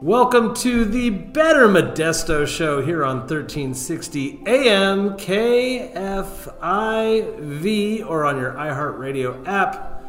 Welcome 0.00 0.54
to 0.56 0.84
the 0.84 1.10
Better 1.10 1.66
Modesto 1.66 2.46
Show 2.46 2.80
here 2.80 3.04
on 3.04 3.22
1360 3.22 4.44
AM 4.46 5.16
KFIV 5.18 5.90
or 8.06 8.24
on 8.24 8.38
your 8.38 8.52
iHeartRadio 8.52 9.44
app. 9.44 10.04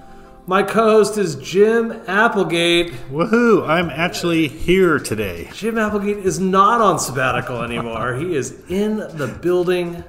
My 0.45 0.61
co 0.61 0.91
host 0.91 1.17
is 1.17 1.37
Jim 1.37 1.91
Applegate. 2.05 2.93
Woohoo! 3.09 3.67
I'm 3.67 3.89
actually 3.89 4.47
here 4.47 4.99
today. 4.99 5.49
Jim 5.53 5.79
Applegate 5.79 6.17
is 6.17 6.39
not 6.39 6.81
on 6.81 6.99
sabbatical 6.99 7.63
anymore. 7.63 8.13
he 8.13 8.35
is 8.35 8.61
in 8.69 8.97
the 8.97 9.39
building. 9.41 10.03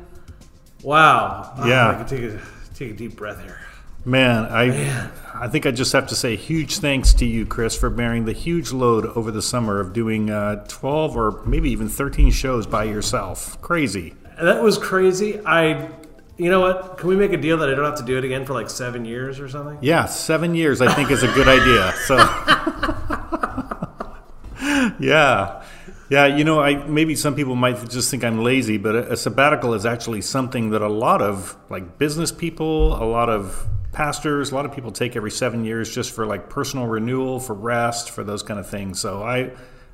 Wow. 0.83 1.55
Yeah. 1.65 1.89
I 1.89 1.95
can 1.95 2.07
take 2.07 2.25
a, 2.25 2.39
take 2.75 2.91
a 2.91 2.95
deep 2.95 3.17
breath 3.17 3.43
here. 3.43 3.61
Man, 4.05 4.47
I 4.47 5.11
I 5.41 5.49
think 5.49 5.67
I 5.67 5.71
just 5.71 5.93
have 5.93 6.07
to 6.09 6.15
say 6.15 6.37
huge 6.37 6.79
thanks 6.79 7.15
to 7.15 7.25
you, 7.25 7.47
Chris, 7.47 7.75
for 7.75 7.89
bearing 7.89 8.27
the 8.27 8.33
huge 8.33 8.73
load 8.73 9.07
over 9.07 9.31
the 9.31 9.41
summer 9.41 9.81
of 9.81 9.95
doing 9.95 10.31
uh, 10.31 10.67
12 10.69 11.17
or 11.17 11.43
maybe 11.47 11.71
even 11.71 11.89
13 11.89 12.31
shows 12.31 12.67
by 12.67 12.85
yourself. 12.85 13.61
Crazy. 13.63 14.15
That 14.41 14.63
was 14.63 14.77
crazy. 14.77 15.41
I, 15.47 15.89
you 16.37 16.51
know 16.51 16.61
what? 16.61 16.99
Can 16.99 17.09
we 17.09 17.17
make 17.17 17.33
a 17.33 17.39
deal 17.39 17.57
that 17.59 17.71
I 17.71 17.75
don't 17.75 17.85
have 17.85 17.99
to 17.99 18.05
do 18.05 18.19
it 18.19 18.25
again 18.25 18.45
for 18.45 18.53
like 18.53 18.69
seven 18.69 19.05
years 19.05 19.41
or 19.41 19.49
something? 19.49 19.79
Yeah, 19.81 20.05
seven 20.07 20.55
years 20.55 20.81
I 20.81 20.93
think 20.95 21.11
is 21.11 21.23
a 21.23 21.33
good 21.33 21.49
idea. 21.49 21.95
So, 22.07 22.17
yeah, 25.01 25.63
yeah. 26.11 26.27
You 26.27 26.45
know, 26.45 26.61
I 26.61 26.87
maybe 26.87 27.15
some 27.15 27.35
people 27.35 27.55
might 27.55 27.89
just 27.89 28.11
think 28.11 28.25
I'm 28.25 28.43
lazy, 28.43 28.77
but 28.77 28.95
a, 28.95 29.13
a 29.13 29.17
sabbatical 29.17 29.73
is 29.73 29.87
actually 29.87 30.21
something 30.21 30.71
that 30.71 30.83
a 30.83 30.89
lot 30.89 31.23
of 31.23 31.57
like 31.69 31.99
business 31.99 32.31
people, 32.31 32.95
a 32.95 33.05
lot 33.05 33.29
of 33.29 33.67
pastors, 33.93 34.53
a 34.53 34.55
lot 34.55 34.65
of 34.65 34.75
people 34.75 34.93
take 34.93 35.17
every 35.17 35.31
seven 35.31 35.65
years 35.65 35.95
just 35.95 36.13
for 36.13 36.27
like 36.27 36.49
personal 36.49 36.87
renewal, 36.87 37.41
for 37.41 37.55
rest, 37.55 38.11
for 38.11 38.25
those 38.25 38.43
kind 38.43 38.61
of 38.61 38.69
things. 38.69 39.01
So 39.01 39.23
I. 39.23 39.53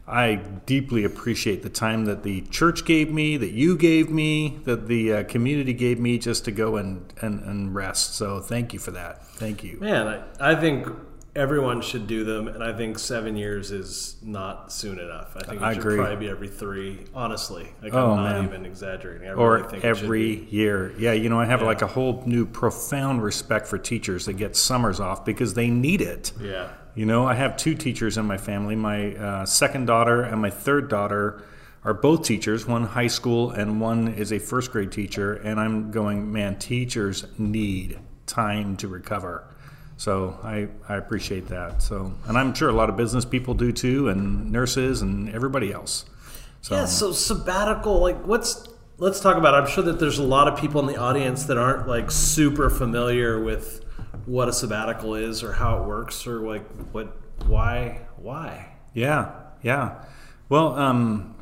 I 0.09 0.37
deeply 0.67 1.03
appreciate 1.03 1.65
the 1.65 1.69
time 1.69 2.05
that 2.05 2.23
the 2.23 2.43
church 2.43 2.85
gave 2.85 3.11
me, 3.11 3.37
that 3.39 3.51
you 3.51 3.77
gave 3.77 4.09
me, 4.09 4.61
that 4.63 4.87
the 4.87 5.13
uh, 5.13 5.25
community 5.25 5.73
gave 5.73 5.99
me 5.99 6.17
just 6.17 6.45
to 6.45 6.53
go 6.53 6.77
and, 6.77 7.13
and, 7.21 7.41
and 7.41 7.75
rest. 7.75 8.15
So 8.15 8.39
thank 8.39 8.73
you 8.73 8.79
for 8.79 8.93
that. 8.93 9.27
Thank 9.27 9.65
you. 9.65 9.81
Man, 9.81 10.07
I, 10.07 10.53
I 10.53 10.55
think 10.55 10.87
everyone 11.37 11.81
should 11.83 12.07
do 12.07 12.25
them, 12.25 12.49
and 12.49 12.65
I 12.65 12.73
think 12.73 12.99
seven 12.99 13.37
years 13.37 13.71
is 13.71 14.17
not 14.23 14.73
soon 14.73 14.99
enough. 14.99 15.37
I 15.37 15.41
think 15.45 15.61
it 15.61 15.65
I 15.65 15.73
should 15.75 15.83
agree. 15.83 15.97
probably 15.99 16.17
be 16.17 16.29
every 16.29 16.49
three. 16.49 17.05
Honestly, 17.15 17.69
like 17.83 17.95
Oh, 17.95 18.13
I'm 18.13 18.17
not 18.17 18.33
man. 18.37 18.45
even 18.45 18.67
exaggerating. 18.67 19.29
I 19.29 19.33
or 19.33 19.57
really 19.59 19.69
think 19.69 19.85
every 19.85 20.45
year. 20.47 20.93
Yeah, 20.99 21.13
you 21.13 21.29
know, 21.29 21.39
I 21.39 21.45
have 21.45 21.63
like 21.63 21.83
a 21.83 21.87
whole 21.87 22.23
new 22.27 22.47
profound 22.47 23.23
respect 23.23 23.67
for 23.69 23.79
teachers 23.79 24.27
that 24.27 24.35
get 24.35 24.57
summers 24.57 24.99
off 24.99 25.25
because 25.25 25.55
they 25.55 25.69
need 25.71 26.01
it. 26.01 26.33
Yeah, 26.41 26.71
You 26.95 27.07
know, 27.07 27.27
I 27.27 27.35
have 27.35 27.57
two 27.57 27.75
teachers 27.75 28.17
in 28.19 28.25
my 28.27 28.39
family. 28.39 28.75
My 28.75 29.15
uh, 29.15 29.45
second 29.47 29.87
daughter 29.87 30.23
and 30.23 30.41
my 30.43 30.51
third 30.51 30.89
daughter 30.89 31.43
are 31.85 31.95
both 31.95 32.25
teachers, 32.25 32.67
one 32.67 32.83
high 32.85 33.07
school 33.07 33.51
and 33.53 33.81
one 33.81 34.09
is 34.09 34.33
a 34.33 34.39
first 34.41 34.73
grade 34.73 34.91
teacher. 34.91 35.35
And 35.35 35.61
I'm 35.61 35.93
going, 35.93 36.33
man, 36.33 36.59
teachers 36.59 37.27
need 37.39 37.99
time 38.27 38.77
to 38.79 38.89
recover. 38.89 39.45
So 39.97 40.39
I, 40.43 40.69
I 40.89 40.97
appreciate 40.97 41.49
that. 41.49 41.83
So, 41.83 42.13
and 42.27 42.37
I'm 42.37 42.53
sure 42.55 42.69
a 42.69 42.73
lot 42.73 42.91
of 42.91 42.97
business 42.97 43.25
people 43.25 43.55
do 43.55 43.73
too, 43.73 44.09
and 44.09 44.53
nurses 44.53 45.01
and 45.03 45.31
everybody 45.31 45.73
else. 45.73 46.05
So, 46.61 46.75
yeah. 46.75 46.85
So 46.85 47.13
sabbatical, 47.13 47.99
like, 47.99 48.27
what's? 48.27 48.69
Let's 48.99 49.21
talk 49.21 49.37
about. 49.37 49.55
It. 49.55 49.59
I'm 49.59 49.69
sure 49.69 49.85
that 49.85 49.99
there's 49.99 50.19
a 50.19 50.25
lot 50.25 50.49
of 50.49 50.59
people 50.59 50.81
in 50.81 50.87
the 50.87 50.97
audience 50.97 51.45
that 51.45 51.59
aren't 51.59 51.87
like 51.87 52.11
super 52.11 52.71
familiar 52.71 53.43
with 53.43 53.85
what 54.27 54.49
a 54.49 54.53
sabbatical 54.53 55.15
is 55.15 55.43
or 55.43 55.53
how 55.53 55.83
it 55.83 55.87
works 55.87 56.27
or 56.27 56.41
like 56.41 56.67
what, 56.93 57.17
why, 57.47 58.01
why. 58.17 58.73
Yeah, 58.95 59.33
yeah. 59.63 60.03
Well, 60.49 60.75
um, 60.77 61.37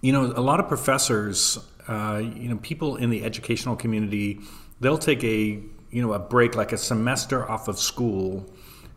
you 0.00 0.12
know, 0.12 0.32
a 0.34 0.40
lot 0.40 0.60
of 0.60 0.68
professors, 0.68 1.58
uh, 1.86 2.20
you 2.22 2.48
know, 2.48 2.56
people 2.56 2.96
in 2.96 3.10
the 3.10 3.24
educational 3.24 3.76
community, 3.76 4.40
they'll 4.80 4.98
take 4.98 5.22
a 5.24 5.62
you 5.90 6.02
know 6.02 6.12
a 6.12 6.18
break, 6.18 6.54
like 6.54 6.72
a 6.72 6.78
semester 6.78 7.48
off 7.48 7.68
of 7.68 7.78
school, 7.78 8.52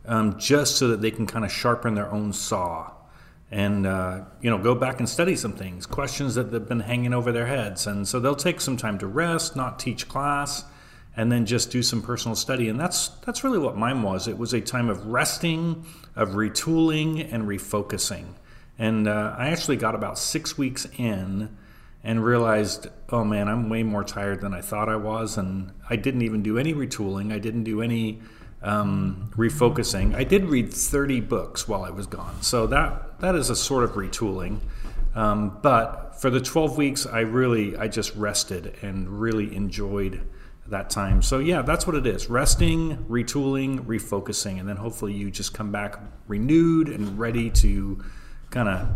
um, 0.05 0.37
just 0.39 0.77
so 0.77 0.87
that 0.89 1.01
they 1.01 1.11
can 1.11 1.27
kind 1.27 1.45
of 1.45 1.51
sharpen 1.51 1.95
their 1.95 2.11
own 2.11 2.33
saw, 2.33 2.91
and 3.49 3.85
uh, 3.85 4.21
you 4.41 4.49
know 4.49 4.57
go 4.57 4.75
back 4.75 4.99
and 4.99 5.07
study 5.07 5.35
some 5.35 5.53
things, 5.53 5.85
questions 5.85 6.35
that 6.35 6.51
have 6.51 6.67
been 6.67 6.81
hanging 6.81 7.13
over 7.13 7.31
their 7.31 7.47
heads, 7.47 7.87
and 7.87 8.07
so 8.07 8.19
they'll 8.19 8.35
take 8.35 8.61
some 8.61 8.77
time 8.77 8.97
to 8.99 9.07
rest, 9.07 9.55
not 9.55 9.79
teach 9.79 10.07
class. 10.07 10.65
And 11.13 11.29
then 11.29 11.45
just 11.45 11.71
do 11.71 11.83
some 11.83 12.01
personal 12.01 12.35
study, 12.37 12.69
and 12.69 12.79
that's 12.79 13.09
that's 13.25 13.43
really 13.43 13.59
what 13.59 13.75
mine 13.75 14.01
was. 14.01 14.29
It 14.29 14.37
was 14.37 14.53
a 14.53 14.61
time 14.61 14.87
of 14.87 15.07
resting, 15.07 15.85
of 16.15 16.29
retooling, 16.29 17.27
and 17.33 17.43
refocusing. 17.43 18.27
And 18.79 19.09
uh, 19.09 19.35
I 19.37 19.49
actually 19.49 19.75
got 19.75 19.93
about 19.93 20.17
six 20.17 20.57
weeks 20.57 20.87
in 20.97 21.55
and 22.03 22.23
realized, 22.23 22.87
oh 23.09 23.23
man, 23.23 23.47
I'm 23.47 23.69
way 23.69 23.83
more 23.83 24.03
tired 24.03 24.41
than 24.41 24.53
I 24.53 24.61
thought 24.61 24.89
I 24.89 24.95
was. 24.95 25.37
And 25.37 25.71
I 25.89 25.95
didn't 25.95 26.23
even 26.23 26.41
do 26.41 26.57
any 26.57 26.73
retooling. 26.73 27.31
I 27.31 27.39
didn't 27.39 27.63
do 27.63 27.81
any 27.81 28.21
um, 28.63 29.31
refocusing. 29.35 30.15
I 30.15 30.23
did 30.23 30.45
read 30.45 30.73
30 30.73 31.21
books 31.21 31.67
while 31.67 31.83
I 31.83 31.89
was 31.89 32.07
gone. 32.07 32.41
So 32.41 32.67
that, 32.67 33.19
that 33.19 33.35
is 33.35 33.49
a 33.49 33.55
sort 33.55 33.83
of 33.83 33.91
retooling. 33.91 34.59
Um, 35.13 35.59
but 35.61 36.19
for 36.19 36.29
the 36.29 36.39
12 36.39 36.77
weeks, 36.77 37.05
I 37.05 37.19
really, 37.19 37.75
I 37.75 37.87
just 37.87 38.15
rested 38.15 38.77
and 38.81 39.09
really 39.09 39.55
enjoyed 39.55 40.21
that 40.67 40.89
time. 40.89 41.21
So 41.21 41.39
yeah, 41.39 41.61
that's 41.61 41.85
what 41.85 41.95
it 41.95 42.07
is. 42.07 42.29
Resting, 42.29 42.97
retooling, 43.09 43.85
refocusing, 43.85 44.59
and 44.59 44.67
then 44.67 44.77
hopefully 44.77 45.13
you 45.13 45.29
just 45.29 45.53
come 45.53 45.71
back 45.71 45.99
renewed 46.27 46.87
and 46.87 47.19
ready 47.19 47.49
to 47.49 48.03
kind 48.49 48.69
of 48.69 48.87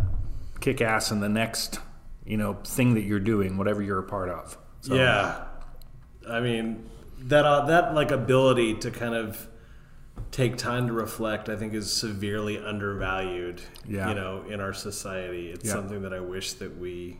kick 0.61 0.81
ass 0.81 1.11
in 1.11 1.19
the 1.19 1.29
next, 1.29 1.79
you 2.25 2.37
know, 2.37 2.53
thing 2.63 2.93
that 2.95 3.03
you're 3.03 3.19
doing, 3.19 3.57
whatever 3.57 3.81
you're 3.81 3.99
a 3.99 4.03
part 4.03 4.29
of. 4.29 4.57
So, 4.81 4.95
Yeah, 4.95 5.43
I 6.29 6.39
mean 6.39 6.89
that 7.19 7.45
uh, 7.45 7.65
that 7.65 7.93
like 7.93 8.11
ability 8.11 8.75
to 8.75 8.91
kind 8.91 9.15
of 9.15 9.47
take 10.31 10.57
time 10.57 10.87
to 10.87 10.93
reflect, 10.93 11.49
I 11.49 11.55
think, 11.55 11.73
is 11.73 11.91
severely 11.91 12.57
undervalued. 12.57 13.61
Yeah. 13.87 14.09
you 14.09 14.15
know, 14.15 14.43
in 14.49 14.59
our 14.59 14.73
society, 14.73 15.49
it's 15.51 15.65
Yeah. 15.65 15.73
something 15.73 16.01
that 16.01 16.13
I 16.13 16.19
wish 16.19 16.53
that 16.53 16.77
we 16.77 17.19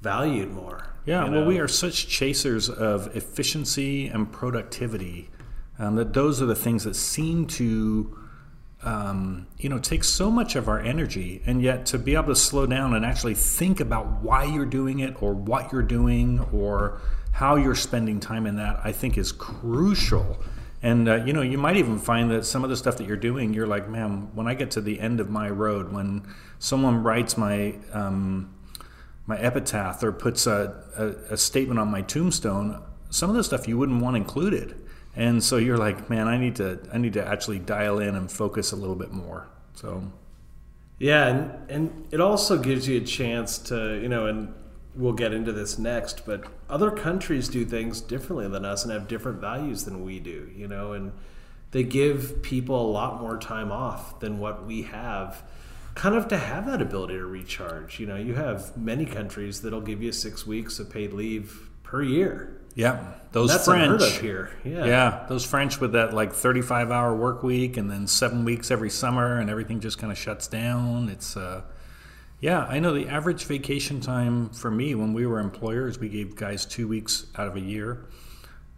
valued 0.00 0.50
more. 0.52 0.86
Yeah, 1.04 1.24
well, 1.24 1.32
know? 1.42 1.46
we 1.46 1.58
are 1.58 1.68
such 1.68 2.08
chasers 2.08 2.68
of 2.68 3.14
efficiency 3.16 4.06
and 4.08 4.30
productivity 4.30 5.30
um, 5.78 5.96
that 5.96 6.12
those 6.12 6.42
are 6.42 6.46
the 6.46 6.54
things 6.54 6.84
that 6.84 6.94
seem 6.94 7.46
to, 7.46 8.18
um, 8.82 9.46
you 9.58 9.68
know, 9.68 9.78
take 9.78 10.04
so 10.04 10.30
much 10.30 10.56
of 10.56 10.68
our 10.68 10.80
energy. 10.80 11.42
And 11.44 11.62
yet 11.62 11.86
to 11.86 11.98
be 11.98 12.14
able 12.14 12.28
to 12.28 12.36
slow 12.36 12.66
down 12.66 12.94
and 12.94 13.04
actually 13.04 13.34
think 13.34 13.80
about 13.80 14.22
why 14.22 14.44
you're 14.44 14.66
doing 14.66 15.00
it 15.00 15.22
or 15.22 15.34
what 15.34 15.72
you're 15.72 15.82
doing 15.82 16.40
or 16.52 17.00
how 17.32 17.56
you're 17.56 17.74
spending 17.74 18.20
time 18.20 18.46
in 18.46 18.56
that, 18.56 18.80
I 18.82 18.92
think 18.92 19.18
is 19.18 19.32
crucial. 19.32 20.38
And, 20.82 21.08
uh, 21.08 21.16
you 21.16 21.34
know, 21.34 21.42
you 21.42 21.58
might 21.58 21.76
even 21.76 21.98
find 21.98 22.30
that 22.30 22.46
some 22.46 22.64
of 22.64 22.70
the 22.70 22.76
stuff 22.76 22.96
that 22.96 23.06
you're 23.06 23.16
doing, 23.18 23.52
you're 23.52 23.66
like, 23.66 23.88
man, 23.88 24.30
when 24.34 24.48
I 24.48 24.54
get 24.54 24.70
to 24.72 24.80
the 24.80 24.98
end 24.98 25.20
of 25.20 25.28
my 25.28 25.50
road, 25.50 25.92
when 25.92 26.26
someone 26.58 27.02
writes 27.02 27.36
my, 27.36 27.74
um, 27.92 28.54
my 29.26 29.38
epitaph 29.38 30.02
or 30.02 30.10
puts 30.10 30.46
a, 30.46 30.82
a, 30.96 31.34
a 31.34 31.36
statement 31.36 31.78
on 31.78 31.88
my 31.88 32.00
tombstone, 32.00 32.82
some 33.10 33.28
of 33.28 33.36
the 33.36 33.44
stuff 33.44 33.68
you 33.68 33.76
wouldn't 33.76 34.00
want 34.00 34.16
included. 34.16 34.74
And 35.16 35.42
so 35.42 35.56
you're 35.56 35.78
like, 35.78 36.08
man, 36.08 36.28
I 36.28 36.36
need 36.38 36.56
to 36.56 36.78
I 36.92 36.98
need 36.98 37.14
to 37.14 37.26
actually 37.26 37.58
dial 37.58 37.98
in 37.98 38.14
and 38.14 38.30
focus 38.30 38.72
a 38.72 38.76
little 38.76 38.96
bit 38.96 39.12
more. 39.12 39.48
So 39.74 40.04
Yeah, 40.98 41.26
and 41.28 41.70
and 41.70 42.06
it 42.10 42.20
also 42.20 42.58
gives 42.58 42.86
you 42.86 42.98
a 42.98 43.04
chance 43.04 43.58
to, 43.58 44.00
you 44.00 44.08
know, 44.08 44.26
and 44.26 44.54
we'll 44.94 45.12
get 45.14 45.32
into 45.32 45.52
this 45.52 45.78
next, 45.78 46.26
but 46.26 46.44
other 46.68 46.90
countries 46.90 47.48
do 47.48 47.64
things 47.64 48.00
differently 48.00 48.48
than 48.48 48.64
us 48.64 48.84
and 48.84 48.92
have 48.92 49.08
different 49.08 49.40
values 49.40 49.84
than 49.84 50.04
we 50.04 50.18
do, 50.20 50.50
you 50.54 50.68
know, 50.68 50.92
and 50.92 51.12
they 51.70 51.84
give 51.84 52.42
people 52.42 52.80
a 52.80 52.90
lot 52.90 53.20
more 53.20 53.38
time 53.38 53.70
off 53.72 54.20
than 54.20 54.38
what 54.38 54.66
we 54.66 54.82
have 54.82 55.42
kind 55.94 56.14
of 56.14 56.28
to 56.28 56.36
have 56.36 56.66
that 56.66 56.82
ability 56.82 57.14
to 57.14 57.26
recharge. 57.26 57.98
You 58.00 58.06
know, 58.06 58.16
you 58.16 58.34
have 58.34 58.76
many 58.76 59.06
countries 59.06 59.62
that'll 59.62 59.80
give 59.80 60.02
you 60.02 60.12
6 60.12 60.46
weeks 60.46 60.78
of 60.78 60.90
paid 60.90 61.12
leave 61.12 61.70
per 61.82 62.02
year. 62.02 62.59
Yeah, 62.74 63.14
those 63.32 63.50
That's 63.50 63.64
French. 63.66 64.18
here. 64.18 64.50
Yeah. 64.64 64.84
Yeah, 64.84 65.26
those 65.28 65.44
French 65.44 65.80
with 65.80 65.92
that 65.92 66.12
like 66.12 66.32
35 66.32 66.90
hour 66.90 67.14
work 67.14 67.42
week 67.42 67.76
and 67.76 67.90
then 67.90 68.06
seven 68.06 68.44
weeks 68.44 68.70
every 68.70 68.90
summer 68.90 69.38
and 69.38 69.48
everything 69.48 69.80
just 69.80 69.98
kind 69.98 70.10
of 70.12 70.18
shuts 70.18 70.48
down. 70.48 71.08
It's, 71.08 71.36
uh, 71.36 71.62
yeah, 72.40 72.64
I 72.64 72.78
know 72.80 72.94
the 72.94 73.08
average 73.08 73.44
vacation 73.44 74.00
time 74.00 74.48
for 74.50 74.70
me 74.70 74.94
when 74.94 75.12
we 75.12 75.26
were 75.26 75.38
employers, 75.38 75.98
we 75.98 76.08
gave 76.08 76.34
guys 76.36 76.64
two 76.64 76.88
weeks 76.88 77.26
out 77.36 77.46
of 77.46 77.56
a 77.56 77.60
year. 77.60 78.06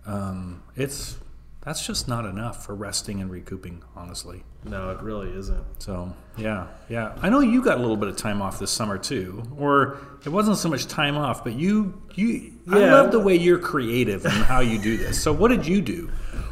Um, 0.05 0.63
it's, 0.77 1.17
that's 1.65 1.87
just 1.87 2.09
not 2.09 2.27
enough 2.27 2.67
for 2.67 2.75
resting 2.75 3.21
and 3.21 3.31
recouping, 3.31 3.85
honestly. 3.95 4.43
No, 4.65 4.91
it 4.91 5.01
really 5.01 5.31
isn't. 5.31 5.65
So, 5.79 6.13
yeah, 6.37 6.67
yeah. 6.89 7.15
I 7.23 7.29
know 7.29 7.39
you 7.41 7.63
got 7.63 7.79
a 7.79 7.81
little 7.81 7.97
bit 7.97 8.09
of 8.09 8.17
time 8.17 8.43
off 8.43 8.59
this 8.59 8.71
summer 8.71 8.99
too, 8.99 9.45
or 9.57 9.99
it 10.25 10.29
wasn't 10.29 10.57
so 10.57 10.69
much 10.69 10.87
time 10.87 11.17
off, 11.17 11.45
but 11.45 11.55
you, 11.55 12.03
you, 12.15 12.53
I 12.69 12.79
love 12.79 13.13
the 13.13 13.21
way 13.21 13.37
you're 13.37 13.61
creative 13.61 14.25
and 14.25 14.35
how 14.35 14.61
you 14.61 14.79
do 14.79 14.97
this. 14.97 15.23
So, 15.23 15.33
what 15.33 15.49
did 15.49 15.67
you 15.67 15.81
do? 15.81 16.11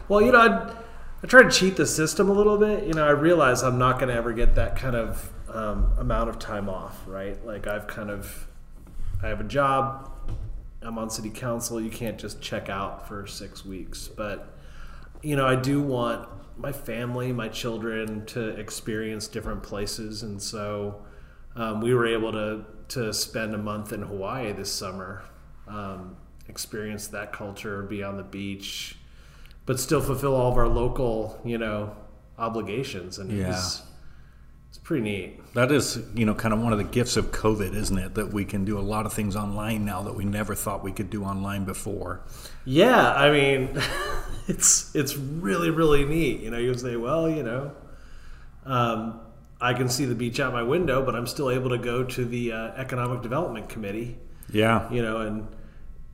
Well, 0.08 0.22
you 0.22 0.30
know, 0.30 0.38
I, 0.38 0.72
I 1.22 1.26
try 1.26 1.42
to 1.42 1.50
cheat 1.50 1.76
the 1.76 1.86
system 1.86 2.28
a 2.28 2.32
little 2.32 2.56
bit. 2.56 2.84
You 2.84 2.94
know, 2.94 3.06
I 3.06 3.10
realize 3.10 3.62
I'm 3.62 3.78
not 3.78 3.98
going 3.98 4.08
to 4.10 4.14
ever 4.14 4.32
get 4.32 4.54
that 4.54 4.76
kind 4.76 4.94
of 4.94 5.32
um, 5.52 5.92
amount 5.98 6.30
of 6.30 6.38
time 6.38 6.68
off, 6.68 6.96
right? 7.06 7.44
Like 7.44 7.66
I've 7.66 7.88
kind 7.88 8.10
of, 8.10 8.46
I 9.22 9.26
have 9.28 9.40
a 9.40 9.44
job. 9.44 10.08
I'm 10.82 10.98
on 10.98 11.10
city 11.10 11.30
council. 11.30 11.80
You 11.80 11.90
can't 11.90 12.18
just 12.18 12.40
check 12.40 12.68
out 12.68 13.08
for 13.08 13.26
six 13.26 13.64
weeks, 13.64 14.08
but 14.08 14.56
you 15.22 15.36
know, 15.36 15.46
I 15.46 15.56
do 15.56 15.80
want 15.80 16.28
my 16.56 16.72
family, 16.72 17.32
my 17.32 17.48
children 17.48 18.24
to 18.26 18.48
experience 18.58 19.28
different 19.28 19.62
places, 19.62 20.22
and 20.22 20.40
so 20.42 21.02
um, 21.56 21.80
we 21.80 21.94
were 21.94 22.06
able 22.06 22.32
to 22.32 22.64
to 22.88 23.12
spend 23.14 23.54
a 23.54 23.58
month 23.58 23.92
in 23.92 24.02
Hawaii 24.02 24.52
this 24.52 24.72
summer, 24.72 25.22
um, 25.68 26.16
experience 26.48 27.06
that 27.08 27.32
culture, 27.32 27.82
be 27.82 28.02
on 28.02 28.16
the 28.16 28.24
beach, 28.24 28.96
but 29.64 29.78
still 29.78 30.00
fulfill 30.00 30.34
all 30.34 30.50
of 30.50 30.58
our 30.58 30.66
local, 30.68 31.40
you 31.44 31.56
know, 31.56 31.96
obligations, 32.38 33.18
and 33.18 33.30
Yeah. 33.30 33.50
it's 33.52 33.82
it's 34.68 34.78
pretty 34.78 35.02
neat. 35.02 35.54
That 35.54 35.72
is, 35.72 35.98
you 36.14 36.24
know, 36.24 36.34
kind 36.34 36.54
of 36.54 36.60
one 36.60 36.72
of 36.72 36.78
the 36.78 36.84
gifts 36.84 37.16
of 37.16 37.32
COVID, 37.32 37.74
isn't 37.74 37.98
it? 37.98 38.14
That 38.14 38.32
we 38.32 38.44
can 38.44 38.64
do 38.64 38.78
a 38.78 38.80
lot 38.82 39.04
of 39.04 39.12
things 39.12 39.34
online 39.34 39.84
now 39.84 40.02
that 40.02 40.14
we 40.14 40.24
never 40.24 40.54
thought 40.54 40.84
we 40.84 40.92
could 40.92 41.10
do 41.10 41.24
online 41.24 41.64
before. 41.64 42.20
Yeah, 42.64 43.12
I 43.12 43.30
mean, 43.32 43.68
it's 44.50 44.94
it's 44.94 45.16
really 45.16 45.70
really 45.70 46.04
neat. 46.04 46.40
You 46.40 46.50
know, 46.50 46.58
you 46.58 46.74
say, 46.74 46.96
well, 46.96 47.28
you 47.28 47.42
know, 47.42 47.72
um, 48.66 49.20
I 49.60 49.74
can 49.74 49.88
see 49.88 50.04
the 50.04 50.14
beach 50.14 50.40
out 50.40 50.52
my 50.52 50.62
window, 50.62 51.04
but 51.04 51.14
I'm 51.14 51.26
still 51.26 51.50
able 51.50 51.70
to 51.70 51.78
go 51.78 52.04
to 52.04 52.24
the 52.24 52.52
uh, 52.52 52.72
economic 52.76 53.22
development 53.22 53.68
committee. 53.68 54.18
Yeah. 54.52 54.90
You 54.90 55.02
know, 55.02 55.18
and 55.18 55.46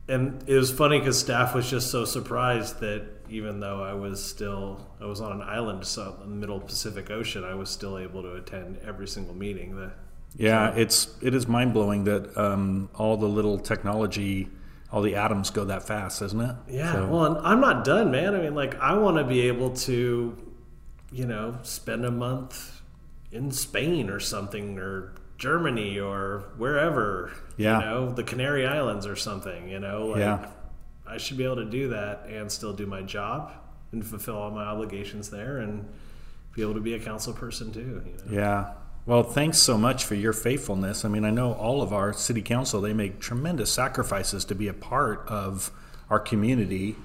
and 0.08 0.44
it 0.46 0.54
was 0.54 0.70
funny 0.70 0.98
because 0.98 1.18
staff 1.18 1.54
was 1.54 1.68
just 1.68 1.90
so 1.90 2.04
surprised 2.04 2.80
that 2.80 3.02
even 3.28 3.58
though 3.60 3.82
I 3.82 3.94
was 3.94 4.24
still 4.24 4.86
I 5.00 5.06
was 5.06 5.20
on 5.20 5.32
an 5.32 5.42
island 5.42 5.84
so 5.86 6.16
in 6.22 6.30
the 6.30 6.36
middle 6.36 6.60
Pacific 6.60 7.10
Ocean, 7.10 7.44
I 7.44 7.54
was 7.54 7.70
still 7.70 7.98
able 7.98 8.22
to 8.22 8.34
attend 8.34 8.78
every 8.84 9.08
single 9.08 9.34
meeting. 9.34 9.76
The, 9.76 9.92
Yeah, 10.36 10.74
it's 10.74 11.14
it 11.22 11.34
is 11.34 11.48
mind 11.48 11.72
blowing 11.72 12.04
that 12.04 12.36
um, 12.36 12.90
all 12.94 13.16
the 13.16 13.28
little 13.28 13.58
technology, 13.58 14.48
all 14.92 15.02
the 15.02 15.16
atoms 15.16 15.50
go 15.50 15.64
that 15.64 15.82
fast, 15.86 16.22
isn't 16.22 16.40
it? 16.40 16.54
Yeah, 16.68 16.92
So- 16.92 17.06
well, 17.08 17.40
I'm 17.44 17.60
not 17.60 17.84
done, 17.84 18.10
man. 18.10 18.34
I 18.34 18.40
mean, 18.40 18.54
like, 18.54 18.78
I 18.80 18.96
want 18.96 19.16
to 19.18 19.24
be 19.24 19.42
able 19.42 19.70
to, 19.70 20.36
you 21.12 21.26
know, 21.26 21.56
spend 21.62 22.04
a 22.04 22.10
month 22.10 22.80
in 23.32 23.50
Spain 23.50 24.08
or 24.10 24.20
something, 24.20 24.78
or 24.78 25.12
Germany, 25.38 25.98
or 25.98 26.44
wherever. 26.56 27.30
Yeah. 27.56 27.78
You 27.80 27.84
know, 27.84 28.12
the 28.12 28.22
Canary 28.22 28.66
Islands 28.66 29.06
or 29.06 29.16
something. 29.16 29.68
You 29.68 29.80
know, 29.80 30.06
like, 30.06 30.20
Yeah. 30.20 30.46
I 31.06 31.18
should 31.18 31.36
be 31.36 31.44
able 31.44 31.56
to 31.56 31.64
do 31.64 31.88
that 31.88 32.26
and 32.28 32.50
still 32.50 32.72
do 32.72 32.86
my 32.86 33.02
job 33.02 33.52
and 33.92 34.04
fulfill 34.04 34.36
all 34.36 34.50
my 34.50 34.64
obligations 34.64 35.30
there, 35.30 35.58
and 35.58 35.86
be 36.54 36.62
able 36.62 36.74
to 36.74 36.80
be 36.80 36.94
a 36.94 36.98
council 36.98 37.32
person 37.32 37.72
too. 37.72 38.02
You 38.06 38.12
know? 38.36 38.40
Yeah. 38.40 38.70
Well, 39.06 39.22
thanks 39.22 39.58
so 39.58 39.78
much 39.78 40.04
for 40.04 40.16
your 40.16 40.32
faithfulness. 40.32 41.04
I 41.04 41.08
mean, 41.08 41.24
I 41.24 41.30
know 41.30 41.52
all 41.52 41.80
of 41.80 41.92
our 41.92 42.12
city 42.12 42.42
council, 42.42 42.80
they 42.80 42.92
make 42.92 43.20
tremendous 43.20 43.70
sacrifices 43.70 44.44
to 44.46 44.56
be 44.56 44.66
a 44.66 44.74
part 44.74 45.24
of 45.28 45.70
our 46.10 46.18
community. 46.18 46.96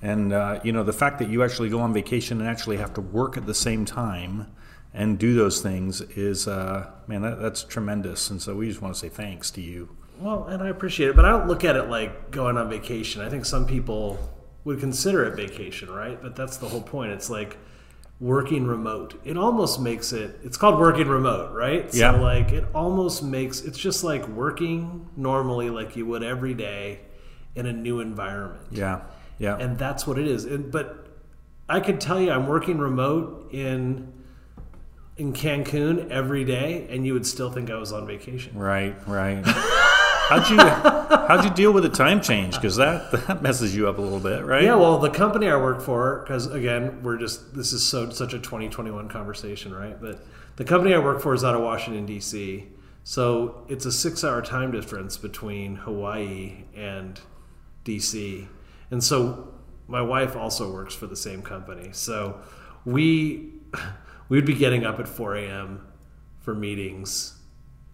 And, 0.00 0.32
uh, 0.32 0.60
you 0.64 0.72
know, 0.72 0.82
the 0.82 0.94
fact 0.94 1.18
that 1.18 1.28
you 1.28 1.42
actually 1.42 1.68
go 1.68 1.80
on 1.80 1.92
vacation 1.92 2.40
and 2.40 2.48
actually 2.48 2.78
have 2.78 2.94
to 2.94 3.02
work 3.02 3.36
at 3.36 3.44
the 3.44 3.54
same 3.54 3.84
time 3.84 4.46
and 4.94 5.18
do 5.18 5.34
those 5.34 5.60
things 5.60 6.00
is, 6.00 6.48
uh, 6.48 6.90
man, 7.06 7.20
that, 7.20 7.42
that's 7.42 7.62
tremendous. 7.62 8.30
And 8.30 8.40
so 8.40 8.56
we 8.56 8.66
just 8.66 8.80
want 8.80 8.94
to 8.94 8.98
say 8.98 9.10
thanks 9.10 9.50
to 9.50 9.60
you. 9.60 9.94
Well, 10.18 10.44
and 10.44 10.62
I 10.62 10.68
appreciate 10.68 11.10
it, 11.10 11.16
but 11.16 11.26
I 11.26 11.30
don't 11.30 11.46
look 11.46 11.62
at 11.62 11.76
it 11.76 11.90
like 11.90 12.30
going 12.30 12.56
on 12.56 12.70
vacation. 12.70 13.20
I 13.20 13.28
think 13.28 13.44
some 13.44 13.66
people 13.66 14.18
would 14.64 14.80
consider 14.80 15.24
it 15.24 15.36
vacation, 15.36 15.90
right? 15.90 16.20
But 16.22 16.36
that's 16.36 16.56
the 16.56 16.70
whole 16.70 16.82
point. 16.82 17.12
It's 17.12 17.28
like 17.28 17.58
working 18.20 18.66
remote. 18.66 19.18
It 19.24 19.36
almost 19.38 19.80
makes 19.80 20.12
it 20.12 20.38
it's 20.44 20.56
called 20.56 20.78
working 20.78 21.08
remote, 21.08 21.52
right? 21.54 21.92
Yeah. 21.94 22.12
So 22.12 22.20
like 22.20 22.52
it 22.52 22.66
almost 22.74 23.22
makes 23.22 23.62
it's 23.62 23.78
just 23.78 24.04
like 24.04 24.28
working 24.28 25.08
normally 25.16 25.70
like 25.70 25.96
you 25.96 26.06
would 26.06 26.22
every 26.22 26.54
day 26.54 27.00
in 27.54 27.66
a 27.66 27.72
new 27.72 28.00
environment. 28.00 28.66
Yeah. 28.70 29.02
Yeah. 29.38 29.56
And 29.56 29.78
that's 29.78 30.06
what 30.06 30.18
it 30.18 30.26
is. 30.26 30.44
And, 30.44 30.70
but 30.70 31.08
I 31.68 31.80
could 31.80 32.00
tell 32.00 32.20
you 32.20 32.30
I'm 32.30 32.46
working 32.46 32.78
remote 32.78 33.48
in 33.52 34.12
in 35.16 35.32
Cancun 35.32 36.10
every 36.10 36.44
day 36.44 36.86
and 36.90 37.06
you 37.06 37.14
would 37.14 37.26
still 37.26 37.50
think 37.50 37.70
I 37.70 37.76
was 37.76 37.92
on 37.92 38.06
vacation. 38.06 38.58
Right, 38.58 38.96
right. 39.08 39.42
how'd 40.30 40.48
you 40.48 40.56
how'd 40.58 41.44
you 41.44 41.50
deal 41.50 41.72
with 41.72 41.82
the 41.82 41.90
time 41.90 42.20
change? 42.20 42.54
Because 42.54 42.76
that 42.76 43.10
that 43.26 43.42
messes 43.42 43.74
you 43.74 43.88
up 43.88 43.98
a 43.98 44.00
little 44.00 44.20
bit, 44.20 44.44
right? 44.44 44.62
Yeah, 44.62 44.76
well, 44.76 44.98
the 44.98 45.10
company 45.10 45.48
I 45.48 45.56
work 45.56 45.80
for, 45.80 46.20
because 46.20 46.46
again, 46.46 47.02
we're 47.02 47.18
just 47.18 47.54
this 47.54 47.72
is 47.72 47.84
so 47.84 48.10
such 48.10 48.32
a 48.32 48.38
2021 48.38 49.08
conversation, 49.08 49.74
right? 49.74 50.00
But 50.00 50.24
the 50.56 50.64
company 50.64 50.94
I 50.94 50.98
work 50.98 51.20
for 51.20 51.34
is 51.34 51.44
out 51.44 51.54
of 51.54 51.62
Washington 51.62 52.06
D.C., 52.06 52.68
so 53.02 53.64
it's 53.68 53.86
a 53.86 53.92
six-hour 53.92 54.42
time 54.42 54.70
difference 54.70 55.16
between 55.16 55.76
Hawaii 55.76 56.64
and 56.74 57.20
D.C., 57.84 58.46
and 58.90 59.02
so 59.02 59.52
my 59.88 60.02
wife 60.02 60.36
also 60.36 60.72
works 60.72 60.94
for 60.94 61.06
the 61.06 61.16
same 61.16 61.42
company, 61.42 61.90
so 61.92 62.40
we 62.84 63.52
we'd 64.28 64.46
be 64.46 64.54
getting 64.54 64.84
up 64.84 65.00
at 65.00 65.08
4 65.08 65.34
a.m. 65.36 65.86
for 66.38 66.54
meetings 66.54 67.39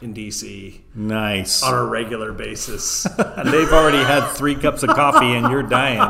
in 0.00 0.12
D.C. 0.12 0.84
Nice. 0.94 1.62
on 1.62 1.74
a 1.74 1.84
regular 1.84 2.32
basis. 2.32 3.06
And 3.36 3.50
they've 3.52 3.72
already 3.72 3.98
had 3.98 4.28
three 4.32 4.54
cups 4.54 4.82
of 4.82 4.90
coffee, 4.90 5.34
and 5.34 5.50
you're 5.50 5.62
dying. 5.62 6.00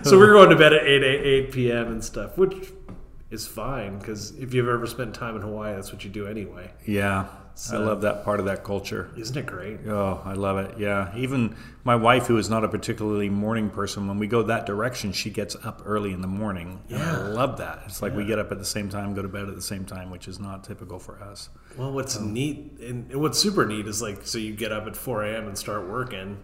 So 0.04 0.18
we're 0.18 0.32
going 0.32 0.50
to 0.50 0.56
bed 0.56 0.72
at 0.72 0.84
8, 0.86 1.02
8, 1.02 1.20
8 1.48 1.52
p.m. 1.52 1.88
and 1.88 2.02
stuff, 2.04 2.36
which 2.38 2.70
is 3.30 3.46
fine 3.46 3.98
because 3.98 4.30
if 4.38 4.54
you've 4.54 4.68
ever 4.68 4.86
spent 4.86 5.14
time 5.14 5.36
in 5.36 5.42
Hawaii, 5.42 5.74
that's 5.74 5.92
what 5.92 6.02
you 6.04 6.10
do 6.10 6.26
anyway. 6.26 6.70
Yeah, 6.86 7.26
I 7.72 7.76
love 7.78 8.02
that 8.02 8.24
part 8.24 8.38
of 8.38 8.46
that 8.46 8.62
culture. 8.62 9.10
Isn't 9.16 9.36
it 9.36 9.46
great? 9.46 9.80
Oh, 9.86 10.22
I 10.24 10.34
love 10.34 10.58
it. 10.58 10.78
Yeah. 10.78 11.14
Even 11.16 11.56
my 11.82 11.96
wife, 11.96 12.26
who 12.26 12.36
is 12.36 12.48
not 12.48 12.62
a 12.64 12.68
particularly 12.68 13.28
morning 13.28 13.68
person, 13.68 14.06
when 14.06 14.18
we 14.18 14.26
go 14.26 14.42
that 14.44 14.64
direction, 14.64 15.12
she 15.12 15.30
gets 15.30 15.56
up 15.64 15.82
early 15.84 16.12
in 16.12 16.20
the 16.20 16.28
morning. 16.28 16.80
And 16.88 17.02
I 17.02 17.28
love 17.28 17.58
that. 17.58 17.82
It's 17.86 18.00
like 18.00 18.14
we 18.14 18.24
get 18.24 18.38
up 18.38 18.52
at 18.52 18.58
the 18.58 18.64
same 18.64 18.88
time, 18.88 19.12
go 19.14 19.22
to 19.22 19.28
bed 19.28 19.48
at 19.48 19.56
the 19.56 19.62
same 19.62 19.84
time, 19.84 20.10
which 20.10 20.28
is 20.28 20.38
not 20.38 20.62
typical 20.62 20.98
for 20.98 21.20
us. 21.20 21.48
Well, 21.76 21.92
what's 21.92 22.20
neat 22.20 22.78
and 22.80 23.12
what's 23.14 23.38
super 23.38 23.66
neat 23.66 23.86
is 23.86 24.00
like, 24.00 24.26
so 24.26 24.38
you 24.38 24.54
get 24.54 24.70
up 24.70 24.86
at 24.86 24.96
4 24.96 25.24
a.m. 25.24 25.48
and 25.48 25.58
start 25.58 25.88
working, 25.88 26.38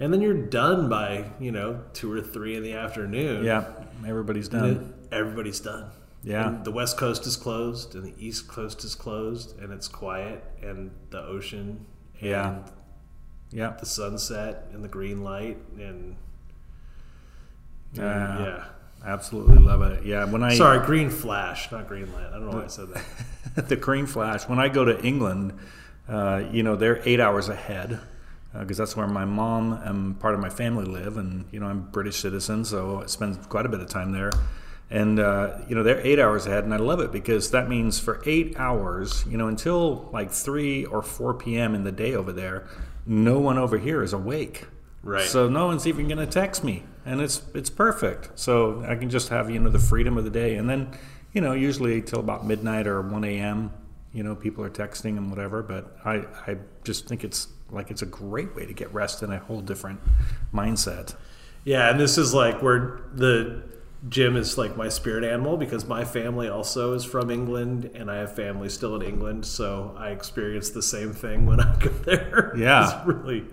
and 0.00 0.12
then 0.12 0.22
you're 0.22 0.34
done 0.34 0.88
by, 0.88 1.32
you 1.38 1.52
know, 1.52 1.82
2 1.92 2.12
or 2.12 2.22
3 2.22 2.56
in 2.56 2.62
the 2.62 2.72
afternoon. 2.72 3.44
Yeah. 3.44 3.66
Everybody's 4.06 4.48
done. 4.48 4.94
everybody's 5.12 5.60
done. 5.60 5.90
Yeah. 6.26 6.48
And 6.48 6.64
the 6.64 6.72
West 6.72 6.98
Coast 6.98 7.24
is 7.24 7.36
closed, 7.36 7.94
and 7.94 8.04
the 8.04 8.12
East 8.18 8.48
Coast 8.48 8.82
is 8.82 8.96
closed, 8.96 9.56
and 9.60 9.72
it's 9.72 9.86
quiet, 9.86 10.42
and 10.60 10.90
the 11.10 11.22
ocean, 11.22 11.86
and 12.20 12.28
Yeah. 12.28 12.58
Yeah. 13.52 13.74
the 13.78 13.86
sunset, 13.86 14.66
and 14.72 14.82
the 14.82 14.88
green 14.88 15.22
light, 15.22 15.56
and 15.78 16.16
Yeah. 17.92 18.38
yeah. 18.40 18.64
Absolutely 19.04 19.58
love 19.58 19.82
it. 19.82 20.04
Yeah. 20.04 20.24
When 20.24 20.42
I 20.42 20.54
Sorry, 20.56 20.84
green 20.84 21.10
flash, 21.10 21.70
not 21.70 21.86
green 21.86 22.12
light. 22.12 22.26
I 22.26 22.32
don't 22.32 22.50
know 22.50 22.56
why 22.56 22.64
I 22.64 22.66
said 22.66 22.88
that. 23.54 23.68
the 23.68 23.76
green 23.76 24.06
flash. 24.06 24.48
When 24.48 24.58
I 24.58 24.68
go 24.68 24.84
to 24.84 25.00
England, 25.04 25.52
uh, 26.08 26.42
you 26.50 26.64
know, 26.64 26.74
they're 26.74 27.00
eight 27.04 27.20
hours 27.20 27.48
ahead 27.48 28.00
because 28.58 28.78
that's 28.78 28.96
where 28.96 29.06
my 29.06 29.24
mom 29.26 29.74
and 29.74 30.18
part 30.18 30.34
of 30.34 30.40
my 30.40 30.48
family 30.48 30.86
live, 30.86 31.18
and 31.18 31.44
you 31.52 31.60
know, 31.60 31.66
I'm 31.66 31.78
a 31.78 31.82
British 31.82 32.16
citizen, 32.16 32.64
so 32.64 33.02
I 33.02 33.06
spend 33.06 33.48
quite 33.48 33.64
a 33.66 33.68
bit 33.68 33.80
of 33.80 33.88
time 33.88 34.10
there. 34.10 34.32
And 34.88 35.18
uh, 35.18 35.58
you 35.68 35.74
know, 35.74 35.82
they're 35.82 36.04
eight 36.06 36.20
hours 36.20 36.46
ahead, 36.46 36.62
and 36.62 36.72
I 36.72 36.76
love 36.76 37.00
it 37.00 37.10
because 37.10 37.50
that 37.50 37.68
means 37.68 37.98
for 37.98 38.22
eight 38.24 38.54
hours, 38.56 39.24
you 39.28 39.36
know, 39.36 39.48
until 39.48 40.08
like 40.12 40.30
three 40.30 40.84
or 40.84 41.02
four 41.02 41.34
p.m. 41.34 41.74
in 41.74 41.82
the 41.82 41.90
day 41.90 42.14
over 42.14 42.32
there, 42.32 42.68
no 43.04 43.40
one 43.40 43.58
over 43.58 43.78
here 43.78 44.02
is 44.02 44.12
awake. 44.12 44.66
Right. 45.02 45.24
So 45.24 45.48
no 45.48 45.66
one's 45.66 45.86
even 45.86 46.06
going 46.06 46.18
to 46.18 46.26
text 46.26 46.62
me, 46.62 46.84
and 47.04 47.20
it's 47.20 47.42
it's 47.52 47.70
perfect. 47.70 48.38
So 48.38 48.84
I 48.88 48.94
can 48.94 49.10
just 49.10 49.28
have 49.30 49.50
you 49.50 49.58
know 49.58 49.70
the 49.70 49.80
freedom 49.80 50.18
of 50.18 50.24
the 50.24 50.30
day, 50.30 50.54
and 50.54 50.70
then 50.70 50.92
you 51.32 51.40
know 51.40 51.52
usually 51.52 52.00
till 52.00 52.20
about 52.20 52.46
midnight 52.46 52.86
or 52.86 53.02
one 53.02 53.24
a.m. 53.24 53.72
You 54.12 54.22
know 54.22 54.36
people 54.36 54.62
are 54.62 54.70
texting 54.70 55.16
and 55.16 55.30
whatever, 55.30 55.64
but 55.64 55.96
I 56.04 56.24
I 56.46 56.58
just 56.84 57.08
think 57.08 57.24
it's 57.24 57.48
like 57.70 57.90
it's 57.90 58.02
a 58.02 58.06
great 58.06 58.54
way 58.54 58.66
to 58.66 58.72
get 58.72 58.92
rest 58.94 59.22
in 59.24 59.32
a 59.32 59.38
whole 59.38 59.60
different 59.60 60.00
mindset. 60.54 61.16
Yeah, 61.64 61.90
and 61.90 61.98
this 61.98 62.16
is 62.18 62.32
like 62.32 62.62
where 62.62 63.00
the 63.12 63.62
Jim 64.08 64.36
is 64.36 64.56
like 64.58 64.76
my 64.76 64.88
spirit 64.88 65.24
animal 65.24 65.56
because 65.56 65.86
my 65.86 66.04
family 66.04 66.48
also 66.48 66.92
is 66.92 67.04
from 67.04 67.30
England 67.30 67.90
and 67.94 68.10
I 68.10 68.16
have 68.16 68.34
family 68.36 68.68
still 68.68 68.94
in 68.96 69.02
England, 69.02 69.46
so 69.46 69.94
I 69.98 70.10
experience 70.10 70.70
the 70.70 70.82
same 70.82 71.12
thing 71.12 71.46
when 71.46 71.60
I 71.68 71.76
go 71.78 71.88
there. 71.90 72.52
Yeah. 72.56 72.98
it's 72.98 73.06
really 73.06 73.44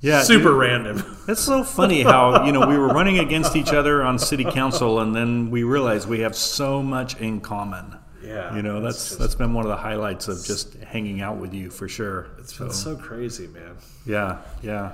Yeah, 0.00 0.22
super 0.22 0.52
random. 0.54 1.02
It's 1.28 1.40
so 1.40 1.62
funny 1.64 2.02
how 2.02 2.44
you 2.44 2.50
know 2.52 2.66
we 2.66 2.76
were 2.76 2.88
running 2.88 3.18
against 3.20 3.54
each 3.56 3.72
other 3.72 4.02
on 4.02 4.18
city 4.18 4.44
council, 4.44 4.98
and 5.00 5.14
then 5.14 5.50
we 5.50 5.62
realized 5.62 6.08
we 6.08 6.20
have 6.20 6.34
so 6.36 6.82
much 6.82 7.16
in 7.20 7.40
common. 7.40 7.96
Yeah, 8.24 8.54
you 8.56 8.62
know 8.62 8.80
that's 8.80 9.08
just- 9.08 9.18
that's 9.20 9.34
been 9.36 9.54
one 9.54 9.64
of 9.64 9.70
the 9.70 9.76
highlights 9.76 10.26
of 10.28 10.44
just 10.44 10.74
hanging 10.82 11.20
out 11.22 11.36
with 11.38 11.54
you 11.54 11.70
for 11.70 11.88
sure. 11.88 12.26
It's 12.38 12.56
been 12.58 12.72
so 12.72 12.96
crazy, 12.96 13.46
man. 13.46 13.76
Yeah, 14.04 14.38
yeah. 14.62 14.90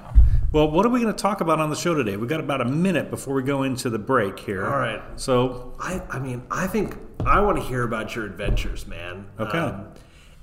Well, 0.50 0.70
what 0.70 0.86
are 0.86 0.88
we 0.88 1.00
going 1.00 1.14
to 1.14 1.22
talk 1.22 1.42
about 1.42 1.60
on 1.60 1.68
the 1.68 1.76
show 1.76 1.94
today? 1.94 2.16
We've 2.16 2.28
got 2.28 2.40
about 2.40 2.62
a 2.62 2.64
minute 2.64 3.10
before 3.10 3.34
we 3.34 3.42
go 3.42 3.64
into 3.64 3.90
the 3.90 3.98
break 3.98 4.38
here. 4.40 4.64
All 4.64 4.78
right. 4.78 5.02
So, 5.16 5.74
I, 5.78 6.00
I 6.08 6.18
mean, 6.18 6.42
I 6.50 6.66
think 6.66 6.96
I 7.26 7.40
want 7.40 7.58
to 7.58 7.62
hear 7.62 7.82
about 7.82 8.16
your 8.16 8.24
adventures, 8.24 8.86
man. 8.86 9.26
Um, 9.38 9.46
Okay. 9.46 9.74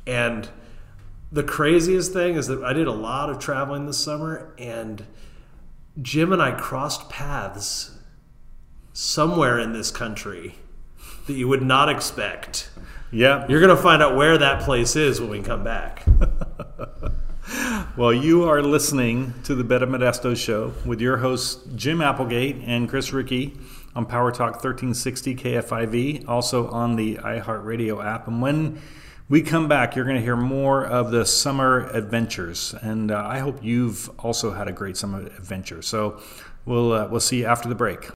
And 0.08 0.48
the 1.32 1.42
craziest 1.42 2.14
thing 2.14 2.36
is 2.36 2.46
that 2.48 2.64
I 2.64 2.74
did 2.74 2.86
a 2.86 2.92
lot 2.92 3.32
of 3.32 3.40
traveling 3.40 3.88
this 3.88 3.98
summer, 3.98 4.54
and 4.60 5.04
Jim 6.00 6.32
and 6.32 6.40
I 6.40 6.52
crossed 6.52 7.10
paths 7.10 7.98
somewhere 8.94 9.58
in 9.58 9.74
this 9.74 9.90
country 9.90 10.56
that 11.26 11.34
you 11.34 11.48
would 11.48 11.64
not 11.64 11.90
expect. 11.90 12.70
Yeah. 13.12 13.48
You're 13.50 13.60
going 13.62 13.76
to 13.76 13.82
find 13.82 14.04
out 14.04 14.16
where 14.16 14.38
that 14.38 14.62
place 14.62 14.96
is 14.96 15.20
when 15.20 15.32
we 15.32 15.42
come 15.42 15.64
back. 15.64 16.06
Well, 17.98 18.12
you 18.12 18.44
are 18.44 18.62
listening 18.62 19.34
to 19.46 19.56
the 19.56 19.64
Better 19.64 19.88
Modesto 19.88 20.36
Show 20.36 20.74
with 20.86 21.00
your 21.00 21.16
hosts 21.16 21.66
Jim 21.78 22.02
Applegate 22.02 22.58
and 22.66 22.90
Chris 22.90 23.14
Ricci 23.14 23.58
on 23.96 24.06
Power 24.06 24.34
Talk 24.34 24.56
1360 24.56 25.34
KFIV, 25.34 26.28
also 26.28 26.68
on 26.72 26.98
the 26.98 27.16
iHeartRadio 27.16 28.04
app. 28.04 28.28
And 28.28 28.42
when 28.42 28.82
we 29.30 29.42
come 29.42 29.70
back, 29.70 29.96
you're 29.96 30.04
going 30.04 30.18
to 30.18 30.22
hear 30.22 30.36
more 30.36 30.86
of 30.86 31.12
the 31.12 31.26
summer 31.26 31.90
adventures, 31.92 32.76
and 32.82 33.12
uh, 33.12 33.26
I 33.26 33.40
hope 33.40 33.64
you've 33.64 34.10
also 34.20 34.52
had 34.52 34.68
a 34.68 34.74
great 34.74 34.98
summer 34.98 35.20
adventure. 35.20 35.82
So 35.82 36.20
we'll 36.66 36.92
uh, 36.92 37.08
we'll 37.08 37.22
see 37.22 37.40
you 37.40 37.46
after 37.46 37.70
the 37.70 37.76
break. 37.76 38.10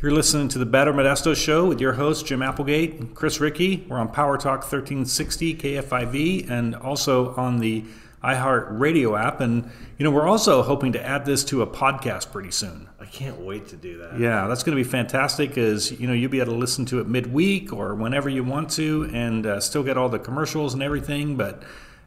You're 0.00 0.10
listening 0.10 0.48
to 0.48 0.58
the 0.58 0.64
Better 0.64 0.94
Modesto 0.94 1.36
Show 1.36 1.66
with 1.66 1.82
your 1.82 1.92
hosts, 1.92 2.22
Jim 2.22 2.40
Applegate, 2.40 2.94
and 2.94 3.14
Chris 3.14 3.40
Ricci. 3.40 3.84
We're 3.90 3.98
on 3.98 4.08
Power 4.08 4.38
Talk 4.38 4.60
1360 4.60 5.54
KFIV, 5.56 6.50
and 6.50 6.74
also 6.74 7.34
on 7.34 7.58
the 7.58 7.84
iHeart 8.22 8.66
Radio 8.78 9.16
app. 9.16 9.40
And 9.40 9.70
you 9.98 10.04
know, 10.04 10.10
we're 10.10 10.26
also 10.28 10.62
hoping 10.62 10.92
to 10.92 11.04
add 11.04 11.24
this 11.24 11.44
to 11.44 11.62
a 11.62 11.66
podcast 11.66 12.32
pretty 12.32 12.50
soon. 12.50 12.88
I 13.00 13.06
can't 13.06 13.40
wait 13.40 13.68
to 13.68 13.76
do 13.76 13.98
that. 13.98 14.18
Yeah, 14.18 14.46
that's 14.46 14.62
going 14.62 14.76
to 14.76 14.82
be 14.82 14.88
fantastic 14.88 15.50
because 15.50 15.90
you 16.00 16.06
know 16.06 16.12
you'll 16.12 16.30
be 16.30 16.40
able 16.40 16.52
to 16.52 16.58
listen 16.58 16.84
to 16.86 17.00
it 17.00 17.06
midweek 17.08 17.72
or 17.72 17.94
whenever 17.94 18.28
you 18.28 18.44
want 18.44 18.70
to, 18.72 19.10
and 19.12 19.44
uh, 19.46 19.60
still 19.60 19.82
get 19.82 19.96
all 19.96 20.08
the 20.08 20.18
commercials 20.18 20.74
and 20.74 20.82
everything. 20.82 21.36
But 21.36 21.62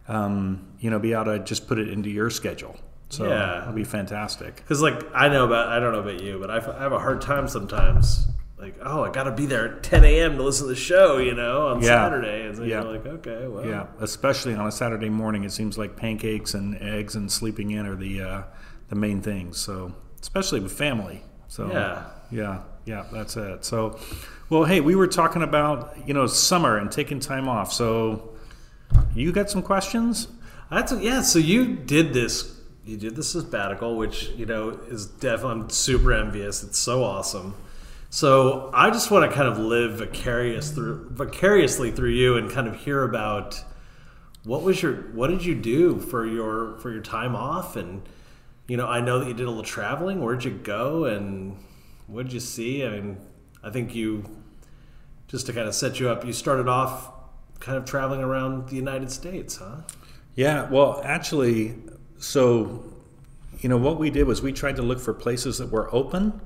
um, 0.08 0.66
you 0.80 0.90
know, 0.90 1.00
be 1.00 1.14
able 1.14 1.26
to 1.26 1.40
just 1.40 1.68
put 1.68 1.80
it 1.80 1.90
into 1.90 2.10
your 2.10 2.30
schedule. 2.30 2.76
So 3.10 3.28
Yeah. 3.28 3.62
it'll 3.62 3.74
be 3.74 3.84
fantastic. 3.84 4.56
Because 4.56 4.82
like 4.82 5.04
I 5.14 5.30
know 5.30 5.46
about 5.46 5.68
I 5.68 5.80
don't 5.80 5.92
know 5.94 6.00
about 6.00 6.22
you, 6.22 6.40
but 6.40 6.50
I 6.50 6.56
have 6.60 6.92
a 6.92 7.00
hard 7.00 7.22
time 7.22 7.48
sometimes. 7.48 8.28
Like 8.66 8.78
oh, 8.84 9.04
I 9.04 9.12
got 9.12 9.24
to 9.26 9.32
be 9.32 9.46
there 9.46 9.76
at 9.78 9.84
10 9.84 10.04
a.m. 10.04 10.38
to 10.38 10.44
listen 10.44 10.66
to 10.66 10.74
the 10.74 10.80
show, 10.80 11.18
you 11.18 11.36
know, 11.36 11.68
on 11.68 11.82
Yeah. 11.82 11.88
Saturday, 11.90 12.48
and 12.48 12.58
so 12.58 12.64
Yeah. 12.64 12.82
you're 12.82 12.94
like, 12.94 13.06
okay, 13.06 13.48
well, 13.48 13.64
Yeah, 13.64 13.86
especially 14.00 14.56
on 14.56 14.66
a 14.66 14.72
Saturday 14.72 15.10
morning, 15.10 15.44
it 15.44 15.52
seems 15.52 15.78
like 15.78 15.96
pancakes 15.96 16.56
and 16.56 16.76
eggs 16.82 17.14
and 17.16 17.32
sleeping 17.32 17.70
in 17.72 17.86
are 17.86 17.96
the 17.96 18.22
uh, 18.22 18.42
the 18.90 18.96
main 18.96 19.22
things. 19.22 19.60
So 19.60 19.94
especially 20.20 20.62
with 20.62 20.72
family. 20.72 21.22
So 21.48 21.70
Yeah. 21.70 22.06
yeah, 22.32 22.62
yeah, 22.86 23.06
that's 23.14 23.38
it. 23.38 23.64
So, 23.66 24.00
well, 24.50 24.64
hey, 24.64 24.82
we 24.82 24.96
were 24.96 25.08
talking 25.08 25.44
about 25.44 25.96
you 26.08 26.16
know 26.16 26.26
summer 26.26 26.78
and 26.78 26.92
taking 26.92 27.20
time 27.20 27.48
off. 27.48 27.72
So 27.72 28.34
you 29.14 29.32
got 29.32 29.52
some 29.52 29.62
questions? 29.62 30.28
That's 30.72 30.92
yeah. 30.94 31.22
So 31.22 31.38
you 31.38 31.68
did 31.76 32.14
this. 32.14 32.52
You 32.84 32.98
did 32.98 33.16
this 33.16 33.30
sabbatical, 33.30 33.96
which 33.96 34.30
you 34.36 34.48
know 34.48 34.70
is 34.90 35.06
definitely 35.06 35.62
I'm 35.62 35.70
super 35.70 36.12
envious. 36.14 36.64
It's 36.64 36.80
so 36.80 37.04
awesome. 37.04 37.54
So 38.16 38.70
I 38.74 38.92
just 38.92 39.12
want 39.12 39.30
to 39.30 39.36
kind 39.36 39.50
of 39.50 39.60
live 39.60 39.98
vicarious 39.98 40.72
through 40.72 41.10
vicariously 41.10 41.92
through 41.92 42.12
you 42.12 42.38
and 42.38 42.50
kind 42.50 42.66
of 42.66 42.78
hear 42.78 43.04
about 43.04 43.62
what 44.46 44.64
was 44.64 44.82
your 44.82 44.94
what 45.12 45.28
did 45.28 45.44
you 45.44 45.54
do 45.54 46.00
for 46.00 46.26
your 46.26 46.78
for 46.78 46.94
your 46.94 47.02
time 47.02 47.36
off 47.36 47.76
and 47.76 48.08
you 48.68 48.78
know 48.78 48.88
I 48.88 49.02
know 49.02 49.20
that 49.20 49.28
you 49.28 49.34
did 49.34 49.46
a 49.46 49.50
little 49.50 49.66
traveling. 49.66 50.22
Where'd 50.24 50.46
you 50.46 50.52
go 50.52 51.04
and 51.04 51.58
what 52.08 52.24
did 52.24 52.32
you 52.32 52.40
see? 52.40 52.86
I 52.86 52.92
mean, 52.92 53.18
I 53.62 53.70
think 53.70 53.94
you 53.94 54.24
just 55.28 55.46
to 55.48 55.52
kind 55.52 55.68
of 55.68 55.76
set 55.76 56.00
you 56.00 56.08
up. 56.08 56.24
You 56.24 56.32
started 56.32 56.70
off 56.70 57.12
kind 57.60 57.78
of 57.78 57.84
traveling 57.84 58.22
around 58.22 58.70
the 58.70 58.78
United 58.78 59.12
States, 59.12 59.58
huh? 59.58 59.82
Yeah, 60.36 60.70
well, 60.70 61.02
actually, 61.04 61.76
so 62.18 62.82
you 63.60 63.68
know 63.68 63.78
what 63.78 64.00
we 64.00 64.10
did 64.10 64.26
was 64.26 64.42
we 64.42 64.54
tried 64.54 64.78
to 64.78 64.84
look 64.84 65.02
for 65.02 65.14
places 65.14 65.58
that 65.58 65.70
were 65.70 65.94
open, 65.94 66.40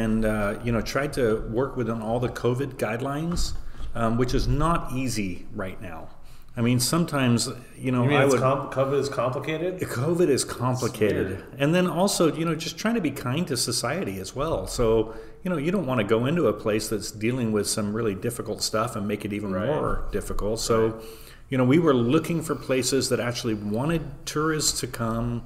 and 0.00 0.24
uh, 0.24 0.58
you 0.64 0.72
know 0.72 0.80
tried 0.80 1.12
to 1.20 1.24
work 1.58 1.76
within 1.76 2.00
all 2.02 2.18
the 2.20 2.28
COVID 2.44 2.70
guidelines, 2.84 3.52
um, 3.94 4.16
which 4.20 4.32
is 4.34 4.44
not 4.48 4.92
easy 4.92 5.46
right 5.54 5.80
now. 5.80 6.08
I 6.56 6.60
mean, 6.60 6.80
sometimes 6.80 7.48
you 7.84 7.92
know 7.92 8.02
You 8.04 8.10
mean 8.10 8.20
I 8.20 8.26
would. 8.26 8.40
com- 8.40 8.70
COVID 8.70 8.98
is 9.04 9.08
complicated? 9.08 9.80
COVID 9.80 10.28
is 10.28 10.44
complicated. 10.44 11.42
And 11.58 11.74
then 11.74 11.86
also, 11.86 12.22
you 12.34 12.44
know, 12.44 12.54
just 12.54 12.76
trying 12.82 12.94
to 12.96 13.00
be 13.00 13.10
kind 13.10 13.46
to 13.48 13.56
society 13.56 14.18
as 14.20 14.30
well. 14.36 14.66
So, 14.66 15.14
you 15.42 15.50
know, 15.50 15.56
you 15.56 15.70
don't 15.72 15.86
want 15.86 15.98
to 16.00 16.04
go 16.14 16.26
into 16.26 16.48
a 16.48 16.52
place 16.52 16.88
that's 16.88 17.10
dealing 17.10 17.52
with 17.52 17.66
some 17.68 17.94
really 17.98 18.14
difficult 18.14 18.62
stuff 18.62 18.96
and 18.96 19.08
make 19.08 19.24
it 19.24 19.32
even 19.32 19.50
Right. 19.52 19.66
more 19.66 20.04
difficult. 20.12 20.60
So, 20.60 21.00
you 21.48 21.56
know, 21.58 21.64
we 21.64 21.78
were 21.78 21.94
looking 21.94 22.42
for 22.42 22.54
places 22.54 23.08
that 23.10 23.18
actually 23.20 23.54
wanted 23.54 24.02
tourists 24.26 24.78
to 24.80 24.86
come, 24.86 25.42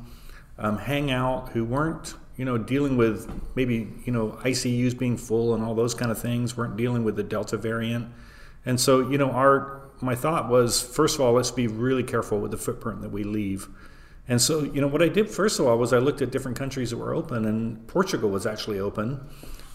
um, 0.58 0.78
hang 0.78 1.10
out, 1.12 1.50
who 1.54 1.64
weren't, 1.64 2.14
you 2.36 2.44
know, 2.44 2.58
dealing 2.58 2.96
with 2.96 3.30
maybe, 3.54 3.88
you 4.04 4.12
know, 4.12 4.38
ICUs 4.42 4.96
being 4.96 5.16
full 5.16 5.54
and 5.54 5.64
all 5.64 5.74
those 5.74 5.94
kind 5.94 6.10
of 6.10 6.20
things, 6.20 6.56
weren't 6.56 6.76
dealing 6.76 7.04
with 7.04 7.16
the 7.16 7.22
Delta 7.22 7.56
variant. 7.56 8.08
And 8.64 8.80
so, 8.80 9.08
you 9.08 9.18
know, 9.18 9.30
our 9.30 9.82
my 10.02 10.14
thought 10.14 10.48
was 10.48 10.82
first 10.82 11.14
of 11.14 11.22
all, 11.22 11.32
let's 11.32 11.50
be 11.50 11.66
really 11.66 12.02
careful 12.02 12.38
with 12.38 12.50
the 12.50 12.58
footprint 12.58 13.00
that 13.02 13.10
we 13.10 13.24
leave. 13.24 13.68
And 14.28 14.42
so, 14.42 14.64
you 14.64 14.80
know, 14.80 14.88
what 14.88 15.02
I 15.02 15.08
did 15.08 15.30
first 15.30 15.60
of 15.60 15.66
all 15.66 15.78
was 15.78 15.92
I 15.92 15.98
looked 15.98 16.20
at 16.20 16.30
different 16.30 16.58
countries 16.58 16.90
that 16.90 16.96
were 16.96 17.14
open, 17.14 17.44
and 17.44 17.86
Portugal 17.86 18.28
was 18.28 18.44
actually 18.44 18.80
open, 18.80 19.20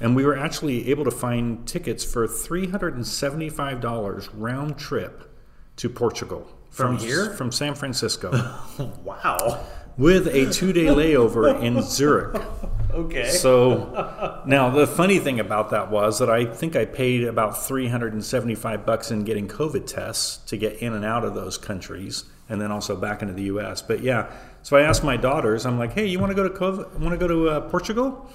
and 0.01 0.15
we 0.15 0.25
were 0.25 0.37
actually 0.37 0.89
able 0.89 1.05
to 1.05 1.11
find 1.11 1.65
tickets 1.67 2.03
for 2.03 2.27
three 2.27 2.67
hundred 2.67 2.95
and 2.95 3.07
seventy-five 3.07 3.79
dollars 3.79 4.29
round 4.33 4.77
trip 4.77 5.33
to 5.77 5.89
Portugal 5.89 6.47
From 6.69 6.97
here? 6.97 7.31
from 7.31 7.51
San 7.51 7.75
Francisco, 7.75 8.31
wow. 9.03 9.65
With 10.01 10.25
a 10.29 10.51
two-day 10.51 10.85
layover 10.85 11.61
in 11.61 11.79
Zurich. 11.83 12.41
Okay. 12.89 13.29
So 13.29 14.41
now 14.47 14.71
the 14.71 14.87
funny 14.87 15.19
thing 15.19 15.39
about 15.39 15.69
that 15.69 15.91
was 15.91 16.17
that 16.17 16.29
I 16.29 16.43
think 16.43 16.75
I 16.75 16.85
paid 16.85 17.23
about 17.23 17.63
375 17.63 18.83
bucks 18.83 19.11
in 19.11 19.23
getting 19.23 19.47
COVID 19.47 19.85
tests 19.85 20.37
to 20.49 20.57
get 20.57 20.77
in 20.77 20.93
and 20.93 21.05
out 21.05 21.23
of 21.23 21.35
those 21.35 21.59
countries 21.59 22.25
and 22.49 22.59
then 22.59 22.71
also 22.71 22.95
back 22.95 23.21
into 23.21 23.35
the 23.35 23.43
US. 23.43 23.83
But 23.83 24.01
yeah, 24.01 24.31
so 24.63 24.75
I 24.75 24.81
asked 24.81 25.03
my 25.03 25.17
daughters, 25.17 25.67
I'm 25.67 25.77
like, 25.77 25.93
"Hey, 25.93 26.07
you 26.07 26.17
want 26.19 26.31
to 26.31 26.35
go 26.35 26.49
to 26.49 26.49
COVID, 26.49 26.99
want 26.99 27.13
to 27.13 27.17
go 27.17 27.27
to 27.27 27.49
uh, 27.49 27.61
Portugal?" 27.69 28.27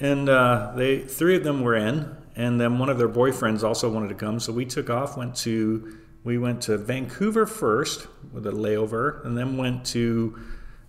And 0.00 0.30
uh, 0.30 0.72
they 0.74 1.00
three 1.00 1.36
of 1.36 1.44
them 1.44 1.60
were 1.60 1.76
in 1.76 2.16
and 2.34 2.58
then 2.58 2.78
one 2.78 2.88
of 2.88 2.96
their 2.96 3.10
boyfriends 3.10 3.62
also 3.62 3.90
wanted 3.90 4.08
to 4.08 4.14
come, 4.14 4.40
so 4.40 4.50
we 4.50 4.64
took 4.64 4.88
off, 4.88 5.18
went 5.18 5.36
to 5.36 5.98
we 6.24 6.38
went 6.38 6.62
to 6.62 6.78
Vancouver 6.78 7.44
first 7.44 8.06
with 8.32 8.46
a 8.46 8.50
layover 8.52 9.22
and 9.26 9.36
then 9.36 9.58
went 9.58 9.84
to 9.86 10.38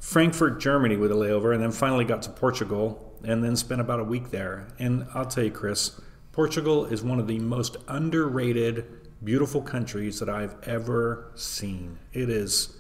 Frankfurt, 0.04 0.60
Germany 0.60 0.98
with 0.98 1.14
a 1.14 1.16
layover, 1.16 1.54
and 1.54 1.64
then 1.64 1.72
finally 1.72 2.04
got 2.04 2.22
to 2.24 2.30
Portugal 2.30 3.18
and 3.24 3.42
then 3.42 3.56
spent 3.56 3.80
about 3.80 4.02
a 4.02 4.04
week 4.04 4.32
there. 4.32 4.68
And 4.78 5.08
I'll 5.16 5.26
tell 5.26 5.46
you, 5.46 5.50
Chris, 5.50 6.00
Portugal 6.34 6.86
is 6.86 7.02
one 7.02 7.20
of 7.20 7.28
the 7.28 7.40
most 7.40 7.78
underrated, 7.88 8.86
beautiful 9.24 9.62
countries 9.62 10.20
that 10.20 10.28
I've 10.28 10.56
ever 10.64 11.32
seen. 11.36 11.98
It 12.12 12.30
is, 12.30 12.76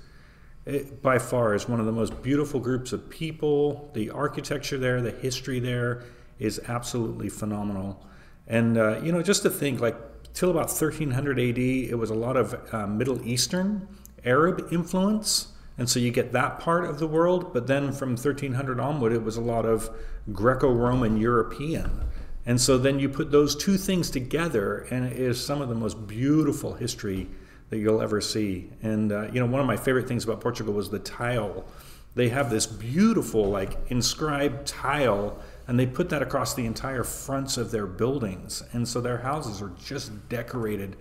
it 0.65 1.01
by 1.01 1.17
far, 1.17 1.55
is 1.55 1.67
one 1.67 1.79
of 1.79 1.85
the 1.85 1.93
most 1.93 2.21
beautiful 2.21 2.59
groups 2.59 2.91
of 2.91 3.09
people. 3.09 3.89
The 3.93 4.09
architecture 4.09 4.77
there, 4.77 5.01
the 5.01 5.11
history 5.11 5.61
there 5.61 6.03
is 6.39 6.59
absolutely 6.67 7.29
phenomenal. 7.29 8.05
And, 8.47 8.77
uh, 8.77 8.99
you 9.01 9.13
know, 9.13 9.23
just 9.23 9.43
to 9.43 9.49
think, 9.49 9.79
like, 9.79 9.95
till 10.33 10.51
about 10.51 10.67
1300 10.67 11.39
AD, 11.39 11.57
it 11.57 11.97
was 11.97 12.09
a 12.09 12.15
lot 12.15 12.35
of 12.35 12.73
uh, 12.73 12.85
Middle 12.85 13.25
Eastern, 13.25 13.87
Arab 14.25 14.67
influence. 14.73 15.52
And 15.77 15.89
so 15.89 15.99
you 15.99 16.11
get 16.11 16.31
that 16.33 16.59
part 16.59 16.85
of 16.85 16.99
the 16.99 17.07
world, 17.07 17.53
but 17.53 17.67
then 17.67 17.91
from 17.91 18.11
1300 18.11 18.79
onward, 18.79 19.11
it 19.11 19.23
was 19.23 19.37
a 19.37 19.41
lot 19.41 19.65
of 19.65 19.89
Greco 20.31 20.71
Roman 20.71 21.17
European. 21.17 22.01
And 22.45 22.59
so 22.59 22.77
then 22.77 22.99
you 22.99 23.09
put 23.09 23.31
those 23.31 23.55
two 23.55 23.77
things 23.77 24.09
together, 24.09 24.85
and 24.91 25.05
it 25.05 25.17
is 25.17 25.43
some 25.43 25.61
of 25.61 25.69
the 25.69 25.75
most 25.75 26.07
beautiful 26.07 26.73
history 26.73 27.29
that 27.69 27.79
you'll 27.79 28.01
ever 28.01 28.21
see. 28.21 28.69
And, 28.83 29.11
uh, 29.11 29.29
you 29.31 29.39
know, 29.39 29.45
one 29.45 29.61
of 29.61 29.65
my 29.65 29.77
favorite 29.77 30.07
things 30.07 30.23
about 30.23 30.41
Portugal 30.41 30.73
was 30.73 30.89
the 30.89 30.99
tile. 30.99 31.65
They 32.15 32.29
have 32.29 32.51
this 32.51 32.67
beautiful, 32.67 33.45
like, 33.45 33.79
inscribed 33.89 34.67
tile, 34.67 35.39
and 35.67 35.79
they 35.79 35.87
put 35.87 36.09
that 36.09 36.21
across 36.21 36.53
the 36.53 36.65
entire 36.65 37.03
fronts 37.03 37.57
of 37.57 37.71
their 37.71 37.87
buildings. 37.87 38.61
And 38.73 38.87
so 38.87 39.01
their 39.01 39.19
houses 39.19 39.61
are 39.61 39.71
just 39.83 40.29
decorated, 40.29 40.97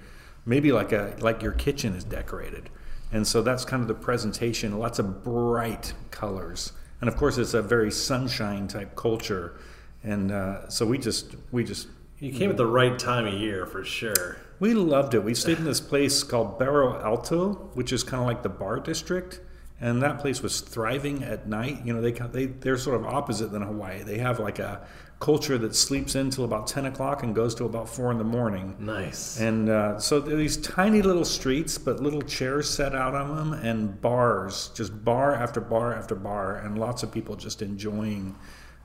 maybe 0.47 0.73
like 0.73 0.93
a 0.93 1.17
like 1.21 1.43
your 1.43 1.53
kitchen 1.53 1.95
is 1.95 2.05
decorated. 2.05 2.71
And 3.13 3.27
so 3.27 3.43
that's 3.43 3.65
kind 3.65 3.83
of 3.83 3.89
the 3.89 3.95
presentation, 3.95 4.79
lots 4.79 4.99
of 4.99 5.23
bright 5.23 5.93
colors. 6.11 6.73
And 7.01 7.09
of 7.09 7.17
course, 7.17 7.37
it's 7.39 7.55
a 7.55 7.63
very 7.63 7.91
sunshine 7.91 8.69
type 8.69 8.97
culture. 8.97 9.59
And 10.03 10.33
uh, 10.33 10.69
so 10.69 10.87
we 10.87 10.99
just, 10.99 11.35
we 11.51 11.63
just, 11.65 11.89
You 12.21 12.33
came 12.33 12.51
at 12.51 12.57
the 12.57 12.67
right 12.67 12.99
time 12.99 13.27
of 13.27 13.35
year 13.35 13.67
for 13.67 13.85
sure. 13.85 14.37
we 14.61 14.73
loved 14.75 15.15
it. 15.15 15.23
We 15.23 15.35
stayed 15.35 15.59
in 15.59 15.65
this 15.65 15.81
place 15.81 16.23
called 16.23 16.59
Bairro 16.59 17.03
Alto, 17.05 17.71
which 17.75 17.93
is 17.93 18.03
kind 18.03 18.21
of 18.21 18.27
like 18.27 18.43
the 18.43 18.49
bar 18.49 18.81
district. 18.81 19.41
and 19.81 20.01
that 20.03 20.21
place 20.21 20.43
was 20.43 20.61
thriving 20.61 21.25
at 21.25 21.49
night. 21.49 21.85
You 21.85 21.93
know, 21.93 22.01
they 22.01 22.13
they 22.13 22.47
they're 22.47 22.79
sort 22.79 22.97
of 23.01 23.05
opposite 23.05 23.51
than 23.53 23.63
Hawaii. 23.63 24.03
They 24.05 24.19
have 24.19 24.39
like 24.39 24.59
a 24.61 24.87
culture 25.23 25.57
that 25.57 25.73
sleeps 25.73 26.17
until 26.17 26.45
about 26.45 26.67
ten 26.67 26.85
o'clock 26.85 27.23
and 27.23 27.33
goes 27.33 27.55
to 27.55 27.65
about 27.65 27.89
four 27.89 28.11
in 28.11 28.19
the 28.19 28.25
morning. 28.25 28.75
Nice. 28.81 29.39
And 29.39 29.69
uh, 29.71 30.01
so 30.01 30.19
there 30.19 30.35
are 30.35 30.37
these 30.37 30.57
tiny 30.57 31.01
little 31.01 31.25
streets, 31.25 31.79
but 31.79 32.01
little 32.01 32.23
chairs 32.23 32.69
set 32.69 32.93
out 32.93 33.15
on 33.15 33.37
them, 33.37 33.53
and 33.53 34.01
bars, 34.01 34.73
just 34.75 35.05
bar 35.05 35.33
after 35.33 35.61
bar 35.61 35.95
after 35.95 36.17
bar, 36.17 36.57
and 36.57 36.77
lots 36.77 37.05
of 37.05 37.13
people 37.13 37.37
just 37.37 37.63
enjoying, 37.63 38.35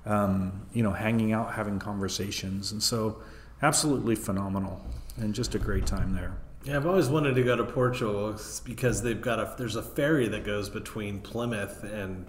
um, 0.05 0.67
you 0.73 0.83
know, 0.83 0.93
hanging 0.93 1.33
out, 1.33 1.55
having 1.55 1.79
conversations, 1.79 2.71
and 2.71 2.83
so 2.83 3.19
absolutely 3.63 4.13
phenomenal, 4.15 4.85
and 5.17 5.33
just 5.33 5.55
a 5.55 5.59
great 5.59 5.87
time 5.87 6.13
there. 6.13 6.37
Yeah, 6.65 6.75
I've 6.75 6.85
always 6.85 7.09
wanted 7.09 7.33
to 7.33 7.43
go 7.43 7.55
to 7.55 7.63
Portugal 7.63 8.39
because 8.63 9.01
they've 9.01 9.21
got 9.21 9.39
a 9.39 9.55
there's 9.57 9.75
a 9.75 9.81
ferry 9.81 10.27
that 10.27 10.45
goes 10.45 10.69
between 10.69 11.19
Plymouth 11.19 11.83
and 11.83 12.27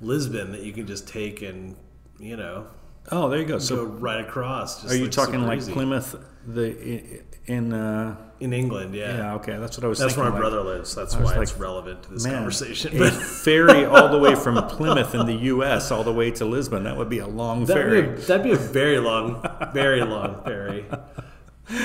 Lisbon 0.00 0.52
that 0.52 0.62
you 0.62 0.72
can 0.72 0.86
just 0.86 1.06
take 1.06 1.42
and 1.42 1.76
you 2.18 2.38
know 2.38 2.66
Oh, 3.10 3.28
there 3.28 3.40
you 3.40 3.44
go. 3.44 3.54
go 3.54 3.58
So, 3.58 3.84
right 3.84 4.20
across. 4.20 4.90
Are 4.90 4.94
you 4.94 5.04
like 5.04 5.12
talking 5.12 5.42
like 5.42 5.58
easy. 5.58 5.72
Plymouth, 5.72 6.16
the 6.46 7.22
in? 7.46 7.72
Uh, 7.72 8.16
in 8.40 8.54
England? 8.54 8.94
Yeah, 8.94 9.16
yeah, 9.16 9.34
okay, 9.34 9.58
that's 9.58 9.76
what 9.76 9.84
I 9.84 9.88
was. 9.88 9.98
that's 9.98 10.16
where 10.16 10.24
thinking. 10.26 10.40
my 10.40 10.46
like, 10.46 10.52
brother 10.52 10.76
lives. 10.76 10.94
That's 10.94 11.14
why 11.14 11.40
it's 11.40 11.56
relevant 11.56 12.02
to 12.04 12.14
this 12.14 12.24
Man, 12.24 12.34
conversation. 12.36 12.96
a 12.96 12.98
But 12.98 13.12
ferry 13.44 13.84
all 13.84 14.08
the 14.08 14.18
way 14.18 14.34
from 14.34 14.56
Plymouth 14.68 15.14
in 15.14 15.26
the 15.26 15.34
U.S. 15.34 15.90
all 15.90 16.02
the 16.04 16.12
way 16.12 16.30
to 16.32 16.44
Lisbon. 16.46 16.84
That 16.84 16.96
would 16.96 17.10
be 17.10 17.18
a 17.18 17.26
long 17.26 17.66
that'd 17.66 17.82
ferry. 17.82 18.02
be, 18.02 18.08
a, 18.08 18.14
that'd 18.16 18.44
be 18.44 18.52
a 18.52 18.56
very 18.56 18.98
long, 18.98 19.44
very 19.74 20.02
long 20.02 20.42
ferry. 20.44 20.86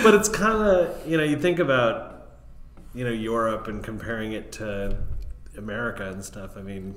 But 0.03 0.15
it's 0.15 0.29
kind 0.29 0.63
of 0.67 1.07
you 1.07 1.17
know 1.17 1.23
you 1.23 1.37
think 1.37 1.59
about 1.59 2.27
you 2.93 3.03
know 3.03 3.11
Europe 3.11 3.67
and 3.67 3.83
comparing 3.83 4.31
it 4.31 4.51
to 4.53 4.97
America 5.57 6.09
and 6.09 6.23
stuff. 6.23 6.57
I 6.57 6.61
mean. 6.61 6.95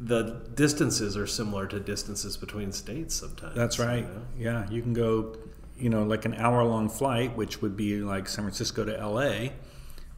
The 0.00 0.42
distances 0.54 1.16
are 1.16 1.26
similar 1.26 1.66
to 1.68 1.78
distances 1.80 2.36
between 2.36 2.72
states 2.72 3.14
sometimes. 3.14 3.54
That's 3.54 3.78
you 3.78 3.84
right. 3.84 4.02
know? 4.14 4.22
Yeah, 4.36 4.68
you 4.70 4.82
can 4.82 4.92
go, 4.92 5.36
you 5.78 5.88
know, 5.88 6.02
like 6.02 6.24
an 6.24 6.34
hour 6.34 6.64
long 6.64 6.88
flight, 6.88 7.36
which 7.36 7.62
would 7.62 7.76
be 7.76 8.00
like 8.00 8.28
San 8.28 8.44
Francisco 8.44 8.84
to 8.84 8.92
LA, 8.92 9.50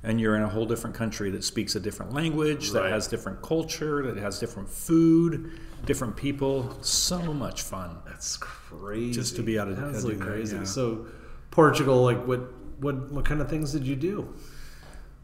and 0.03 0.21
you're 0.21 0.35
in 0.37 0.43
a 0.43 0.49
whole 0.49 0.65
different 0.67 0.97
country 0.97 1.31
that 1.31 1.45
speaks 1.45 1.75
a 1.77 1.81
different 1.81 2.13
language, 2.15 2.71
that 2.71 2.83
Right. 2.83 2.93
has 2.93 3.07
different 3.07 3.43
culture, 3.43 4.03
that 4.07 4.17
has 4.17 4.39
different 4.39 4.69
food, 4.71 5.53
different 5.85 6.17
people. 6.17 6.77
So 6.81 7.33
much 7.35 7.63
fun. 7.63 7.97
That's 8.07 8.37
crazy. 8.39 9.13
Just 9.13 9.37
to 9.37 9.43
be 9.43 9.57
able 9.59 9.75
to- 9.77 9.83
absolutely 9.83 10.15
do 10.15 10.19
that, 10.21 10.27
crazy. 10.27 10.57
yeah. 10.57 10.65
So, 10.65 11.07
Portugal, 11.51 12.03
like 12.03 12.27
what 12.27 12.53
what 12.81 13.11
what 13.11 13.25
kind 13.25 13.41
of 13.41 13.49
things 13.49 13.73
did 13.73 13.87
you 13.87 13.97
do? 13.97 14.33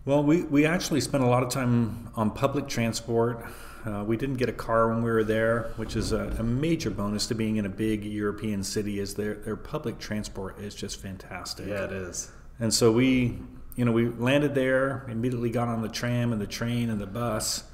Well, 0.05 0.23
we, 0.25 0.43
we 0.43 0.67
actually 0.67 1.01
spent 1.01 1.23
a 1.23 1.27
lot 1.27 1.43
of 1.43 1.49
time 1.49 2.09
on 2.17 2.31
public 2.33 2.67
transport. 2.69 3.47
Uh, 3.85 4.05
we 4.07 4.17
didn't 4.17 4.37
get 4.37 4.49
a 4.49 4.53
car 4.53 4.89
when 4.89 5.03
we 5.03 5.11
were 5.11 5.25
there, 5.25 5.73
which 5.77 5.97
is 5.97 6.13
a, 6.13 6.35
a 6.39 6.43
major 6.43 6.91
bonus 6.91 7.27
to 7.27 7.35
being 7.35 7.57
in 7.57 7.67
a 7.67 7.69
big 7.69 8.05
European 8.05 8.63
city. 8.63 9.01
Is 9.01 9.15
their 9.15 9.35
their 9.35 9.57
public 9.57 9.99
transport 9.99 10.61
is 10.61 10.75
just 10.75 11.01
fantastic. 11.01 11.67
Yeah, 11.67 11.85
it 11.85 11.93
is. 11.93 12.31
And 12.61 12.73
so 12.73 12.93
we, 12.93 13.39
you 13.75 13.85
know, 13.85 13.91
we 13.93 14.09
landed 14.09 14.55
there, 14.55 15.05
immediately 15.09 15.51
got 15.51 15.69
on 15.69 15.83
the 15.83 15.89
tram 15.89 16.33
and 16.33 16.41
the 16.41 16.47
train 16.47 16.91
and 16.91 17.01
the 17.01 17.07
bus. 17.07 17.65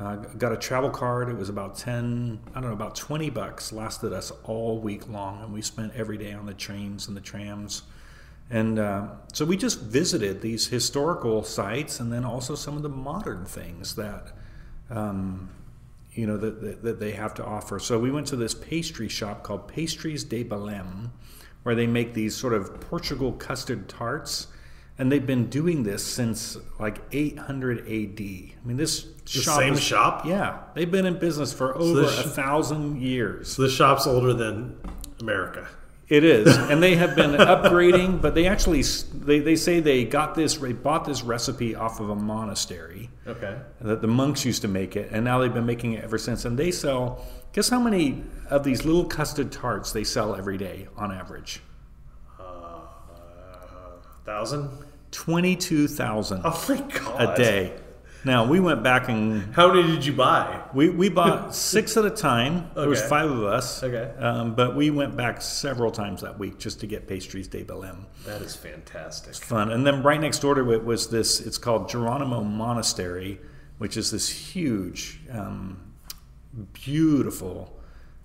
Uh, 0.00 0.16
got 0.16 0.50
a 0.50 0.56
travel 0.56 0.90
card. 0.90 1.28
It 1.28 1.36
was 1.36 1.48
about 1.48 1.76
10, 1.76 2.40
I 2.50 2.60
don't 2.60 2.70
know, 2.70 2.74
about 2.74 2.96
20 2.96 3.30
bucks. 3.30 3.72
Lasted 3.72 4.12
us 4.12 4.32
all 4.42 4.80
week 4.80 5.08
long. 5.08 5.44
And 5.44 5.52
we 5.52 5.62
spent 5.62 5.92
every 5.94 6.18
day 6.18 6.32
on 6.32 6.46
the 6.46 6.54
trains 6.54 7.06
and 7.06 7.16
the 7.16 7.20
trams. 7.20 7.82
And 8.50 8.80
uh, 8.80 9.08
so 9.32 9.44
we 9.44 9.56
just 9.56 9.80
visited 9.80 10.42
these 10.42 10.66
historical 10.66 11.44
sites 11.44 12.00
and 12.00 12.12
then 12.12 12.24
also 12.24 12.56
some 12.56 12.76
of 12.76 12.82
the 12.82 12.88
modern 12.88 13.44
things 13.44 13.94
that, 13.94 14.32
um, 14.92 15.48
you 16.14 16.26
know, 16.26 16.36
that, 16.36 16.60
that, 16.60 16.82
that 16.82 17.00
they 17.00 17.12
have 17.12 17.34
to 17.34 17.44
offer. 17.44 17.78
So 17.78 17.98
we 17.98 18.10
went 18.10 18.26
to 18.28 18.36
this 18.36 18.54
pastry 18.54 19.08
shop 19.08 19.42
called 19.42 19.66
Pastries 19.66 20.24
de 20.24 20.44
Belém, 20.44 21.10
where 21.62 21.74
they 21.74 21.86
make 21.86 22.12
these 22.14 22.36
sort 22.36 22.52
of 22.52 22.80
Portugal 22.80 23.32
custard 23.32 23.88
tarts. 23.88 24.48
And 24.98 25.10
they've 25.10 25.26
been 25.26 25.48
doing 25.48 25.84
this 25.84 26.04
since 26.04 26.58
like 26.78 27.00
800 27.12 27.78
AD. 27.80 28.20
I 28.20 28.52
mean, 28.66 28.76
this 28.76 29.04
The 29.24 29.28
shop 29.30 29.58
same 29.58 29.72
is- 29.74 29.80
shop. 29.80 30.26
Yeah, 30.26 30.58
they've 30.74 30.90
been 30.90 31.06
in 31.06 31.18
business 31.18 31.52
for 31.52 31.74
over 31.76 32.02
this 32.02 32.18
a 32.18 32.28
thousand 32.28 33.00
years. 33.00 33.50
So 33.52 33.62
the 33.62 33.70
shop's 33.70 34.06
older 34.06 34.34
than 34.34 34.78
America. 35.20 35.66
It 36.12 36.24
is, 36.24 36.54
and 36.58 36.82
they 36.82 36.94
have 36.96 37.16
been 37.16 37.30
upgrading. 37.30 38.20
But 38.20 38.34
they 38.34 38.46
actually 38.46 38.82
they, 39.14 39.38
they 39.38 39.56
say 39.56 39.80
they 39.80 40.04
got 40.04 40.34
this 40.34 40.56
they 40.56 40.74
bought 40.74 41.06
this 41.06 41.22
recipe 41.22 41.74
off 41.74 42.00
of 42.00 42.10
a 42.10 42.14
monastery 42.14 43.08
Okay. 43.26 43.56
that 43.80 44.02
the 44.02 44.08
monks 44.08 44.44
used 44.44 44.60
to 44.62 44.68
make 44.68 44.94
it, 44.94 45.08
and 45.10 45.24
now 45.24 45.38
they've 45.38 45.54
been 45.54 45.64
making 45.64 45.94
it 45.94 46.04
ever 46.04 46.18
since. 46.18 46.44
And 46.44 46.58
they 46.58 46.70
sell. 46.70 47.24
Guess 47.54 47.68
how 47.70 47.80
many 47.80 48.22
of 48.50 48.62
these 48.64 48.84
little 48.84 49.04
custard 49.04 49.52
tarts 49.52 49.92
they 49.92 50.04
sell 50.04 50.34
every 50.36 50.58
day 50.58 50.88
on 50.96 51.12
average? 51.12 51.60
Uh, 52.38 52.80
thousand. 54.24 54.70
Twenty-two 55.10 55.88
thousand 55.88 56.40
Oh 56.44 56.64
my 56.68 56.80
god. 56.80 57.20
a 57.20 57.36
day. 57.42 57.72
Now 58.24 58.46
we 58.46 58.60
went 58.60 58.82
back 58.84 59.08
and 59.08 59.52
How 59.54 59.72
many 59.72 59.86
did 59.86 60.06
you 60.06 60.12
buy? 60.12 60.62
we, 60.72 60.88
we 60.90 61.08
bought 61.08 61.54
six 61.72 61.96
at 61.96 62.04
a 62.04 62.10
time. 62.10 62.70
There 62.74 62.88
was 62.88 63.02
five 63.02 63.30
of 63.30 63.42
us. 63.42 63.82
Okay. 63.82 64.12
Um, 64.18 64.54
but 64.54 64.76
we 64.76 64.90
went 64.90 65.16
back 65.16 65.42
several 65.42 65.90
times 65.90 66.20
that 66.22 66.38
week 66.38 66.58
just 66.58 66.80
to 66.80 66.86
get 66.86 67.08
pastries 67.08 67.48
de 67.48 67.64
Belém. 67.64 68.04
That 68.24 68.40
is 68.42 68.54
fantastic. 68.54 69.34
fun. 69.34 69.72
And 69.72 69.84
then 69.84 70.02
right 70.02 70.20
next 70.20 70.38
door 70.38 70.54
to 70.54 70.72
it 70.72 70.84
was 70.84 71.08
this. 71.08 71.40
It's 71.40 71.58
called 71.58 71.88
Geronimo 71.88 72.44
Monastery, 72.44 73.40
which 73.78 73.96
is 73.96 74.10
this 74.12 74.28
huge, 74.28 75.20
um, 75.30 75.80
beautiful 76.72 77.76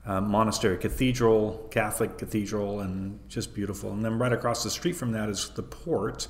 uh, 0.05 0.21
monastery, 0.21 0.77
cathedral, 0.77 1.67
Catholic 1.71 2.17
cathedral, 2.17 2.79
and 2.81 3.19
just 3.27 3.53
beautiful. 3.53 3.91
And 3.91 4.05
then 4.05 4.17
right 4.17 4.31
across 4.31 4.63
the 4.63 4.69
street 4.69 4.95
from 4.95 5.11
that 5.13 5.27
is 5.27 5.49
the 5.49 5.63
port. 5.63 6.27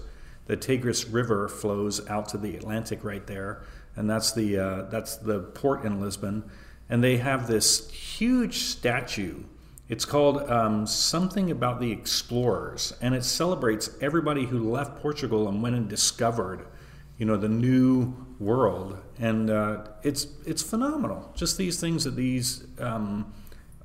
The 0.47 0.57
Tigris 0.57 1.07
River 1.07 1.47
flows 1.47 2.07
out 2.09 2.29
to 2.29 2.37
the 2.37 2.55
Atlantic 2.55 3.03
right 3.03 3.25
there, 3.27 3.61
and 3.95 4.09
that's 4.09 4.31
the 4.33 4.57
uh, 4.57 4.81
that's 4.83 5.15
the 5.17 5.39
port 5.39 5.85
in 5.85 6.01
Lisbon. 6.01 6.49
And 6.89 7.03
they 7.03 7.17
have 7.17 7.47
this 7.47 7.89
huge 7.91 8.59
statue 8.59 9.43
it's 9.89 10.03
called 10.03 10.49
um, 10.49 10.85
Something 10.85 11.49
About 11.49 11.79
the 11.79 11.91
Explorers, 11.93 12.93
and 13.01 13.15
it 13.15 13.23
celebrates 13.23 13.89
everybody 14.01 14.45
who 14.45 14.69
left 14.69 15.01
Portugal 15.01 15.47
and 15.47 15.63
went 15.63 15.75
and 15.75 15.87
discovered, 15.87 16.65
you 17.17 17.25
know, 17.25 17.37
the 17.37 17.47
new 17.47 18.13
world. 18.37 18.97
And 19.17 19.49
uh, 19.49 19.85
it's 20.03 20.27
it's 20.45 20.61
phenomenal. 20.61 21.31
Just 21.35 21.57
these 21.57 21.79
things 21.79 22.03
that 22.03 22.17
these 22.17 22.65
um, 22.79 23.33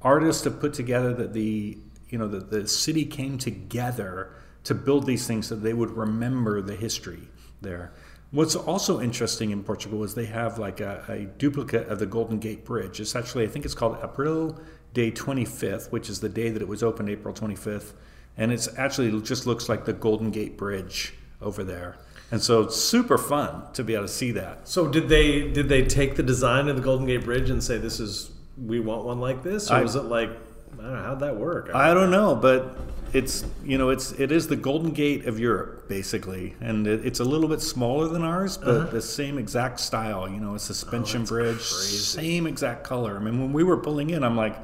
artists 0.01 0.42
have 0.42 0.59
put 0.59 0.75
together. 0.75 1.14
That 1.14 1.35
the 1.35 1.79
you 2.09 2.18
know 2.18 2.27
that 2.27 2.51
the 2.51 2.66
city 2.66 3.05
came 3.05 3.38
together 3.38 4.33
to 4.64 4.75
build 4.75 5.07
these 5.07 5.27
things 5.27 5.46
so 5.48 5.57
they 5.57 5.72
would 5.72 5.90
remember 5.90 6.62
the 6.62 6.77
history 6.77 7.29
there. 7.61 7.92
What's 8.31 8.57
also 8.57 9.01
interesting 9.01 9.51
in 9.51 9.62
Portugal 9.62 10.03
is 10.05 10.14
they 10.14 10.27
have 10.27 10.59
like 10.59 10.81
a, 10.81 11.05
a 11.09 11.25
duplicate 11.38 11.88
of 11.88 11.98
the 11.98 12.07
Golden 12.07 12.38
Gate 12.38 12.64
Bridge. 12.64 12.98
It's 13.01 13.14
actually, 13.14 13.44
I 13.44 13.48
think 13.48 13.64
it's 13.64 13.75
called 13.75 13.98
April 14.03 14.59
Day 14.94 15.11
25th, 15.11 15.92
which 15.92 16.09
is 16.09 16.20
the 16.20 16.29
day 16.29 16.48
that 16.48 16.62
it 16.62 16.68
was 16.68 16.83
opened, 16.83 17.11
April 17.11 17.35
25th. 17.35 17.92
And 18.38 18.51
it's 18.51 18.68
actually 18.79 19.20
just 19.20 19.46
looks 19.46 19.68
like 19.68 19.85
the 19.85 19.92
Golden 19.92 20.31
Gate 20.31 20.57
Bridge 20.57 21.14
over 21.42 21.62
there. 21.62 21.96
And 22.31 22.42
so 22.42 22.62
it's 22.62 22.77
super 22.77 23.18
fun 23.18 23.64
to 23.75 23.85
be 23.85 23.92
able 23.94 24.05
to 24.07 24.09
see 24.12 24.31
that. 24.31 24.66
So 24.66 24.88
did 24.88 25.11
they 25.11 25.51
did 25.51 25.68
they 25.68 25.85
take 25.85 26.16
the 26.16 26.22
design 26.22 26.68
of 26.68 26.77
the 26.77 26.83
Golden 26.83 27.07
Gate 27.07 27.25
Bridge 27.25 27.51
and 27.51 27.62
say 27.62 27.77
this 27.77 28.01
is 28.01 28.31
we 28.57 28.81
want 28.81 29.05
one 29.05 29.20
like 29.20 29.42
this, 29.42 29.70
or 29.70 29.75
I- 29.75 29.83
was 29.83 29.96
it 29.96 30.05
like 30.05 30.31
I 30.79 30.83
don't 30.83 30.92
know 30.94 31.03
how'd 31.03 31.20
that 31.20 31.37
work? 31.37 31.70
I 31.75 31.92
don't 31.92 32.11
know, 32.11 32.35
but 32.35 32.75
it's 33.12 33.44
you 33.64 33.77
know 33.77 33.90
it's 33.90 34.12
it 34.12 34.33
is 34.33 34.48
the 34.48 34.57
Golden 34.57 34.92
Gate 34.92 35.27
of 35.27 35.38
Europe 35.38 35.88
basically, 35.88 36.55
and 36.61 36.87
it, 36.87 37.05
it's 37.05 37.20
a 37.20 37.25
little 37.25 37.48
bit 37.48 37.61
smaller 37.61 38.09
than 38.09 38.22
ours, 38.22 38.57
but 38.57 38.68
uh-huh. 38.68 38.90
the 38.90 39.03
same 39.03 39.38
exact 39.38 39.81
style. 39.81 40.29
You 40.29 40.40
know, 40.40 40.55
a 40.55 40.59
suspension 40.59 41.18
oh, 41.18 41.20
that's 41.20 41.31
bridge, 41.31 41.57
crazy. 41.57 41.96
same 41.96 42.46
exact 42.46 42.85
color. 42.85 43.16
I 43.16 43.20
mean, 43.20 43.40
when 43.40 43.53
we 43.53 43.64
were 43.64 43.77
pulling 43.77 44.11
in, 44.11 44.25
I'm 44.25 44.37
like, 44.37 44.57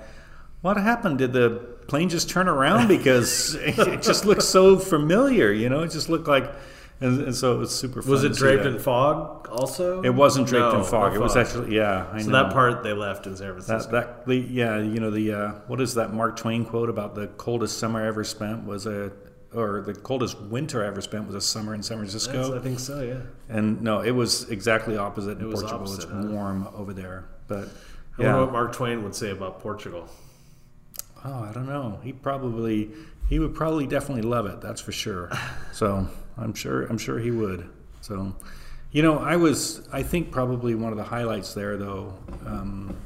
what 0.63 0.77
happened? 0.77 1.19
Did 1.19 1.33
the 1.33 1.51
plane 1.89 2.09
just 2.09 2.29
turn 2.29 2.49
around 2.49 2.89
because 2.89 3.55
it 3.61 4.03
just 4.03 4.25
looks 4.25 4.47
so 4.47 4.79
familiar? 4.79 5.53
You 5.53 5.69
know, 5.69 5.83
it 5.83 5.91
just 5.91 6.09
looked 6.09 6.29
like, 6.29 6.51
and, 7.01 7.21
and 7.23 7.35
so 7.37 7.55
it 7.55 7.59
was 7.59 7.75
super. 7.75 8.03
Fun 8.03 8.11
was 8.11 8.25
it 8.25 8.33
draped 8.35 8.65
in 8.67 8.79
fog 8.79 9.49
also? 9.51 10.03
It 10.03 10.15
wasn't 10.15 10.49
draped 10.49 10.73
No, 10.73 10.79
in 10.81 10.85
fog. 10.85 11.15
It 11.15 11.21
was 11.21 11.37
actually 11.37 11.75
yeah. 11.77 12.07
I 12.13 12.21
so 12.23 12.31
know. 12.31 12.43
that 12.45 12.53
part 12.53 12.83
they 12.83 12.93
left 12.93 13.27
in 13.27 13.37
San 13.37 13.53
Francisco. 13.53 13.91
That, 13.93 14.25
that 14.25 14.27
the 14.27 14.37
yeah 14.37 14.79
you 14.79 14.99
know 15.01 15.11
the 15.11 15.33
uh, 15.33 15.49
what 15.69 15.81
is 15.81 15.95
that 15.95 16.13
Mark 16.13 16.37
Twain 16.37 16.65
quote 16.65 16.89
about 16.91 17.15
the 17.15 17.29
coldest 17.29 17.79
summer 17.79 18.03
I 18.03 18.09
ever 18.09 18.25
spent 18.25 18.65
was 18.67 18.87
a 18.87 19.13
or 19.55 19.81
the 19.81 19.95
coldest 19.95 20.39
winter 20.43 20.85
I 20.85 20.89
ever 20.89 21.01
spent 21.01 21.27
was 21.27 21.35
a 21.35 21.41
summer 21.41 21.75
in 21.75 21.83
San 21.83 21.99
That's- 21.99 22.13
Francisco 22.27 22.59
I 22.59 22.61
think 22.63 22.79
so. 22.79 23.01
Yeah. 23.01 23.21
and 23.49 23.81
no 23.81 24.01
it 24.01 24.11
was 24.11 24.51
exactly 24.51 24.97
opposite 24.99 25.39
in 25.39 25.45
It 25.45 25.47
was 25.47 25.61
Portugal 25.63 25.79
opposite, 25.85 26.03
it's 26.05 26.13
huh? 26.13 26.27
warm 26.27 26.69
over 26.75 26.93
there 26.93 27.29
but 27.47 27.69
I 28.19 28.23
yeah 28.23 28.27
wonder 28.35 28.41
what 28.45 28.53
Mark 28.53 28.73
Twain 28.75 29.03
would 29.05 29.15
say 29.15 29.31
about 29.31 29.61
Portugal. 29.61 30.07
oh 31.25 31.45
I 31.45 31.53
don't 31.53 31.67
know 31.67 31.99
he 32.03 32.13
probably 32.13 32.91
he 33.31 33.39
would 33.39 33.55
probably 33.55 33.87
definitely 33.87 34.23
love 34.29 34.45
it 34.47 34.61
that's 34.61 34.81
for 34.83 34.93
sure 34.93 35.31
so 35.73 36.07
I'm 36.39 36.55
sure 36.55 36.87
I'm 36.87 36.99
sure 36.99 37.19
he 37.19 37.31
would 37.31 37.69
so 38.01 38.35
You 38.93 39.03
know, 39.03 39.19
I 39.19 39.37
was, 39.37 39.87
I 39.93 40.03
think 40.03 40.31
probably 40.31 40.75
one 40.75 40.93
of 40.93 40.99
the 40.99 41.05
highlights 41.05 41.53
there, 41.53 41.77
though, 41.77 42.15
um, 42.47 42.97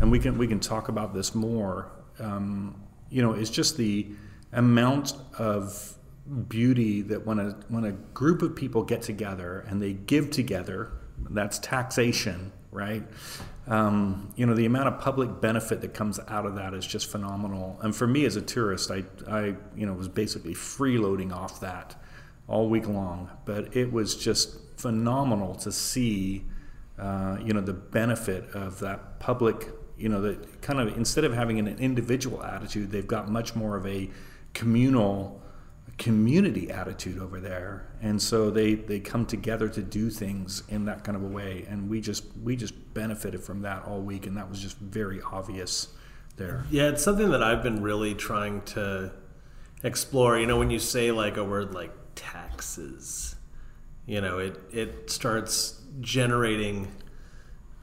and 0.00 0.10
we 0.10 0.18
can 0.18 0.36
we 0.38 0.48
can 0.48 0.58
talk 0.58 0.88
about 0.88 1.14
this 1.14 1.34
more. 1.34 1.90
Um, 2.18 2.74
you 3.10 3.22
know, 3.22 3.32
is 3.32 3.48
just 3.48 3.76
the 3.76 4.08
amount 4.52 5.14
of 5.38 5.94
beauty 6.48 7.02
that 7.02 7.24
when 7.24 7.38
a 7.38 7.50
when 7.68 7.84
a 7.84 7.92
group 7.92 8.42
of 8.42 8.56
people 8.56 8.82
get 8.82 9.02
together 9.02 9.64
and 9.68 9.80
they 9.80 9.92
give 9.92 10.32
together, 10.32 10.90
that's 11.30 11.60
taxation, 11.60 12.50
right? 12.72 13.04
Um, 13.68 14.32
you 14.34 14.46
know, 14.46 14.54
the 14.54 14.66
amount 14.66 14.88
of 14.88 15.00
public 15.00 15.40
benefit 15.40 15.80
that 15.82 15.94
comes 15.94 16.18
out 16.26 16.44
of 16.44 16.56
that 16.56 16.74
is 16.74 16.84
just 16.84 17.08
phenomenal. 17.08 17.78
And 17.82 17.94
for 17.94 18.06
me 18.06 18.24
as 18.24 18.34
a 18.34 18.42
tourist, 18.42 18.90
I, 18.90 19.04
I 19.28 19.54
you 19.76 19.86
know 19.86 19.92
was 19.92 20.08
basically 20.08 20.54
freeloading 20.54 21.32
off 21.32 21.60
that 21.60 21.94
all 22.48 22.68
week 22.68 22.86
long. 22.86 23.30
But 23.44 23.76
it 23.76 23.92
was 23.92 24.16
just 24.16 24.56
phenomenal 24.76 25.54
to 25.56 25.72
see, 25.72 26.44
uh, 26.98 27.38
you 27.42 27.52
know, 27.52 27.60
the 27.60 27.72
benefit 27.72 28.50
of 28.54 28.80
that 28.80 29.20
public, 29.20 29.68
you 29.96 30.08
know, 30.08 30.20
that 30.22 30.62
kind 30.62 30.80
of 30.80 30.96
instead 30.96 31.24
of 31.24 31.32
having 31.32 31.58
an 31.58 31.68
individual 31.78 32.42
attitude, 32.42 32.90
they've 32.90 33.06
got 33.06 33.28
much 33.28 33.54
more 33.54 33.76
of 33.76 33.86
a 33.86 34.10
communal 34.52 35.42
community 35.98 36.70
attitude 36.70 37.20
over 37.20 37.40
there. 37.40 37.86
And 38.02 38.20
so 38.20 38.50
they 38.50 38.74
they 38.74 39.00
come 39.00 39.26
together 39.26 39.68
to 39.68 39.82
do 39.82 40.10
things 40.10 40.62
in 40.68 40.84
that 40.86 41.04
kind 41.04 41.16
of 41.16 41.22
a 41.22 41.28
way. 41.28 41.66
And 41.68 41.88
we 41.88 42.00
just 42.00 42.24
we 42.42 42.56
just 42.56 42.94
benefited 42.94 43.42
from 43.42 43.62
that 43.62 43.84
all 43.84 44.00
week 44.00 44.26
and 44.26 44.36
that 44.36 44.48
was 44.48 44.60
just 44.60 44.78
very 44.78 45.20
obvious 45.22 45.88
there. 46.36 46.64
Yeah 46.70 46.88
it's 46.88 47.02
something 47.02 47.30
that 47.30 47.42
i've 47.42 47.62
been 47.62 47.82
really 47.82 48.14
trying 48.14 48.62
to 48.62 49.12
explore. 49.82 50.38
You 50.38 50.46
know 50.46 50.58
when 50.58 50.70
you 50.70 50.80
say 50.80 51.12
like 51.12 51.36
a 51.36 51.44
word 51.44 51.74
like 51.74 51.92
taxes. 52.14 53.36
You 54.06 54.20
know 54.20 54.38
it 54.38 54.60
it 54.72 55.10
starts 55.10 55.80
generating 56.00 56.88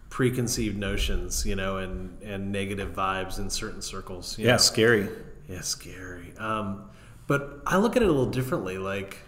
preconceived 0.10 0.78
notions 0.78 1.46
you 1.46 1.56
know 1.56 1.78
and 1.78 2.22
and 2.22 2.52
negative 2.52 2.94
vibes 2.94 3.40
in 3.40 3.50
certain 3.50 3.82
circles 3.82 4.38
yeah 4.38 4.52
know? 4.52 4.58
scary. 4.58 5.10
Yeah 5.48 5.62
scary. 5.62 6.34
Um, 6.38 6.90
but 7.28 7.62
i 7.66 7.78
look 7.78 7.96
at 7.96 8.02
it 8.02 8.10
a 8.10 8.12
little 8.12 8.30
differently 8.30 8.78
like 8.78 9.20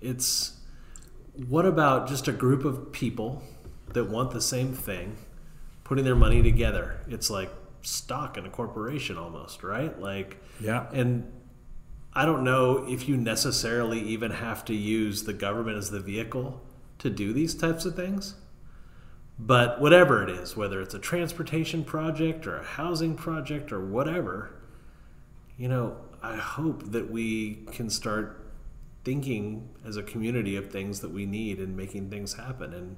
it's 0.00 0.56
what 1.48 1.66
about 1.66 2.08
just 2.08 2.28
a 2.28 2.32
group 2.32 2.64
of 2.64 2.92
people 2.92 3.42
that 3.92 4.04
want 4.04 4.30
the 4.30 4.40
same 4.40 4.72
thing 4.72 5.16
putting 5.84 6.04
their 6.04 6.16
money 6.16 6.42
together? 6.42 7.00
It's 7.08 7.30
like 7.30 7.50
stock 7.82 8.36
in 8.36 8.46
a 8.46 8.50
corporation 8.50 9.16
almost 9.16 9.62
right? 9.62 9.98
Like 10.00 10.42
yeah. 10.60 10.86
and 10.92 11.30
I 12.16 12.24
don't 12.24 12.44
know 12.44 12.86
if 12.88 13.06
you 13.06 13.18
necessarily 13.18 14.00
even 14.00 14.30
have 14.30 14.64
to 14.64 14.74
use 14.74 15.24
the 15.24 15.34
government 15.34 15.76
as 15.76 15.90
the 15.90 16.00
vehicle 16.00 16.62
to 16.98 17.10
do 17.10 17.34
these 17.34 17.54
types 17.54 17.84
of 17.84 17.94
things. 17.94 18.36
But 19.38 19.82
whatever 19.82 20.22
it 20.22 20.30
is, 20.30 20.56
whether 20.56 20.80
it's 20.80 20.94
a 20.94 20.98
transportation 20.98 21.84
project 21.84 22.46
or 22.46 22.56
a 22.56 22.64
housing 22.64 23.16
project 23.16 23.70
or 23.70 23.84
whatever, 23.84 24.56
you 25.58 25.68
know, 25.68 25.98
I 26.22 26.36
hope 26.36 26.90
that 26.92 27.10
we 27.10 27.66
can 27.70 27.90
start 27.90 28.50
thinking 29.04 29.68
as 29.84 29.98
a 29.98 30.02
community 30.02 30.56
of 30.56 30.70
things 30.70 31.00
that 31.00 31.10
we 31.10 31.26
need 31.26 31.58
and 31.58 31.76
making 31.76 32.08
things 32.08 32.32
happen. 32.32 32.72
And, 32.72 32.96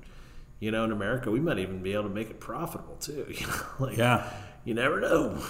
you 0.61 0.70
know, 0.70 0.85
in 0.85 0.92
America, 0.92 1.28
we 1.33 1.40
might 1.40 1.59
even 1.59 1.83
be 1.83 1.92
able 1.92 2.04
to 2.04 2.09
make 2.09 2.31
it 2.31 2.38
profitable 2.38 2.94
too. 3.00 3.26
You 3.37 3.48
know, 3.48 3.62
like, 3.81 3.96
yeah. 3.96 4.31
You 4.64 4.74
never 4.74 5.00
know. 5.00 5.42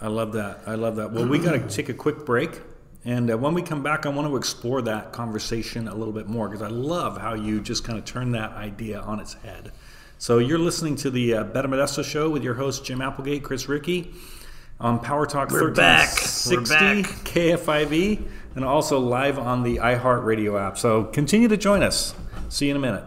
I 0.00 0.06
love 0.08 0.32
that. 0.32 0.60
I 0.66 0.76
love 0.76 0.96
that. 0.96 1.12
Well, 1.12 1.28
we 1.28 1.38
got 1.38 1.52
to 1.52 1.68
take 1.68 1.90
a 1.90 1.94
quick 1.94 2.24
break. 2.24 2.62
And 3.04 3.30
uh, 3.30 3.38
when 3.38 3.54
we 3.54 3.62
come 3.62 3.82
back, 3.82 4.04
I 4.04 4.10
want 4.10 4.28
to 4.28 4.36
explore 4.36 4.82
that 4.82 5.12
conversation 5.12 5.88
a 5.88 5.94
little 5.94 6.12
bit 6.12 6.28
more 6.28 6.48
because 6.48 6.62
I 6.62 6.68
love 6.68 7.18
how 7.18 7.34
you 7.34 7.60
just 7.60 7.82
kind 7.84 7.98
of 7.98 8.04
turn 8.04 8.32
that 8.32 8.52
idea 8.52 9.00
on 9.00 9.20
its 9.20 9.34
head. 9.34 9.72
So 10.18 10.38
you're 10.38 10.58
listening 10.58 10.96
to 10.96 11.10
the 11.10 11.34
uh, 11.34 11.44
Better 11.44 11.68
Modesto 11.68 12.04
Show 12.04 12.28
with 12.28 12.44
your 12.44 12.54
host 12.54 12.84
Jim 12.84 13.00
Applegate, 13.00 13.42
Chris 13.42 13.68
Ricci, 13.68 14.12
on 14.78 14.98
Power 14.98 15.24
Talk 15.24 15.50
We're 15.50 15.70
back. 15.70 16.08
1360 16.10 16.54
We're 16.54 17.02
back. 17.02 17.10
KFIV, 17.24 18.28
and 18.54 18.64
also 18.64 18.98
live 18.98 19.38
on 19.38 19.62
the 19.62 19.78
iHeartRadio 19.78 20.60
app. 20.60 20.76
So 20.76 21.04
continue 21.04 21.48
to 21.48 21.56
join 21.56 21.82
us. 21.82 22.14
See 22.50 22.66
you 22.66 22.72
in 22.72 22.76
a 22.76 22.80
minute. 22.80 23.04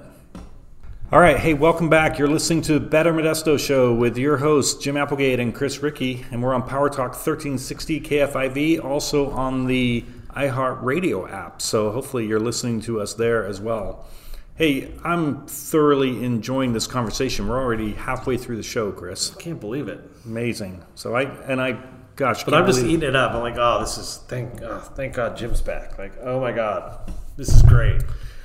All 1.14 1.20
right, 1.20 1.38
hey, 1.38 1.54
welcome 1.54 1.90
back. 1.90 2.18
You're 2.18 2.28
listening 2.28 2.64
to 2.64 2.80
Better 2.80 3.14
Modesto 3.14 3.60
Show 3.60 3.94
with 3.94 4.18
your 4.18 4.38
hosts 4.38 4.84
Jim 4.84 4.98
Applegate 4.98 5.40
and 5.40 5.54
Chris 5.54 5.84
Ricci, 5.84 6.26
and 6.32 6.42
we're 6.42 6.56
on 6.56 6.64
Power 6.64 6.90
Talk 6.90 7.12
1360 7.12 8.02
KFIV, 8.02 8.84
also 8.84 9.30
on 9.30 9.68
the 9.68 10.04
iHeartRadio 10.32 11.32
app. 11.32 11.62
So 11.62 11.92
hopefully 11.92 12.26
you're 12.26 12.40
listening 12.40 12.82
to 12.82 13.00
us 13.00 13.14
there 13.14 13.46
as 13.46 13.62
well. 13.62 14.08
Hey, 14.56 14.92
I'm 15.04 15.46
thoroughly 15.46 16.26
enjoying 16.26 16.74
this 16.74 16.88
conversation. 16.88 17.48
We're 17.48 17.62
already 17.62 17.94
halfway 17.94 18.36
through 18.36 18.58
the 18.58 18.64
show, 18.64 18.92
Chris. 18.92 19.36
I 19.38 19.40
can't 19.40 19.60
believe 19.60 19.90
it. 19.90 20.02
Amazing. 20.26 20.84
So 20.96 21.16
I 21.16 21.26
and 21.46 21.62
I, 21.62 21.78
gosh, 22.16 22.44
But 22.44 22.56
I'm 22.56 22.66
just 22.66 22.84
eating 22.84 23.08
it 23.08 23.16
up. 23.16 23.34
I'm 23.34 23.42
like, 23.42 23.58
oh, 23.60 23.82
this 23.82 24.00
is 24.00 24.18
thank, 24.28 24.64
oh, 24.64 24.80
thank 24.80 25.14
God 25.14 25.38
Jim's 25.38 25.62
back. 25.62 26.00
Like, 26.00 26.14
oh 26.24 26.42
my 26.42 26.52
God, 26.52 27.14
this 27.38 27.50
is 27.50 27.62
great. 27.62 28.02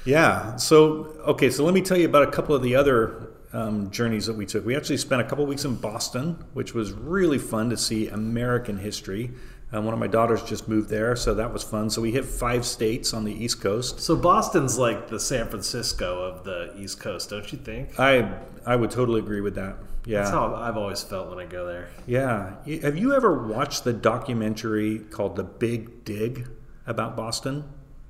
Yeah. 0.09 0.57
So, 0.57 1.14
okay. 1.27 1.51
So 1.51 1.64
let 1.64 1.75
me 1.75 1.83
tell 1.83 1.99
you 1.99 2.07
about 2.07 2.27
a 2.27 2.31
couple 2.31 2.55
of 2.55 2.62
the 2.62 2.75
other 2.75 3.29
um, 3.53 3.90
journeys 3.90 4.25
that 4.27 4.37
we 4.37 4.47
took. 4.47 4.64
We 4.64 4.75
actually 4.75 4.97
spent 4.97 5.21
a 5.21 5.25
couple 5.25 5.44
of 5.44 5.51
weeks 5.51 5.66
in 5.66 5.75
Boston, 5.77 6.42
which 6.55 6.73
was 6.73 6.92
really 6.92 7.38
fun 7.38 7.68
to 7.71 7.77
see 7.77 8.09
American 8.09 8.79
history. 8.79 9.31
Um, 9.71 9.85
one 9.85 9.92
of 9.92 10.01
my 10.01 10.07
daughters 10.07 10.42
just 10.42 10.66
moved 10.66 10.88
there, 10.88 11.14
so 11.14 11.35
that 11.35 11.53
was 11.53 11.62
fun. 11.62 11.90
So 11.90 12.01
we 12.01 12.11
hit 12.11 12.25
five 12.25 12.64
states 12.64 13.12
on 13.12 13.25
the 13.25 13.33
East 13.33 13.61
Coast. 13.61 14.01
So 14.01 14.16
Boston's 14.16 14.79
like 14.79 15.09
the 15.09 15.21
San 15.21 15.47
Francisco 15.49 16.23
of 16.23 16.42
the 16.42 16.75
East 16.79 17.01
Coast, 17.01 17.29
don't 17.29 17.53
you 17.53 17.59
think? 17.59 18.01
I 18.01 18.35
I 18.64 18.77
would 18.77 18.90
totally 18.90 19.21
agree 19.21 19.42
with 19.42 19.57
that. 19.57 19.77
Yeah. 20.07 20.21
That's 20.21 20.31
how 20.31 20.55
I've 20.55 20.79
always 20.79 21.03
felt 21.03 21.29
when 21.29 21.38
I 21.38 21.44
go 21.44 21.66
there. 21.66 21.88
Yeah. 22.07 22.55
Have 22.81 22.97
you 22.97 23.14
ever 23.14 23.47
watched 23.47 23.85
the 23.85 23.92
documentary 23.92 25.01
called 25.01 25.37
The 25.37 25.44
Big 25.44 26.05
Dig 26.05 26.49
about 26.87 27.14
Boston? 27.14 27.64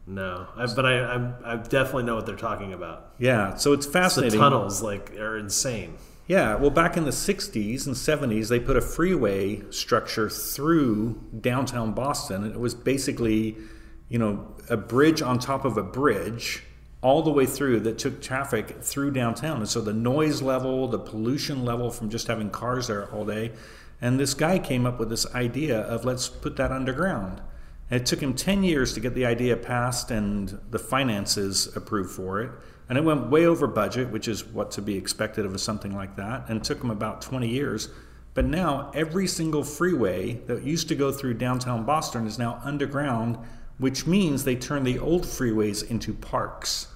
No, 0.08 0.46
I, 0.56 0.66
but 0.74 0.86
I, 0.86 1.00
I 1.00 1.52
I 1.52 1.56
definitely 1.56 2.04
know 2.04 2.16
what 2.16 2.24
they're 2.24 2.34
talking 2.34 2.72
about. 2.72 3.12
Yeah. 3.18 3.56
So 3.56 3.74
it's 3.74 3.84
fascinating. 3.84 4.38
The 4.38 4.42
tunnels 4.42 4.82
like 4.82 5.14
are 5.16 5.36
insane. 5.36 5.98
Yeah, 6.26 6.56
well, 6.56 6.70
back 6.70 6.96
in 6.98 7.04
the 7.04 7.10
60s 7.10 7.86
and 7.86 7.96
70s, 7.96 8.48
they 8.48 8.60
put 8.60 8.76
a 8.76 8.82
freeway 8.82 9.62
structure 9.70 10.28
through 10.28 11.18
downtown 11.40 11.92
Boston. 11.92 12.44
And 12.44 12.52
it 12.54 12.60
was 12.60 12.74
basically, 12.74 13.56
you 14.10 14.18
know, 14.18 14.46
a 14.68 14.76
bridge 14.76 15.22
on 15.22 15.38
top 15.38 15.64
of 15.64 15.78
a 15.78 15.82
bridge 15.82 16.62
all 17.00 17.22
the 17.22 17.30
way 17.30 17.46
through 17.46 17.80
that 17.80 17.96
took 17.96 18.20
traffic 18.20 18.82
through 18.82 19.12
downtown. 19.12 19.58
And 19.58 19.68
so 19.68 19.80
the 19.80 19.94
noise 19.94 20.42
level, 20.42 20.88
the 20.88 20.98
pollution 20.98 21.64
level 21.64 21.90
from 21.90 22.10
just 22.10 22.26
having 22.26 22.50
cars 22.50 22.88
there 22.88 23.10
all 23.10 23.24
day. 23.24 23.52
And 24.00 24.20
this 24.20 24.34
guy 24.34 24.58
came 24.58 24.84
up 24.84 24.98
with 24.98 25.08
this 25.08 25.26
idea 25.34 25.80
of 25.80 26.04
let's 26.04 26.28
put 26.28 26.56
that 26.56 26.72
underground. 26.72 27.40
And 27.90 28.00
it 28.00 28.06
took 28.06 28.20
him 28.20 28.34
10 28.34 28.64
years 28.64 28.92
to 28.94 29.00
get 29.00 29.14
the 29.14 29.26
idea 29.26 29.56
passed 29.56 30.10
and 30.10 30.58
the 30.70 30.78
finances 30.78 31.74
approved 31.74 32.10
for 32.10 32.40
it. 32.42 32.50
And 32.88 32.96
it 32.96 33.04
went 33.04 33.28
way 33.30 33.46
over 33.46 33.66
budget, 33.66 34.10
which 34.10 34.28
is 34.28 34.44
what 34.44 34.70
to 34.72 34.82
be 34.82 34.96
expected 34.96 35.44
of 35.44 35.58
something 35.60 35.94
like 35.94 36.16
that. 36.16 36.48
And 36.48 36.58
it 36.58 36.64
took 36.64 36.82
him 36.82 36.90
about 36.90 37.20
20 37.20 37.48
years. 37.48 37.88
But 38.34 38.44
now 38.44 38.90
every 38.94 39.26
single 39.26 39.64
freeway 39.64 40.34
that 40.46 40.62
used 40.62 40.88
to 40.88 40.94
go 40.94 41.12
through 41.12 41.34
downtown 41.34 41.84
Boston 41.84 42.26
is 42.26 42.38
now 42.38 42.60
underground, 42.62 43.38
which 43.78 44.06
means 44.06 44.44
they 44.44 44.56
turn 44.56 44.84
the 44.84 44.98
old 44.98 45.24
freeways 45.24 45.88
into 45.90 46.14
parks. 46.14 46.88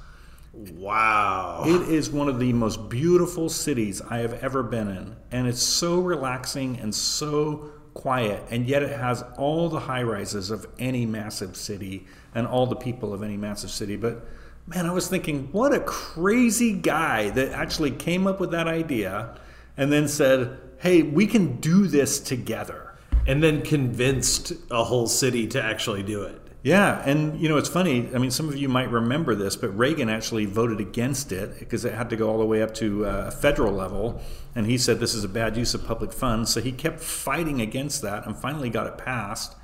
Wow. 0.53 1.65
It 1.67 1.89
is 1.89 2.11
one 2.11 2.29
of 2.29 2.39
the 2.39 2.53
most 2.53 2.89
beautiful 2.89 3.49
cities 3.49 4.03
I 4.03 4.19
have 4.19 4.35
ever 4.35 4.63
been 4.63 4.89
in. 4.89 5.17
And 5.31 5.47
it's 5.47 5.63
so 5.63 6.01
relaxing 6.01 6.79
and 6.79 6.95
so 6.95 7.71
quiet. 7.95 8.43
And 8.51 8.67
yet 8.67 8.83
it 8.83 8.99
has 8.99 9.25
all 9.37 9.69
the 9.69 9.81
high 9.81 10.03
rises 10.03 10.51
of 10.51 10.67
any 10.79 11.07
massive 11.07 11.57
city 11.57 12.07
and 12.35 12.47
all 12.47 12.67
the 12.67 12.77
people 12.77 13.13
of 13.13 13.23
any 13.23 13.37
massive 13.37 13.71
city. 13.71 13.97
But 13.97 14.25
man, 14.67 14.87
I 14.87 14.93
was 14.93 15.09
thinking, 15.09 15.49
what 15.53 15.75
a 15.75 15.81
crazy 15.81 16.73
guy 16.73 17.31
that 17.31 17.53
actually 17.53 17.91
came 17.91 18.27
up 18.27 18.41
with 18.41 18.51
that 18.53 18.67
idea 18.69 19.35
and 19.77 19.93
then 19.93 20.09
said, 20.09 20.59
hey, 20.79 21.03
we 21.03 21.27
can 21.27 21.61
do 21.61 21.87
this 21.87 22.21
together. 22.21 22.89
and 23.27 23.43
then 23.43 23.63
convinced 23.63 24.53
a 24.71 24.83
whole 24.83 25.07
city 25.07 25.47
to 25.47 25.63
actually 25.63 26.03
do 26.03 26.23
it. 26.23 26.42
Yeah, 26.63 27.03
and 27.05 27.41
you 27.41 27.49
know 27.49 27.57
it's 27.57 27.69
funny. 27.69 28.09
I 28.15 28.19
mean, 28.19 28.31
some 28.31 28.49
of 28.49 28.57
you 28.57 28.69
might 28.69 28.89
remember 28.89 29.35
this, 29.35 29.57
but 29.57 29.77
Reagan 29.77 30.09
actually 30.09 30.45
voted 30.45 30.79
against 30.79 31.33
it 31.33 31.59
because 31.59 31.85
it 31.85 31.93
had 31.93 32.09
to 32.11 32.17
go 32.17 32.31
all 32.31 32.39
the 32.39 32.47
way 32.47 32.63
up 32.63 32.73
to 32.75 33.05
uh, 33.05 33.25
a 33.27 33.31
federal 33.33 33.73
level, 33.73 34.21
and 34.55 34.67
he 34.67 34.79
said 34.79 35.01
this 35.01 35.13
is 35.15 35.25
a 35.25 35.29
bad 35.29 35.57
use 35.57 35.75
of 35.75 35.85
public 35.85 36.13
funds. 36.13 36.53
So 36.53 36.61
he 36.61 36.71
kept 36.71 37.01
fighting 37.01 37.61
against 37.61 38.03
that, 38.03 38.27
and 38.27 38.37
finally 38.37 38.71
got 38.71 38.87
it 38.87 38.97
passed. 38.97 39.57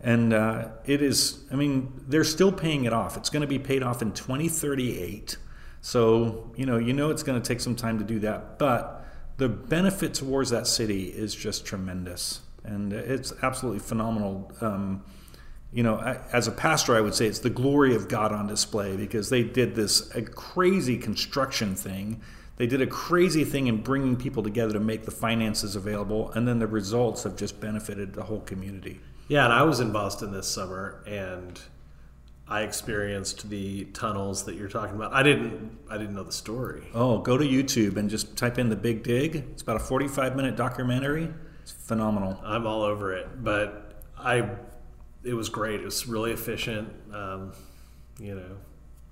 And 0.00 0.32
uh, 0.32 0.68
it 0.86 1.02
is, 1.02 1.40
I 1.50 1.56
mean, 1.56 1.92
they're 2.06 2.24
still 2.24 2.52
paying 2.52 2.84
it 2.84 2.92
off. 2.92 3.16
It's 3.16 3.30
going 3.30 3.40
to 3.40 3.48
be 3.48 3.58
paid 3.58 3.82
off 3.82 4.00
in 4.00 4.12
2038. 4.12 5.36
So 5.82 6.50
you 6.56 6.64
know, 6.64 6.78
you 6.78 6.94
know, 6.94 7.10
it's 7.10 7.22
going 7.22 7.40
to 7.40 7.46
take 7.46 7.60
some 7.60 7.76
time 7.76 7.98
to 7.98 8.04
do 8.04 8.20
that, 8.20 8.58
but 8.58 9.04
the 9.36 9.50
benefit 9.50 10.14
towards 10.14 10.48
that 10.50 10.66
city 10.66 11.04
is 11.04 11.34
just 11.34 11.66
tremendous, 11.66 12.40
and 12.64 12.94
it's 12.94 13.34
absolutely 13.42 13.80
phenomenal. 13.80 14.50
Um, 14.62 15.04
you 15.72 15.82
know, 15.82 15.96
I, 15.96 16.20
as 16.32 16.48
a 16.48 16.52
pastor, 16.52 16.96
I 16.96 17.00
would 17.00 17.14
say 17.14 17.26
it's 17.26 17.40
the 17.40 17.50
glory 17.50 17.94
of 17.94 18.08
God 18.08 18.32
on 18.32 18.46
display 18.46 18.96
because 18.96 19.28
they 19.28 19.42
did 19.42 19.74
this 19.74 20.14
a 20.14 20.22
crazy 20.22 20.96
construction 20.96 21.74
thing. 21.74 22.20
They 22.56 22.66
did 22.66 22.80
a 22.80 22.86
crazy 22.86 23.44
thing 23.44 23.68
in 23.68 23.82
bringing 23.82 24.16
people 24.16 24.42
together 24.42 24.72
to 24.72 24.80
make 24.80 25.04
the 25.04 25.10
finances 25.10 25.76
available, 25.76 26.32
and 26.32 26.48
then 26.48 26.58
the 26.58 26.66
results 26.66 27.22
have 27.22 27.36
just 27.36 27.60
benefited 27.60 28.14
the 28.14 28.24
whole 28.24 28.40
community. 28.40 29.00
Yeah, 29.28 29.44
and 29.44 29.52
I 29.52 29.62
was 29.62 29.78
in 29.78 29.92
Boston 29.92 30.32
this 30.32 30.48
summer, 30.48 31.04
and 31.06 31.60
I 32.48 32.62
experienced 32.62 33.50
the 33.50 33.84
tunnels 33.86 34.44
that 34.44 34.54
you're 34.54 34.68
talking 34.68 34.96
about. 34.96 35.12
I 35.12 35.22
didn't, 35.22 35.78
I 35.90 35.98
didn't 35.98 36.14
know 36.14 36.24
the 36.24 36.32
story. 36.32 36.88
Oh, 36.94 37.18
go 37.18 37.36
to 37.36 37.44
YouTube 37.44 37.96
and 37.96 38.08
just 38.08 38.36
type 38.36 38.58
in 38.58 38.70
the 38.70 38.76
Big 38.76 39.02
Dig. 39.02 39.36
It's 39.36 39.62
about 39.62 39.76
a 39.76 39.80
45 39.80 40.34
minute 40.34 40.56
documentary. 40.56 41.28
It's 41.62 41.72
phenomenal. 41.72 42.40
I'm 42.42 42.66
all 42.66 42.82
over 42.82 43.12
it, 43.12 43.44
but 43.44 44.02
I, 44.18 44.50
it 45.24 45.34
was 45.34 45.48
great. 45.48 45.80
It 45.80 45.84
was 45.84 46.06
really 46.06 46.32
efficient, 46.32 46.88
um, 47.12 47.52
you 48.18 48.34
know. 48.34 48.56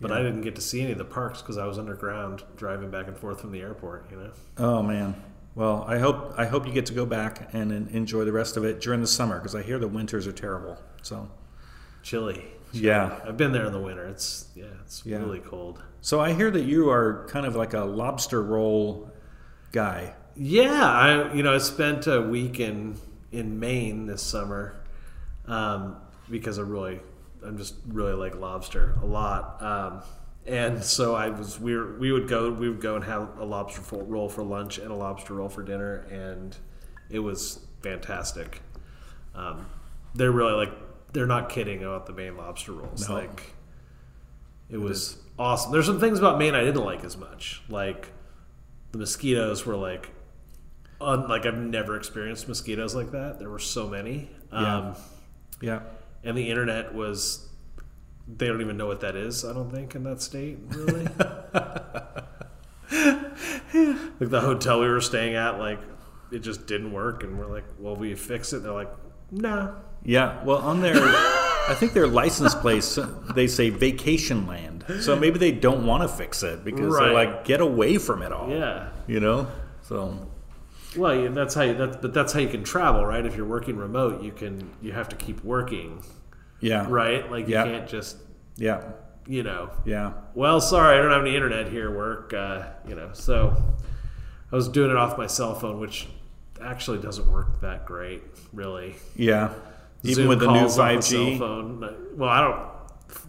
But 0.01 0.11
Yeah. 0.11 0.19
I 0.19 0.23
didn't 0.23 0.43
get 0.43 0.55
to 0.57 0.61
see 0.61 0.83
any 0.83 0.93
of 0.93 0.99
the 0.99 1.05
parks 1.05 1.41
because 1.41 1.57
I 1.57 1.67
was 1.67 1.79
underground 1.79 2.43
driving 2.57 2.91
back 2.91 3.09
and 3.09 3.17
forth 3.17 3.41
from 3.41 3.53
the 3.53 3.61
airport. 3.63 4.07
You 4.11 4.17
know. 4.19 4.31
Oh 4.59 4.83
man. 4.83 5.15
Well, 5.55 5.85
I 5.89 5.99
hope 5.99 6.35
I 6.37 6.45
hope 6.47 6.67
you 6.67 6.73
get 6.73 6.85
to 6.87 6.93
go 6.93 7.07
back 7.07 7.49
and 7.55 7.73
en- 7.73 7.89
enjoy 7.93 8.25
the 8.27 8.33
rest 8.33 8.57
of 8.59 8.65
it 8.65 8.81
during 8.81 9.01
the 9.01 9.07
summer 9.07 9.39
because 9.39 9.55
I 9.55 9.63
hear 9.63 9.79
the 9.79 9.89
winters 9.89 10.27
are 10.27 10.33
terrible. 10.33 10.77
So 11.03 11.29
Chilly. 12.03 12.45
yeah. 12.73 13.21
I've 13.27 13.37
been 13.39 13.53
there 13.53 13.65
in 13.65 13.73
the 13.73 13.81
winter. 13.81 14.05
It's 14.07 14.49
yeah, 14.55 14.65
it's 14.85 15.05
Yeah. 15.07 15.19
really 15.19 15.41
cold. 15.41 15.83
So 16.03 16.21
I 16.21 16.35
hear 16.35 16.51
that 16.51 16.65
you 16.65 16.91
are 16.91 17.27
kind 17.29 17.47
of 17.47 17.57
like 17.57 17.73
a 17.75 17.81
lobster 17.85 18.43
roll 18.43 19.11
guy. 19.73 20.15
Yeah, 20.37 20.85
I 20.85 21.33
you 21.33 21.43
know 21.43 21.55
I 21.55 21.59
spent 21.59 22.07
a 22.07 22.21
week 22.21 22.61
in 22.61 22.97
in 23.33 23.59
Maine 23.59 24.05
this 24.07 24.23
summer 24.23 24.75
um, 25.49 25.97
because 26.31 26.59
I 26.59 26.63
really 26.63 27.01
I'm 27.45 27.57
just 27.59 27.75
really 27.87 28.15
like 28.15 28.37
lobster 28.37 28.97
a 29.03 29.07
lot. 29.07 29.63
Um, 29.63 30.03
and 30.47 30.83
so 30.83 31.15
I 31.15 31.29
was 31.29 31.59
we 31.59 31.77
were, 31.77 31.99
we 31.99 32.13
would 32.13 32.29
go 32.29 32.51
we 32.53 32.69
would 32.69 32.81
go 32.81 32.95
and 32.97 33.05
have 33.05 33.39
a 33.39 33.45
lobster 33.45 33.83
roll 33.97 34.29
for 34.29 34.43
lunch 34.43 34.79
and 34.79 34.91
a 34.91 34.95
lobster 34.95 35.35
roll 35.35 35.49
for 35.49 35.63
dinner, 35.63 36.07
and 36.11 36.57
it 37.11 37.19
was 37.19 37.61
fantastic. 37.83 38.63
Um, 39.35 39.67
they're 40.15 40.33
really 40.33 40.53
like 40.55 40.73
they're 41.13 41.27
not 41.27 41.49
kidding 41.49 41.83
about 41.83 42.07
the 42.07 42.13
Maine 42.13 42.37
lobster 42.37 42.73
rolls. 42.73 43.09
No. 43.09 43.17
Like 43.17 43.55
it 44.71 44.79
was 44.79 45.19
awesome. 45.39 45.73
There's 45.73 45.87
some 45.87 46.01
things 46.01 46.19
about 46.19 46.39
Maine 46.39 46.55
I 46.55 46.63
didn't 46.65 46.85
like 46.85 47.05
as 47.05 47.17
much, 47.17 47.63
like 47.69 48.13
the 48.93 48.99
mosquitoes 48.99 49.67
were 49.67 49.77
like 49.77 50.11
un, 51.01 51.29
like 51.29 51.45
I've 51.45 51.59
never 51.59 51.97
experienced 51.97 52.49
mosquitoes 52.49 52.95
like 52.95 53.11
that. 53.13 53.39
There 53.39 53.51
were 53.51 53.59
so 53.59 53.89
many. 53.89 54.31
Um, 54.53 54.63
Yeah. 54.65 54.95
And 56.25 56.37
the 56.37 56.51
internet 56.51 56.95
was 56.95 57.49
they 58.29 58.47
don't 58.47 58.61
even 58.61 58.77
know 58.77 58.87
what 58.87 59.01
that 59.01 59.17
is, 59.17 59.45
I 59.45 59.53
don't 59.53 59.71
think, 59.71 59.95
in 59.95 60.03
that 60.05 60.21
state, 60.21 60.59
really. 60.69 61.05
like 64.21 64.31
the 64.31 64.41
hotel 64.41 64.81
we 64.81 64.89
were 64.89 65.01
staying 65.01 65.35
at, 65.35 65.59
like 65.59 65.81
it 66.33 66.41
just 66.41 66.67
didn't 66.67 66.93
work 66.93 67.23
and 67.23 67.39
we're 67.39 67.47
like, 67.47 67.65
Well, 67.79 67.97
we 67.97 68.15
fix 68.15 68.53
it? 68.53 68.63
They're 68.63 68.73
like, 68.73 68.93
No. 69.31 69.75
Yeah. 70.05 70.43
Well, 70.45 70.59
on 70.59 70.81
their, 70.81 70.95
I 70.97 71.75
think 71.79 71.93
their 71.93 72.07
license 72.07 72.55
place 72.55 72.99
they 73.35 73.47
say 73.47 73.71
vacation 73.71 74.47
land. 74.47 74.85
So 75.01 75.17
maybe 75.17 75.39
they 75.39 75.51
don't 75.51 75.85
want 75.85 76.03
to 76.03 76.09
fix 76.09 76.43
it 76.43 76.65
because 76.65 76.97
they're 76.97 77.13
like 77.13 77.45
get 77.45 77.61
away 77.61 77.99
from 77.99 78.23
it 78.23 78.33
all. 78.33 78.49
Yeah. 78.49 78.89
You 79.07 79.21
know. 79.21 79.49
So 79.83 80.29
Well, 80.97 81.15
yeah, 81.15 81.29
that's 81.29 81.55
how 81.55 81.63
you 81.63 81.75
that's 81.75 81.97
but 81.97 82.13
that's 82.15 82.33
how 82.33 82.41
you 82.41 82.49
can 82.49 82.65
travel, 82.65 83.05
right? 83.05 83.25
If 83.25 83.37
you're 83.37 83.47
working 83.47 83.77
remote, 83.77 84.23
you 84.23 84.33
can 84.33 84.71
you 84.83 84.93
have 84.93 85.09
to 85.11 85.17
keep 85.17 85.43
working, 85.45 86.03
yeah. 86.61 86.87
right? 86.89 87.31
Like 87.31 87.49
you 87.49 87.55
Yeah. 87.55 87.65
can't 87.65 87.89
just 87.89 88.17
Yeah. 88.57 88.83
you 89.27 89.43
know 89.43 89.71
Yeah. 89.85 90.13
well, 90.35 90.61
sorry, 90.61 90.99
I 90.99 91.03
don't 91.03 91.11
have 91.13 91.23
any 91.23 91.35
internet 91.35 91.69
here. 91.69 91.95
Work, 91.97 92.33
uh, 92.35 92.63
you 92.89 92.95
know. 92.95 93.11
So 93.13 93.57
I 94.53 94.55
was 94.57 94.69
doing 94.69 94.91
it 94.91 94.97
off 94.97 95.19
my 95.19 95.27
cell 95.27 95.55
phone, 95.55 95.81
which 95.81 96.09
actually 96.63 96.99
doesn't 96.99 97.31
work 97.31 97.61
that 97.61 97.85
great, 97.87 98.23
really. 98.53 98.95
Yeah. 99.15 99.53
Even 100.03 100.15
Zoom 100.15 100.29
with 100.29 100.41
the 100.41 100.47
new 100.53 100.61
calls 100.61 100.79
off 100.79 100.91
a 100.91 100.95
five 100.95 101.05
G. 101.05 101.39
Well, 101.39 102.29
I 102.31 102.41
don't. 102.41 102.61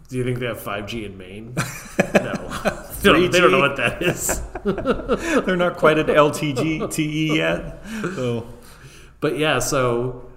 Do 0.09 0.17
you 0.17 0.23
think 0.23 0.39
they 0.39 0.45
have 0.45 0.59
five 0.59 0.87
G 0.87 1.05
in 1.05 1.17
Maine? 1.17 1.53
no, 2.13 2.76
don't, 3.13 3.31
they 3.31 3.39
don't 3.39 3.51
know 3.51 3.59
what 3.59 3.77
that 3.77 4.01
is. 4.01 4.41
They're 5.45 5.55
not 5.55 5.77
quite 5.77 5.97
at 5.97 6.07
LTG 6.07 6.91
TE 6.91 7.03
E 7.33 7.37
yet. 7.37 7.83
So 8.15 8.47
But 9.19 9.37
yeah, 9.37 9.59
so 9.59 10.29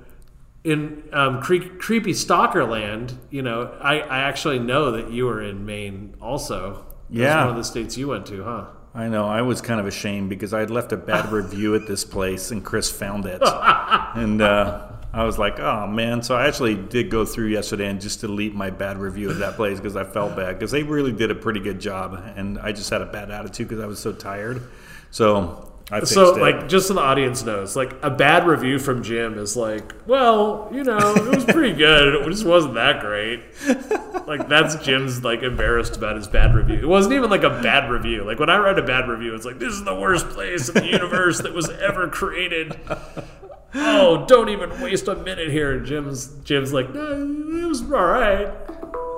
in 0.65 1.03
um, 1.13 1.41
cre- 1.41 1.69
creepy 1.79 2.13
stalker 2.13 2.65
land, 2.65 3.17
you 3.31 3.43
know, 3.43 3.75
I, 3.81 4.01
I 4.01 4.19
actually 4.21 4.59
know 4.59 4.93
that 4.93 5.11
you 5.11 5.25
were 5.27 5.43
in 5.43 5.65
Maine 5.67 6.15
also. 6.21 6.85
That 7.11 7.17
Yeah. 7.19 7.41
one 7.41 7.51
of 7.51 7.57
the 7.57 7.65
states 7.65 7.97
you 7.97 8.09
went 8.09 8.27
to, 8.27 8.45
huh? 8.45 8.67
I 8.95 9.09
know 9.09 9.25
I 9.27 9.43
was 9.43 9.61
kind 9.61 9.79
of 9.81 9.87
ashamed 9.87 10.29
because 10.31 10.53
I 10.53 10.61
had 10.61 10.71
left 10.71 10.93
a 10.93 10.97
bad 10.97 11.31
review 11.33 11.75
at 11.77 11.87
this 11.87 12.05
place 12.05 12.51
and 12.51 12.65
Chris 12.65 12.91
found 12.91 13.25
it, 13.25 13.41
and 13.45 14.43
uh, 14.43 14.83
I 15.13 15.25
was 15.25 15.39
like, 15.39 15.59
oh 15.59 15.87
man. 15.87 16.23
So 16.23 16.37
I 16.37 16.47
actually 16.47 16.77
did 16.77 17.11
go 17.11 17.25
through 17.25 17.49
yesterday 17.49 17.89
and 17.89 18.01
just 18.01 18.21
delete 18.21 18.55
my 18.55 18.71
bad 18.71 18.99
review 18.99 19.31
of 19.31 19.39
that 19.39 19.57
place 19.57 19.79
because 19.79 19.97
I 19.97 20.05
felt 20.05 20.37
bad 20.37 20.55
because 20.59 20.71
they 20.71 20.83
really 20.83 21.13
did 21.13 21.31
a 21.31 21.35
pretty 21.35 21.61
good 21.61 21.81
job, 21.81 22.23
and 22.37 22.59
I 22.59 22.73
just 22.73 22.91
had 22.91 23.03
a 23.03 23.07
bad 23.07 23.31
attitude 23.31 23.69
because 23.69 23.83
I 23.83 23.87
was 23.87 23.99
so 23.99 24.13
tired. 24.13 24.63
So 25.11 25.71
I 25.93 26.05
So, 26.05 26.37
it. 26.37 26.41
like, 26.41 26.69
just 26.69 26.87
so 26.87 26.95
the 26.95 27.01
audience 27.01 27.45
knows, 27.45 27.75
like, 27.75 27.95
a 28.03 28.11
bad 28.11 28.47
review 28.47 28.79
from 28.79 29.03
Jim 29.03 29.37
is 29.39 29.57
like, 29.57 29.93
well, 30.07 30.69
you 30.73 30.85
know, 30.85 30.99
it 31.17 31.35
was 31.35 31.45
pretty 31.45 31.73
good. 31.73 32.15
It 32.15 32.31
just 32.31 32.45
wasn't 32.45 32.75
that 32.75 33.01
great. 33.01 33.41
Like, 34.29 34.49
that's 34.49 34.77
Jim's, 34.85 35.25
like, 35.25 35.43
embarrassed 35.43 35.97
about 35.97 36.15
his 36.15 36.29
bad 36.29 36.55
review. 36.55 36.77
It 36.77 36.89
wasn't 36.89 37.15
even, 37.15 37.29
like, 37.29 37.43
a 37.43 37.51
bad 37.51 37.91
review. 37.91 38.23
Like, 38.23 38.39
when 38.39 38.51
I 38.51 38.59
write 38.59 38.79
a 38.79 38.83
bad 38.83 39.09
review, 39.09 39.35
it's 39.35 39.45
like, 39.45 39.59
this 39.59 39.73
is 39.73 39.83
the 39.83 39.95
worst 39.97 40.29
place 40.29 40.69
in 40.69 40.75
the 40.75 40.87
universe 40.87 41.41
that 41.41 41.53
was 41.53 41.69
ever 41.69 42.07
created. 42.07 42.79
Oh, 43.75 44.25
don't 44.27 44.49
even 44.49 44.71
waste 44.81 45.09
a 45.09 45.15
minute 45.15 45.51
here. 45.51 45.73
And 45.77 45.87
Jim's, 45.87 46.29
Jim's 46.45 46.73
like, 46.73 46.93
no, 46.93 47.13
it 47.13 47.69
was 47.69 47.83
all 47.83 47.89
right. 48.05 48.49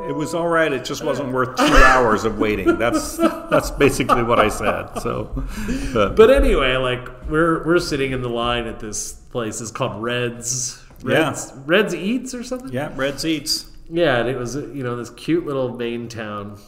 it 0.09 0.15
was 0.15 0.35
all 0.35 0.49
right. 0.49 0.73
It 0.73 0.85
just 0.85 1.03
wasn't 1.05 1.33
worth 1.33 1.57
two 1.57 1.65
hours 1.65 2.25
of 2.25 2.39
waiting. 2.39 2.77
That's 2.79 3.17
that's 3.17 3.71
basically 3.71 4.23
what 4.23 4.39
I 4.39 4.49
said. 4.49 4.99
So, 5.01 5.45
but, 5.95 6.17
But 6.17 6.31
anyway, 6.31 6.77
like, 6.77 7.09
we're, 7.29 7.65
we're 7.65 7.79
sitting 7.79 8.13
in 8.13 8.21
the 8.23 8.29
line 8.29 8.67
at 8.67 8.79
this 8.81 9.13
place. 9.13 9.61
It's 9.61 9.71
called 9.71 10.03
Red's. 10.03 10.83
Yeah. 11.05 11.29
Red's, 11.29 11.53
Red's 11.67 11.95
Eats 11.95 12.35
or 12.35 12.45
something? 12.45 12.73
yeah, 12.73 12.93
Red's 12.95 13.25
Eats. 13.25 13.71
Yeah, 13.91 14.19
and 14.19 14.29
it 14.29 14.37
was 14.39 14.55
you 14.55 14.83
know 14.85 14.97
this 14.97 15.11
cute 15.11 15.45
little 15.45 15.77
Maine 15.77 16.09
town, 16.09 16.59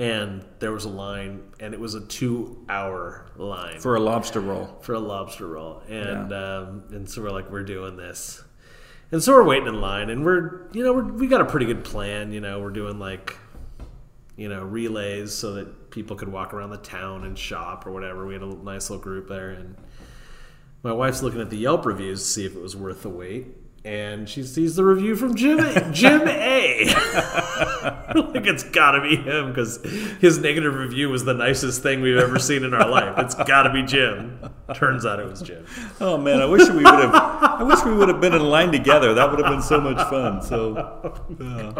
and 0.00 0.42
there 0.60 0.72
was 0.72 0.86
a 0.86 0.88
line, 0.88 1.42
and 1.60 1.74
it 1.74 1.78
was 1.78 1.94
a 1.94 2.00
two-hour 2.00 3.26
line 3.36 3.78
for, 3.80 3.96
a 3.96 4.00
lobster 4.00 4.40
roll. 4.40 4.78
For 4.80 4.94
a 4.94 4.98
lobster 4.98 5.46
roll, 5.46 5.82
and 5.90 6.32
um, 6.32 6.84
and 6.90 7.08
so 7.08 7.20
we're 7.22 7.30
like, 7.30 7.50
we're 7.50 7.64
doing 7.64 7.98
this, 7.98 8.42
and 9.12 9.22
so 9.22 9.34
we're 9.34 9.44
waiting 9.44 9.68
in 9.68 9.78
line, 9.78 10.08
and 10.08 10.24
we're 10.24 10.70
you 10.72 10.82
know 10.82 10.94
we're, 10.94 11.04
we 11.04 11.26
got 11.26 11.42
a 11.42 11.44
pretty 11.44 11.66
good 11.66 11.84
plan, 11.84 12.32
you 12.32 12.40
know, 12.40 12.60
we're 12.60 12.70
doing 12.70 12.98
like, 12.98 13.36
you 14.36 14.48
know, 14.48 14.62
relays 14.62 15.34
so 15.34 15.52
that 15.52 15.90
people 15.90 16.16
could 16.16 16.28
walk 16.28 16.54
around 16.54 16.70
the 16.70 16.78
town 16.78 17.24
and 17.24 17.38
shop 17.38 17.86
or 17.86 17.92
whatever. 17.92 18.26
We 18.26 18.32
had 18.32 18.42
a 18.42 18.46
nice 18.46 18.88
little 18.88 19.04
group 19.04 19.28
there, 19.28 19.50
and 19.50 19.76
my 20.82 20.94
wife's 20.94 21.22
looking 21.22 21.42
at 21.42 21.50
the 21.50 21.58
Yelp 21.58 21.84
reviews 21.84 22.20
to 22.20 22.26
see 22.26 22.46
if 22.46 22.56
it 22.56 22.62
was 22.62 22.74
worth 22.74 23.02
the 23.02 23.10
wait. 23.10 23.48
And 23.82 24.28
she 24.28 24.42
sees 24.42 24.76
the 24.76 24.84
review 24.84 25.16
from 25.16 25.34
Jim 25.34 25.58
Jim 25.92 26.28
A. 26.28 26.84
like 28.14 28.46
it's 28.46 28.62
got 28.62 28.90
to 28.92 29.00
be 29.00 29.16
him 29.16 29.48
because 29.48 29.82
his 30.20 30.38
negative 30.38 30.74
review 30.74 31.08
was 31.08 31.24
the 31.24 31.32
nicest 31.32 31.82
thing 31.82 32.02
we've 32.02 32.18
ever 32.18 32.38
seen 32.38 32.62
in 32.62 32.74
our 32.74 32.86
life. 32.86 33.14
It's 33.18 33.34
got 33.34 33.62
to 33.62 33.72
be 33.72 33.82
Jim. 33.82 34.38
Turns 34.74 35.06
out 35.06 35.18
it 35.18 35.30
was 35.30 35.40
Jim. 35.40 35.64
Oh 35.98 36.18
man, 36.18 36.42
I 36.42 36.44
wish 36.44 36.68
we 36.68 36.76
would 36.76 36.84
have. 36.84 37.14
I 37.14 37.62
wish 37.62 37.82
we 37.82 37.94
would 37.94 38.08
have 38.08 38.20
been 38.20 38.34
in 38.34 38.42
line 38.42 38.70
together. 38.70 39.14
That 39.14 39.30
would 39.30 39.40
have 39.40 39.50
been 39.50 39.62
so 39.62 39.80
much 39.80 39.96
fun. 40.10 40.42
So, 40.42 41.24
yeah. 41.40 41.72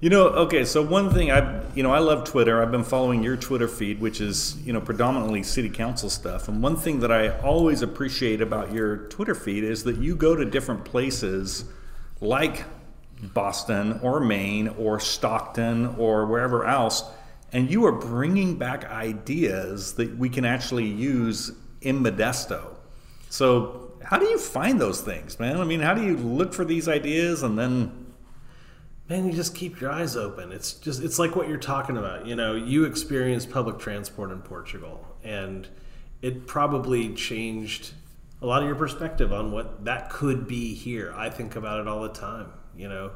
You 0.00 0.08
know, 0.08 0.28
okay. 0.28 0.64
So 0.64 0.82
one 0.82 1.10
thing 1.12 1.30
I, 1.30 1.62
you 1.74 1.82
know, 1.82 1.92
I 1.92 1.98
love 1.98 2.24
Twitter. 2.24 2.62
I've 2.62 2.70
been 2.70 2.84
following 2.84 3.22
your 3.22 3.36
Twitter 3.36 3.68
feed, 3.68 4.00
which 4.00 4.20
is 4.20 4.56
you 4.64 4.72
know 4.72 4.80
predominantly 4.80 5.42
city 5.42 5.68
council 5.68 6.08
stuff. 6.08 6.48
And 6.48 6.62
one 6.62 6.76
thing 6.76 7.00
that 7.00 7.12
I 7.12 7.38
always 7.40 7.82
appreciate 7.82 8.40
about 8.40 8.72
your 8.72 9.08
Twitter 9.08 9.34
feed 9.34 9.62
is 9.62 9.84
that 9.84 9.96
you 9.96 10.16
go 10.16 10.34
to 10.34 10.44
different 10.44 10.86
places, 10.86 11.64
like 12.20 12.64
Boston 13.34 14.00
or 14.02 14.20
Maine 14.20 14.68
or 14.68 15.00
Stockton 15.00 15.94
or 15.98 16.24
wherever 16.24 16.64
else, 16.64 17.04
and 17.52 17.70
you 17.70 17.84
are 17.84 17.92
bringing 17.92 18.56
back 18.56 18.86
ideas 18.86 19.94
that 19.94 20.16
we 20.16 20.30
can 20.30 20.46
actually 20.46 20.86
use 20.86 21.52
in 21.82 22.02
Modesto. 22.02 22.74
So, 23.28 23.92
how 24.02 24.18
do 24.18 24.26
you 24.26 24.38
find 24.38 24.80
those 24.80 25.02
things, 25.02 25.38
man? 25.38 25.60
I 25.60 25.64
mean, 25.64 25.80
how 25.80 25.92
do 25.92 26.02
you 26.02 26.16
look 26.16 26.54
for 26.54 26.64
these 26.64 26.88
ideas 26.88 27.42
and 27.42 27.58
then 27.58 28.09
Man, 29.10 29.26
you 29.26 29.32
just 29.32 29.56
keep 29.56 29.80
your 29.80 29.90
eyes 29.90 30.16
open. 30.16 30.52
It's 30.52 30.74
just 30.74 31.02
it's 31.02 31.18
like 31.18 31.34
what 31.34 31.48
you're 31.48 31.58
talking 31.58 31.96
about. 31.96 32.28
You 32.28 32.36
know, 32.36 32.54
you 32.54 32.84
experienced 32.84 33.50
public 33.50 33.80
transport 33.80 34.30
in 34.30 34.40
Portugal 34.40 35.04
and 35.24 35.66
it 36.22 36.46
probably 36.46 37.12
changed 37.14 37.90
a 38.40 38.46
lot 38.46 38.62
of 38.62 38.68
your 38.68 38.76
perspective 38.76 39.32
on 39.32 39.50
what 39.50 39.84
that 39.84 40.10
could 40.10 40.46
be 40.46 40.74
here. 40.74 41.12
I 41.16 41.28
think 41.28 41.56
about 41.56 41.80
it 41.80 41.88
all 41.88 42.02
the 42.02 42.10
time, 42.10 42.52
you 42.76 42.88
know. 42.88 43.10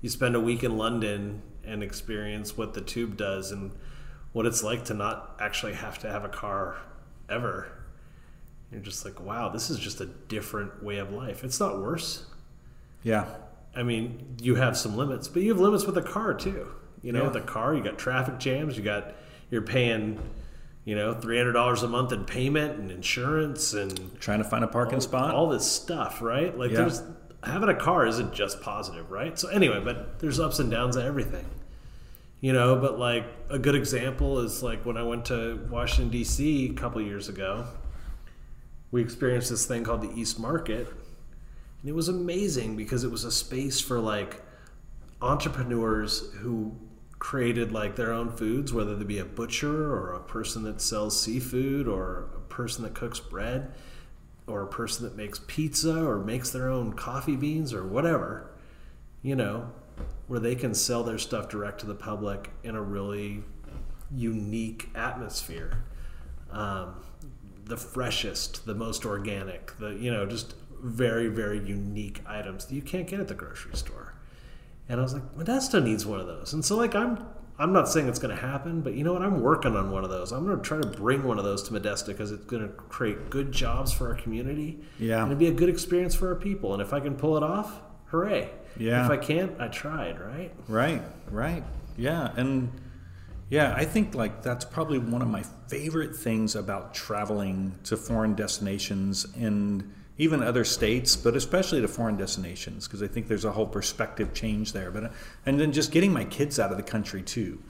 you 0.00 0.08
spend 0.08 0.34
a 0.34 0.40
week 0.40 0.64
in 0.64 0.76
London 0.76 1.42
and 1.64 1.80
experience 1.80 2.56
what 2.56 2.74
the 2.74 2.80
tube 2.80 3.16
does 3.16 3.52
and 3.52 3.70
what 4.32 4.46
it's 4.46 4.64
like 4.64 4.86
to 4.86 4.94
not 4.94 5.36
actually 5.38 5.74
have 5.74 5.96
to 6.00 6.10
have 6.10 6.24
a 6.24 6.28
car 6.28 6.76
ever. 7.30 7.68
You're 8.72 8.80
just 8.80 9.04
like, 9.04 9.20
wow, 9.20 9.48
this 9.50 9.70
is 9.70 9.78
just 9.78 10.00
a 10.00 10.06
different 10.06 10.82
way 10.82 10.98
of 10.98 11.12
life. 11.12 11.44
It's 11.44 11.60
not 11.60 11.80
worse. 11.80 12.26
Yeah. 13.04 13.26
I 13.76 13.82
mean, 13.82 14.36
you 14.40 14.54
have 14.54 14.76
some 14.76 14.96
limits, 14.96 15.28
but 15.28 15.42
you 15.42 15.50
have 15.50 15.60
limits 15.60 15.84
with 15.84 15.96
a 15.98 16.02
car 16.02 16.32
too. 16.34 16.68
You 17.02 17.12
know, 17.12 17.20
Yeah. 17.22 17.28
with 17.28 17.36
a 17.36 17.40
car, 17.46 17.74
you 17.74 17.82
got 17.84 17.98
traffic 17.98 18.38
jams, 18.38 18.76
you 18.76 18.82
got 18.82 19.14
you're 19.50 19.62
paying, 19.62 20.18
you 20.84 20.96
know, 20.96 21.12
three 21.14 21.36
hundred 21.36 21.52
dollars 21.52 21.82
a 21.82 21.88
month 21.88 22.10
in 22.12 22.24
payment 22.24 22.78
and 22.80 22.90
insurance 22.90 23.74
and 23.74 24.18
Trying 24.20 24.38
to 24.38 24.44
find 24.48 24.64
a 24.64 24.68
parking 24.68 24.94
all, 24.96 25.00
spot. 25.00 25.34
all 25.34 25.48
this 25.48 25.70
stuff, 25.70 26.20
right? 26.22 26.56
Like 26.56 26.70
Yeah. 26.72 26.78
there's 26.78 27.02
having 27.44 27.68
a 27.68 27.74
car 27.76 28.06
isn't 28.06 28.32
just 28.32 28.60
positive, 28.60 29.10
right? 29.10 29.38
So 29.38 29.48
anyway, 29.48 29.80
but 29.84 30.18
there's 30.18 30.40
ups 30.40 30.58
and 30.58 30.70
downs 30.70 30.96
of 30.96 31.04
everything. 31.04 31.44
You 32.40 32.52
know, 32.52 32.76
but 32.76 32.98
like 32.98 33.24
a 33.50 33.58
good 33.58 33.74
example 33.74 34.40
is 34.40 34.62
like 34.62 34.84
when 34.84 34.96
I 34.96 35.02
went 35.02 35.26
to 35.26 35.60
Washington 35.70 36.10
D.C. 36.10 36.70
a 36.70 36.74
couple 36.74 37.00
years 37.02 37.28
ago, 37.28 37.66
we 38.90 39.00
experienced 39.02 39.50
this 39.50 39.64
thing 39.66 39.84
called 39.84 40.02
the 40.02 40.12
East 40.18 40.38
Market, 40.38 40.88
and 41.86 41.92
it 41.92 41.94
was 41.94 42.08
amazing 42.08 42.74
because 42.74 43.04
it 43.04 43.12
was 43.12 43.22
a 43.22 43.30
space 43.30 43.80
for 43.80 44.00
like 44.00 44.42
entrepreneurs 45.22 46.32
who 46.38 46.74
created 47.20 47.70
like 47.70 47.94
their 47.94 48.12
own 48.12 48.28
foods, 48.28 48.72
whether 48.72 48.96
they 48.96 49.04
be 49.04 49.20
a 49.20 49.24
butcher 49.24 49.92
or 49.92 50.12
a 50.12 50.18
person 50.18 50.64
that 50.64 50.80
sells 50.80 51.22
seafood 51.22 51.86
or 51.86 52.28
a 52.34 52.40
person 52.48 52.82
that 52.82 52.96
cooks 52.96 53.20
bread 53.20 53.72
or 54.48 54.62
a 54.62 54.66
person 54.66 55.04
that 55.04 55.16
makes 55.16 55.40
pizza 55.46 56.04
or 56.04 56.18
makes 56.18 56.50
their 56.50 56.68
own 56.68 56.92
coffee 56.92 57.36
beans 57.36 57.72
or 57.72 57.86
whatever, 57.86 58.50
you 59.22 59.36
know, 59.36 59.70
where 60.26 60.40
they 60.40 60.56
can 60.56 60.74
sell 60.74 61.04
their 61.04 61.18
stuff 61.18 61.48
direct 61.48 61.78
to 61.78 61.86
the 61.86 61.94
public 61.94 62.50
in 62.64 62.74
a 62.74 62.82
really 62.82 63.44
unique 64.10 64.88
atmosphere. 64.96 65.84
Um, 66.50 66.96
the 67.64 67.76
freshest, 67.76 68.66
the 68.66 68.74
most 68.74 69.06
organic, 69.06 69.76
the 69.78 69.90
you 69.90 70.10
know, 70.12 70.26
just 70.26 70.54
very 70.86 71.28
very 71.28 71.58
unique 71.58 72.22
items 72.26 72.66
that 72.66 72.74
you 72.74 72.82
can't 72.82 73.06
get 73.06 73.20
at 73.20 73.28
the 73.28 73.34
grocery 73.34 73.76
store. 73.76 74.14
And 74.88 75.00
I 75.00 75.02
was 75.02 75.14
like, 75.14 75.36
Modesto 75.36 75.82
needs 75.82 76.06
one 76.06 76.20
of 76.20 76.26
those. 76.26 76.52
And 76.52 76.64
so 76.64 76.76
like 76.76 76.94
I'm 76.94 77.24
I'm 77.58 77.72
not 77.72 77.88
saying 77.88 78.06
it's 78.08 78.18
going 78.18 78.36
to 78.36 78.40
happen, 78.40 78.82
but 78.82 78.92
you 78.92 79.02
know 79.02 79.14
what? 79.14 79.22
I'm 79.22 79.40
working 79.40 79.76
on 79.76 79.90
one 79.90 80.04
of 80.04 80.10
those. 80.10 80.30
I'm 80.30 80.44
going 80.44 80.58
to 80.58 80.62
try 80.62 80.78
to 80.78 80.86
bring 80.86 81.22
one 81.24 81.38
of 81.38 81.44
those 81.44 81.62
to 81.64 81.72
Modesto 81.72 82.08
because 82.08 82.30
it's 82.30 82.44
going 82.44 82.62
to 82.62 82.68
create 82.68 83.30
good 83.30 83.50
jobs 83.50 83.94
for 83.94 84.08
our 84.08 84.14
community. 84.14 84.78
Yeah. 84.98 85.22
And 85.22 85.28
it'd 85.28 85.38
be 85.38 85.46
a 85.46 85.52
good 85.52 85.70
experience 85.70 86.14
for 86.14 86.28
our 86.28 86.34
people. 86.34 86.74
And 86.74 86.82
if 86.82 86.92
I 86.92 87.00
can 87.00 87.16
pull 87.16 87.34
it 87.38 87.42
off, 87.42 87.80
hooray. 88.06 88.50
Yeah. 88.78 89.06
If 89.06 89.10
I 89.10 89.16
can't, 89.16 89.58
I 89.58 89.68
tried, 89.68 90.20
right? 90.20 90.52
Right, 90.68 91.02
right. 91.30 91.64
Yeah, 91.96 92.30
and 92.36 92.70
yeah, 93.48 93.74
I 93.74 93.84
think 93.84 94.14
like 94.14 94.42
that's 94.42 94.64
probably 94.64 94.98
one 94.98 95.22
of 95.22 95.28
my 95.28 95.44
favorite 95.68 96.14
things 96.14 96.56
about 96.56 96.94
traveling 96.94 97.78
to 97.84 97.96
foreign 97.96 98.34
destinations 98.34 99.26
and 99.36 99.94
even 100.18 100.42
other 100.42 100.64
states, 100.64 101.16
but 101.16 101.36
especially 101.36 101.80
to 101.80 101.88
foreign 101.88 102.16
destinations 102.16 102.86
because 102.86 103.02
I 103.02 103.06
think 103.06 103.28
there's 103.28 103.44
a 103.44 103.52
whole 103.52 103.66
perspective 103.66 104.32
change 104.32 104.72
there. 104.72 104.90
But 104.90 105.12
and 105.44 105.60
then 105.60 105.72
just 105.72 105.92
getting 105.92 106.12
my 106.12 106.24
kids 106.24 106.58
out 106.58 106.70
of 106.70 106.76
the 106.76 106.82
country 106.82 107.22
too. 107.22 107.62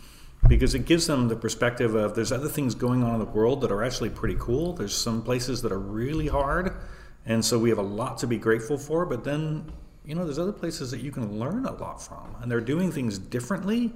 Because 0.48 0.74
it 0.74 0.84
gives 0.84 1.06
them 1.06 1.28
the 1.28 1.34
perspective 1.34 1.94
of 1.94 2.14
there's 2.14 2.30
other 2.30 2.48
things 2.48 2.74
going 2.74 3.02
on 3.02 3.14
in 3.14 3.18
the 3.18 3.24
world 3.24 3.62
that 3.62 3.72
are 3.72 3.82
actually 3.82 4.10
pretty 4.10 4.36
cool. 4.38 4.74
There's 4.74 4.94
some 4.94 5.22
places 5.22 5.62
that 5.62 5.72
are 5.72 5.78
really 5.78 6.28
hard, 6.28 6.76
and 7.24 7.44
so 7.44 7.58
we 7.58 7.70
have 7.70 7.78
a 7.78 7.82
lot 7.82 8.18
to 8.18 8.26
be 8.26 8.36
grateful 8.36 8.78
for. 8.78 9.06
But 9.06 9.24
then 9.24 9.72
you 10.06 10.14
know, 10.14 10.24
there's 10.24 10.38
other 10.38 10.52
places 10.52 10.92
that 10.92 11.00
you 11.00 11.10
can 11.10 11.38
learn 11.38 11.66
a 11.66 11.72
lot 11.72 12.00
from, 12.00 12.36
and 12.40 12.50
they're 12.50 12.60
doing 12.60 12.92
things 12.92 13.18
differently, 13.18 13.92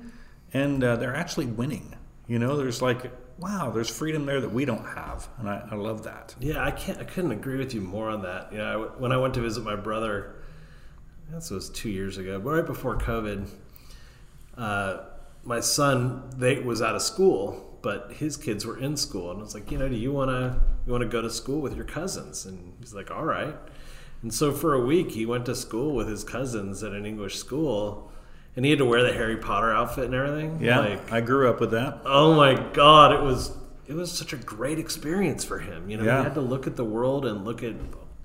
and 0.52 0.82
uh, 0.82 0.96
they're 0.96 1.14
actually 1.14 1.46
winning. 1.46 1.94
You 2.26 2.40
know, 2.40 2.56
there's 2.56 2.82
like, 2.82 3.12
wow, 3.40 3.70
there's 3.70 3.88
freedom 3.88 4.26
there 4.26 4.40
that 4.40 4.53
we 4.53 4.64
don't 4.64 4.85
have, 4.85 5.29
and 5.38 5.48
I, 5.48 5.66
I 5.70 5.74
love 5.74 6.05
that. 6.05 6.35
Yeah, 6.38 6.62
I 6.64 6.70
can't. 6.70 6.98
I 6.98 7.05
couldn't 7.05 7.33
agree 7.33 7.57
with 7.57 7.74
you 7.74 7.81
more 7.81 8.11
on 8.11 8.22
that. 8.22 8.53
You 8.53 8.59
know, 8.59 8.92
when 8.98 9.12
I 9.12 9.16
went 9.16 9.35
to 9.35 9.40
visit 9.40 9.64
my 9.64 9.76
brother, 9.76 10.35
this 11.31 11.50
was 11.50 11.70
two 11.70 11.88
years 11.88 12.18
ago, 12.18 12.38
but 12.38 12.50
right 12.50 12.66
before 12.66 12.98
COVID, 12.98 13.48
uh, 14.57 14.98
my 15.42 15.61
son 15.61 16.31
they 16.37 16.59
was 16.59 16.83
out 16.83 16.94
of 16.94 17.03
school, 17.03 17.79
but 17.83 18.12
his 18.12 18.37
kids 18.37 18.66
were 18.66 18.79
in 18.79 18.96
school, 18.96 19.31
and 19.31 19.40
I 19.40 19.42
was 19.42 19.55
like, 19.55 19.70
you 19.70 19.79
know, 19.79 19.88
do 19.88 19.96
you 19.96 20.12
want 20.12 20.31
to 20.31 20.61
you 20.87 20.92
want 20.92 21.03
to 21.03 21.09
go 21.09 21.22
to 21.22 21.31
school 21.31 21.61
with 21.61 21.74
your 21.74 21.87
cousins? 21.87 22.44
And 22.44 22.74
he's 22.79 22.92
like, 22.92 23.11
all 23.11 23.24
right. 23.24 23.55
And 24.22 24.35
so 24.35 24.53
for 24.53 24.74
a 24.74 24.85
week, 24.85 25.12
he 25.12 25.24
went 25.24 25.46
to 25.46 25.55
school 25.55 25.94
with 25.94 26.09
his 26.09 26.24
cousins 26.24 26.83
at 26.83 26.92
an 26.92 27.07
English 27.07 27.37
school, 27.37 28.10
and 28.56 28.64
he 28.64 28.70
had 28.70 28.78
to 28.78 28.84
wear 28.84 29.02
the 29.02 29.12
Harry 29.12 29.36
Potter 29.36 29.72
outfit 29.72 30.04
and 30.06 30.14
everything. 30.14 30.60
Yeah, 30.60 30.80
like, 30.80 31.12
I 31.12 31.20
grew 31.20 31.48
up 31.48 31.60
with 31.60 31.70
that. 31.72 32.00
oh 32.04 32.34
my 32.34 32.54
god 32.72 33.12
it 33.12 33.22
was 33.22 33.52
it 33.86 33.94
was 33.94 34.10
such 34.12 34.32
a 34.32 34.36
great 34.36 34.78
experience 34.78 35.44
for 35.44 35.58
him 35.58 35.88
you 35.90 35.96
know 35.96 36.04
Yeah. 36.04 36.18
he 36.18 36.24
had 36.24 36.34
to 36.34 36.40
look 36.40 36.66
at 36.66 36.76
the 36.76 36.84
world 36.84 37.26
and 37.26 37.44
look 37.44 37.62
at 37.62 37.74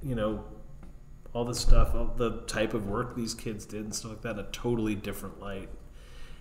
you 0.04 0.16
know 0.16 0.44
all 1.34 1.44
the 1.46 1.56
stuff 1.56 1.94
all 1.96 2.14
the 2.16 2.42
type 2.48 2.74
of 2.74 2.88
work 2.88 3.16
these 3.16 3.34
kids 3.34 3.66
did 3.66 3.82
and 3.84 3.94
stuff 3.96 4.12
like 4.12 4.22
that 4.22 4.32
in 4.34 4.40
a 4.40 4.50
totally 4.52 4.96
different 4.96 5.40
light 5.42 5.70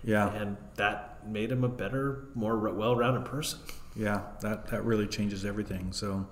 Yeah, 0.05 0.31
and 0.35 0.57
that 0.77 1.27
made 1.27 1.51
him 1.51 1.65
a 1.65 1.69
better 1.69 2.25
more 2.35 2.57
well-rounded 2.59 3.25
person 3.25 3.61
yeah, 3.97 4.23
that 4.41 4.67
that 4.69 4.85
really 4.85 5.07
changes 5.07 5.45
everything. 5.45 5.93
So, 5.93 6.27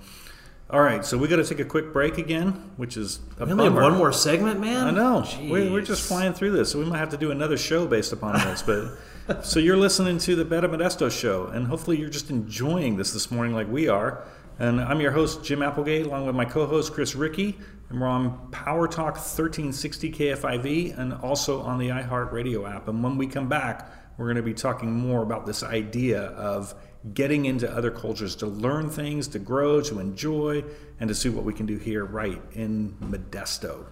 all 0.72 0.80
right, 0.80 1.04
so 1.04 1.18
we 1.18 1.28
got 1.28 1.36
to 1.36 1.44
take 1.44 1.60
a 1.60 1.66
quick 1.66 1.92
break 1.92 2.16
again, 2.16 2.52
which 2.78 2.96
is 2.96 3.20
a 3.38 3.44
we 3.44 3.52
only 3.52 3.64
have 3.64 3.74
one 3.74 3.94
more 3.94 4.10
segment 4.10 4.58
man 4.58 4.86
I 4.86 4.90
know. 4.90 5.26
We're, 5.42 5.70
we're 5.70 5.82
just 5.82 6.08
flying 6.08 6.32
through 6.32 6.52
this, 6.52 6.70
so 6.72 6.78
we 6.78 6.86
might 6.86 6.96
have 6.96 7.10
to 7.10 7.18
do 7.18 7.30
another 7.30 7.58
show 7.58 7.86
based 7.86 8.10
upon 8.10 8.34
this. 8.46 8.62
But 8.62 9.44
so 9.44 9.60
you're 9.60 9.76
listening 9.76 10.16
to 10.18 10.34
the 10.34 10.46
Better 10.46 10.70
Modesto 10.70 11.10
show, 11.10 11.48
and 11.48 11.66
hopefully 11.66 11.98
you're 11.98 12.08
just 12.08 12.30
enjoying 12.30 12.96
this 12.96 13.12
this 13.12 13.30
morning 13.30 13.54
like 13.54 13.68
we 13.70 13.88
are. 13.88 14.24
And 14.58 14.80
I'm 14.80 15.00
your 15.02 15.12
host 15.12 15.44
Jim 15.44 15.62
Applegate, 15.62 16.06
along 16.06 16.24
with 16.24 16.34
my 16.34 16.46
co-host 16.46 16.94
Chris 16.94 17.14
Ricci, 17.14 17.58
and 17.90 18.00
we're 18.00 18.06
on 18.06 18.50
Power 18.50 18.88
Talk 18.88 19.16
1360 19.16 20.10
KFIV, 20.12 20.98
and 20.98 21.12
also 21.12 21.60
on 21.60 21.78
the 21.78 21.88
iHeartRadio 21.88 22.74
app. 22.74 22.88
And 22.88 23.04
when 23.04 23.18
we 23.18 23.26
come 23.26 23.48
back, 23.50 23.92
we're 24.16 24.26
going 24.26 24.36
to 24.36 24.42
be 24.42 24.54
talking 24.54 24.90
more 24.90 25.22
about 25.22 25.44
this 25.44 25.62
idea 25.62 26.22
of 26.22 26.74
getting 27.14 27.46
into 27.46 27.70
other 27.70 27.90
cultures 27.90 28.36
to 28.36 28.46
learn 28.46 28.88
things, 28.88 29.28
to 29.28 29.38
grow, 29.38 29.80
to 29.80 29.98
enjoy, 29.98 30.64
and 31.00 31.08
to 31.08 31.14
see 31.14 31.28
what 31.28 31.44
we 31.44 31.52
can 31.52 31.66
do 31.66 31.76
here 31.76 32.04
right 32.04 32.40
in 32.52 32.94
Modesto. 33.00 33.84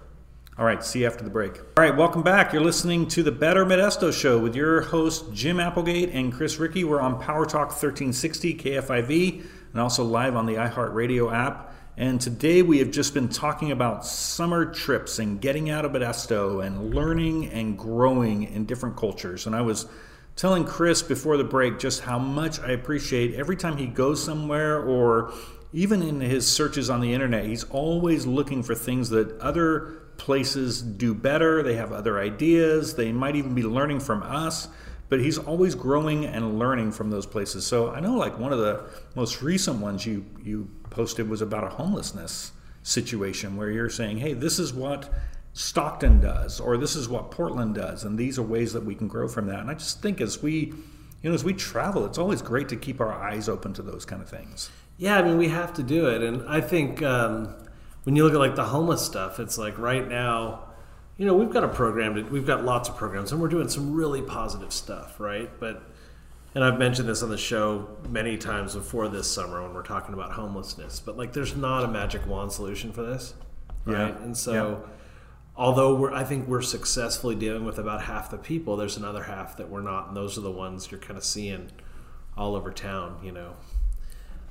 All 0.59 0.67
right, 0.67 0.85
see 0.85 1.01
you 1.01 1.07
after 1.07 1.25
the 1.25 1.31
break. 1.31 1.57
All 1.59 1.85
right, 1.85 1.97
welcome 1.97 2.23
back. 2.23 2.53
You're 2.53 2.63
listening 2.63 3.09
to 3.09 3.23
the 3.23 3.33
Better 3.33 3.65
Modesto 3.65 4.13
Show 4.13 4.39
with 4.39 4.55
your 4.55 4.83
host 4.83 5.33
Jim 5.33 5.59
Applegate 5.59 6.11
and 6.11 6.33
Chris 6.33 6.59
Ricci. 6.59 6.85
We're 6.85 7.01
on 7.01 7.21
Power 7.21 7.47
Talk 7.47 7.69
1360 7.69 8.55
KFIV 8.55 9.47
and 9.73 9.81
also 9.81 10.05
live 10.05 10.37
on 10.37 10.47
the 10.47 10.55
iHeartRadio 10.55 11.33
app. 11.33 11.75
And 11.97 12.21
today 12.21 12.63
we 12.63 12.79
have 12.79 12.91
just 12.91 13.15
been 13.15 13.29
talking 13.29 13.73
about 13.73 14.05
summer 14.07 14.67
trips 14.67 15.19
and 15.19 15.41
getting 15.41 15.71
out 15.71 15.85
of 15.85 15.93
Modesto 15.93 16.65
and 16.65 16.95
learning 16.95 17.49
and 17.49 17.79
growing 17.79 18.43
in 18.45 18.65
different 18.67 18.97
cultures. 18.97 19.47
And 19.47 19.57
I 19.57 19.63
was 19.63 19.87
telling 20.41 20.65
Chris 20.65 21.03
before 21.03 21.37
the 21.37 21.45
break 21.45 21.79
just 21.79 22.01
how 22.01 22.19
much 22.19 22.59
I 22.61 22.71
appreciate 22.71 23.35
every 23.35 23.57
time 23.57 23.77
he 23.77 23.87
goes 23.87 24.25
somewhere 24.25 24.83
or 24.83 25.35
even 25.75 26.01
in 26.01 26.23
his 26.23 26.49
searches 26.49 26.89
on 26.89 27.03
the 27.03 27.13
internet, 27.13 27.45
he's 27.45 27.65
always 27.65 28.25
looking 28.25 28.63
for 28.63 28.75
things 28.75 29.11
that 29.11 29.39
other 29.41 30.01
places 30.17 30.81
do 30.81 31.13
better. 31.13 31.63
They 31.63 31.77
have 31.77 31.93
other 31.93 32.19
ideas. 32.19 32.95
They 32.95 33.13
might 33.13 33.37
even 33.37 33.55
be 33.55 33.65
learning 33.65 34.01
from 34.01 34.23
us, 34.23 34.69
but 35.11 35.21
he's 35.21 35.37
always 35.37 35.75
growing 35.75 36.25
and 36.25 36.59
learning 36.59 36.93
from 36.93 37.11
those 37.11 37.27
places. 37.27 37.67
So 37.67 37.91
I 37.91 38.01
know 38.01 38.15
like 38.15 38.39
one 38.39 38.55
of 38.55 38.61
the 38.61 38.85
most 39.15 39.43
recent 39.43 39.79
ones 39.79 40.07
you 40.07 40.25
you 40.43 40.71
posted 40.89 41.29
was 41.29 41.43
about 41.43 41.65
a 41.65 41.69
homelessness 41.69 42.53
situation 42.83 43.57
where 43.57 43.71
you're 43.71 43.91
saying, 43.91 44.17
"Hey, 44.17 44.33
this 44.33 44.59
is 44.59 44.73
what 44.73 45.13
Stockton 45.53 46.21
does 46.21 46.61
or 46.61 46.77
this 46.77 46.95
is 46.95 47.09
what 47.09 47.31
Portland 47.31 47.75
does 47.75 48.05
and 48.05 48.19
these 48.19 48.39
are 48.39 48.43
ways 48.43 48.73
that 48.73 48.85
we 48.85 48.95
can 48.95 49.09
grow 49.09 49.29
from 49.29 49.47
that." 49.47 49.61
And 49.61 49.71
I 49.71 49.75
just 49.75 50.01
think 50.03 50.21
as 50.21 50.43
we 50.43 50.73
you 51.23 51.29
know, 51.29 51.35
as 51.35 51.45
we 51.45 51.53
travel, 51.53 52.07
it's 52.07 52.19
always 52.19 52.41
great 52.41 52.69
to 52.71 52.77
keep 52.77 53.01
our 53.01 53.13
eyes 53.13 53.49
open 53.49 53.75
to 53.75 53.83
those 53.83 54.05
kind 54.05 54.23
of 54.23 54.29
things. 54.29 54.71
Yeah, 54.97 55.19
I 55.19 55.23
mean, 55.23 55.37
we 55.37 55.49
have 55.49 55.75
to 55.75 55.83
do 55.83 56.09
it. 56.09 56.23
And 56.23 56.49
I 56.49 56.61
think 56.61 57.03
um, 57.03 57.55
when 58.05 58.17
you 58.17 58.25
look 58.25 58.33
at 58.33 58.39
like 58.39 58.55
the 58.55 58.65
homeless 58.65 59.05
stuff, 59.05 59.39
it's 59.39 59.59
like 59.59 59.79
right 59.79 60.07
now, 60.07 60.65
you 61.19 61.27
know, 61.27 61.35
we've 61.35 61.51
got 61.51 61.65
a 61.65 61.69
program, 61.69 62.15
to, 62.15 62.23
we've 62.23 62.47
got 62.47 62.65
lots 62.65 62.89
of 62.89 62.97
programs, 62.97 63.33
and 63.33 63.41
we're 63.41 63.49
doing 63.49 63.69
some 63.69 63.95
really 63.95 64.23
positive 64.23 64.73
stuff, 64.73 65.21
right? 65.21 65.51
But, 65.61 65.83
and 66.55 66.65
I've 66.65 66.79
mentioned 66.79 67.09
this 67.09 67.23
on 67.23 67.29
the 67.29 67.39
show 67.39 67.89
many 68.09 68.39
times 68.39 68.75
before 68.75 69.09
this 69.09 69.31
summer 69.31 69.63
when 69.63 69.75
we're 69.75 69.83
talking 69.83 70.15
about 70.15 70.33
homelessness, 70.33 71.01
but 71.01 71.19
like 71.19 71.35
there's 71.35 71.55
not 71.55 71.85
a 71.85 71.89
magic 71.89 72.27
wand 72.27 72.53
solution 72.53 72.93
for 72.93 73.03
this, 73.03 73.35
right? 73.85 74.09
Yeah. 74.09 74.25
And 74.25 74.37
so, 74.37 74.89
although 75.61 75.95
we're, 75.95 76.13
I 76.13 76.25
think 76.25 76.49
we're 76.49 76.63
successfully 76.63 77.35
dealing 77.35 77.65
with 77.67 77.79
about 77.79 78.03
half 78.03 78.31
the 78.31 78.39
people, 78.39 78.77
there's 78.77 78.97
another 78.97 79.25
half 79.25 79.59
that 79.59 79.69
we're 79.69 79.83
not, 79.83 80.09
and 80.09 80.17
those 80.17 80.39
are 80.39 80.41
the 80.41 80.51
ones 80.51 80.91
you're 80.91 80.99
kind 81.01 81.19
of 81.19 81.23
seeing 81.25 81.71
all 82.37 82.57
over 82.57 82.73
town, 82.73 83.19
you 83.23 83.31
know. 83.31 83.53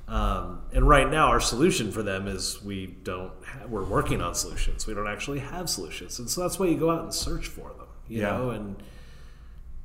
Um, 0.06 0.62
and 0.72 0.88
right 0.88 1.10
now, 1.10 1.26
our 1.28 1.40
solution 1.40 1.90
for 1.90 2.02
them 2.04 2.28
is 2.28 2.62
we 2.62 2.86
don't. 2.86 3.32
We're 3.68 3.84
working 3.84 4.20
on 4.22 4.34
solutions. 4.34 4.86
We 4.86 4.94
don't 4.94 5.08
actually 5.08 5.40
have 5.40 5.68
solutions, 5.68 6.18
and 6.20 6.30
so 6.30 6.42
that's 6.42 6.58
why 6.58 6.66
you 6.66 6.76
go 6.76 6.90
out 6.90 7.02
and 7.02 7.12
search 7.14 7.46
for 7.48 7.68
them. 7.76 7.86
you 8.08 8.20
Yeah. 8.22 8.36
know, 8.36 8.50
and 8.50 8.76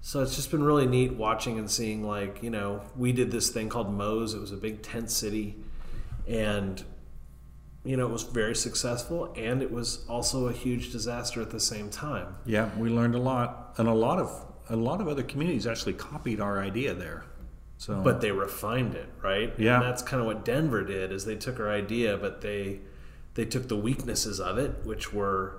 so 0.02 0.22
it's 0.22 0.36
just 0.36 0.50
been 0.52 0.64
really 0.64 0.88
neat 0.88 1.14
watching 1.14 1.58
and 1.60 1.70
seeing 1.70 2.04
like 2.04 2.42
you 2.44 2.50
know 2.50 2.82
we 2.98 3.12
did 3.12 3.32
this 3.32 3.50
thing 3.50 3.70
called 3.70 3.92
Moe's. 3.94 4.34
It 4.34 4.42
was 4.42 4.52
a 4.52 4.58
big 4.58 4.82
tent 4.84 5.12
city, 5.12 5.58
and 6.28 6.84
you 7.86 7.96
know 7.98 8.06
it 8.08 8.12
was 8.12 8.24
very 8.24 8.56
successful, 8.56 9.32
and 9.38 9.62
it 9.62 9.72
was 9.72 10.06
also 10.10 10.48
a 10.48 10.54
huge 10.54 10.92
disaster 10.92 11.42
at 11.42 11.52
the 11.52 11.60
same 11.60 11.90
time. 11.90 12.36
Yeah, 12.46 12.70
we 12.78 12.90
learned 12.90 13.16
a 13.16 13.20
lot, 13.20 13.76
and 13.78 13.88
a 13.88 13.94
lot 13.94 14.20
of 14.20 14.30
a 14.70 14.76
lot 14.76 15.00
of 15.02 15.08
other 15.08 15.24
communities 15.24 15.68
actually 15.68 15.94
copied 15.94 16.40
our 16.42 16.60
idea 16.60 16.94
there. 16.94 17.24
So, 17.78 18.02
but 18.02 18.22
they 18.22 18.32
refined 18.32 18.96
it 18.96 19.10
right 19.22 19.54
Yeah. 19.58 19.76
and 19.76 19.84
that's 19.84 20.02
kind 20.02 20.22
of 20.22 20.26
what 20.28 20.46
denver 20.46 20.82
did 20.86 21.12
is 21.12 21.26
they 21.26 21.36
took 21.36 21.60
our 21.60 21.70
idea 21.70 22.16
but 22.16 22.40
they 22.40 22.80
they 23.34 23.44
took 23.44 23.68
the 23.68 23.76
weaknesses 23.76 24.40
of 24.40 24.58
it 24.58 24.72
which 24.86 25.12
were 25.14 25.58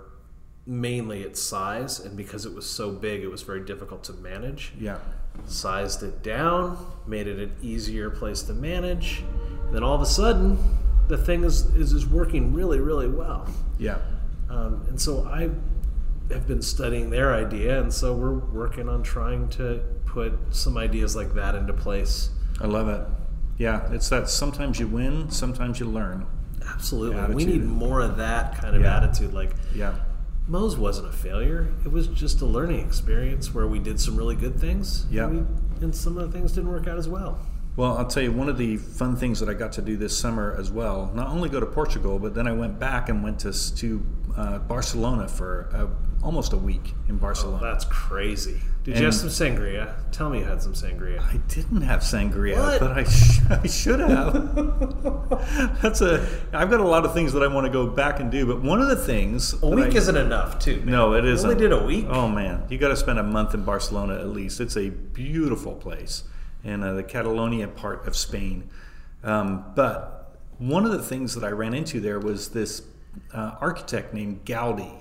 mainly 0.64 1.20
its 1.22 1.42
size 1.42 2.00
and 2.00 2.16
because 2.16 2.46
it 2.46 2.54
was 2.54 2.64
so 2.68 2.90
big 2.90 3.22
it 3.22 3.28
was 3.30 3.42
very 3.42 3.60
difficult 3.60 4.02
to 4.04 4.14
manage 4.14 4.72
yeah, 4.80 4.96
sized 5.44 6.02
it 6.02 6.22
down 6.22 6.78
made 7.06 7.26
it 7.28 7.38
an 7.38 7.52
easier 7.62 8.08
place 8.08 8.40
to 8.42 8.54
manage 8.54 9.22
and 9.66 9.74
then 9.74 9.82
all 9.84 9.94
of 9.94 10.00
a 10.00 10.06
sudden 10.06 10.58
the 11.08 11.18
thing 11.18 11.44
is 11.44 11.66
is, 11.74 11.92
is 11.92 12.06
working 12.06 12.52
really 12.54 12.80
really 12.80 13.08
well 13.08 13.48
yeah, 13.78 13.98
um, 14.48 14.84
and 14.88 15.00
so 15.00 15.24
I 15.26 15.50
have 16.32 16.46
been 16.48 16.62
studying 16.62 17.10
their 17.10 17.34
idea, 17.34 17.80
and 17.80 17.92
so 17.92 18.14
we're 18.14 18.32
working 18.38 18.88
on 18.88 19.02
trying 19.02 19.48
to 19.50 19.80
put 20.06 20.32
some 20.50 20.76
ideas 20.78 21.14
like 21.14 21.34
that 21.34 21.54
into 21.54 21.72
place. 21.74 22.30
I 22.60 22.66
love 22.66 22.88
it. 22.88 23.06
Yeah, 23.58 23.92
it's 23.92 24.08
that 24.08 24.28
sometimes 24.30 24.80
you 24.80 24.88
win, 24.88 25.30
sometimes 25.30 25.78
you 25.78 25.86
learn. 25.86 26.26
Absolutely, 26.66 27.34
we 27.34 27.44
need 27.44 27.64
more 27.64 28.00
of 28.00 28.16
that 28.16 28.56
kind 28.58 28.74
of 28.74 28.82
Yeah. 28.82 28.96
attitude. 28.96 29.34
Like 29.34 29.54
Yeah, 29.74 29.94
Moe's 30.48 30.76
wasn't 30.76 31.08
a 31.08 31.12
failure; 31.12 31.68
it 31.84 31.92
was 31.92 32.06
just 32.08 32.40
a 32.40 32.46
learning 32.46 32.80
experience 32.80 33.54
where 33.54 33.66
we 33.66 33.78
did 33.78 34.00
some 34.00 34.16
really 34.16 34.36
good 34.36 34.58
things. 34.58 35.06
Yeah. 35.10 35.26
and, 35.26 35.46
we, 35.78 35.84
and 35.84 35.94
some 35.94 36.16
of 36.18 36.26
the 36.26 36.36
things 36.36 36.52
didn't 36.52 36.70
work 36.70 36.88
out 36.88 36.98
as 36.98 37.08
well. 37.08 37.38
Well, 37.76 37.98
I'll 37.98 38.06
tell 38.06 38.22
you 38.22 38.32
one 38.32 38.48
of 38.48 38.56
the 38.56 38.78
fun 38.78 39.16
things 39.16 39.38
that 39.40 39.48
I 39.50 39.54
got 39.54 39.72
to 39.72 39.82
do 39.82 39.96
this 39.98 40.16
summer 40.16 40.56
as 40.58 40.70
well. 40.70 41.12
Not 41.14 41.28
only 41.28 41.50
go 41.50 41.60
to 41.60 41.66
Portugal, 41.66 42.18
but 42.18 42.34
then 42.34 42.46
I 42.48 42.52
went 42.52 42.78
back 42.78 43.08
and 43.10 43.22
went 43.22 43.38
to 43.40 43.52
to 43.76 44.02
uh, 44.36 44.58
Barcelona 44.60 45.28
for 45.28 45.68
uh, 45.74 46.24
almost 46.24 46.52
a 46.54 46.56
week 46.56 46.94
in 47.08 47.18
Barcelona. 47.18 47.60
That's 47.62 47.84
crazy. 47.84 48.60
Did 48.84 48.98
you 48.98 49.04
have 49.06 49.14
some 49.16 49.28
sangria? 49.28 49.94
Tell 50.12 50.30
me 50.30 50.38
you 50.38 50.44
had 50.44 50.62
some 50.62 50.72
sangria. 50.72 51.18
I 51.20 51.38
didn't 51.48 51.80
have 51.82 52.00
sangria, 52.00 52.56
What? 52.56 52.80
but 52.80 52.92
I, 52.92 53.02
sh- 53.04 53.40
I 53.50 53.66
should 53.66 53.98
have. 53.98 54.32
That's 55.82 56.00
a. 56.02 56.26
I've 56.52 56.70
got 56.70 56.80
a 56.80 56.86
lot 56.86 57.04
of 57.04 57.12
things 57.12 57.32
that 57.32 57.42
I 57.42 57.48
want 57.48 57.66
to 57.66 57.72
go 57.72 57.88
back 57.88 58.20
and 58.20 58.30
do, 58.30 58.46
but 58.46 58.62
one 58.62 58.80
of 58.80 58.88
the 58.88 58.96
things 58.96 59.60
A 59.62 59.66
week 59.66 59.86
I- 59.94 59.98
isn't 59.98 60.16
enough, 60.16 60.60
too. 60.60 60.76
man. 60.78 60.86
No, 60.86 61.14
it 61.14 61.24
isn't. 61.24 61.50
Only 61.50 61.60
did 61.60 61.72
a 61.72 61.84
week. 61.84 62.06
Oh 62.08 62.28
man, 62.28 62.62
you 62.70 62.78
got 62.78 62.88
to 62.88 62.96
spend 62.96 63.18
a 63.18 63.22
month 63.24 63.52
in 63.54 63.64
Barcelona 63.64 64.14
at 64.14 64.28
least. 64.28 64.60
It's 64.60 64.76
a 64.76 64.88
beautiful 64.90 65.74
place 65.74 66.22
in 66.66 66.82
uh, 66.82 66.92
the 66.94 67.02
Catalonia 67.02 67.68
part 67.68 68.06
of 68.06 68.16
Spain. 68.16 68.68
Um, 69.22 69.64
but 69.74 70.36
one 70.58 70.84
of 70.84 70.92
the 70.92 71.02
things 71.02 71.34
that 71.34 71.44
I 71.44 71.50
ran 71.50 71.72
into 71.72 72.00
there 72.00 72.18
was 72.18 72.48
this 72.48 72.82
uh, 73.32 73.52
architect 73.60 74.12
named 74.12 74.44
Gaudi. 74.44 74.92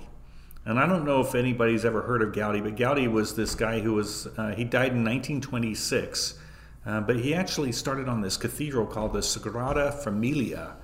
And 0.64 0.78
I 0.78 0.86
don't 0.86 1.04
know 1.04 1.20
if 1.20 1.34
anybody's 1.34 1.84
ever 1.84 2.02
heard 2.02 2.22
of 2.22 2.32
Gaudi, 2.32 2.62
but 2.62 2.76
Gaudi 2.76 3.10
was 3.10 3.34
this 3.34 3.54
guy 3.54 3.80
who 3.80 3.92
was, 3.94 4.26
uh, 4.38 4.54
he 4.54 4.64
died 4.64 4.92
in 4.92 5.04
1926. 5.04 6.38
Uh, 6.84 7.00
but 7.00 7.16
he 7.16 7.34
actually 7.34 7.72
started 7.72 8.08
on 8.08 8.20
this 8.20 8.36
cathedral 8.36 8.86
called 8.86 9.12
the 9.12 9.18
Sagrada 9.18 9.92
Familia 9.92 10.76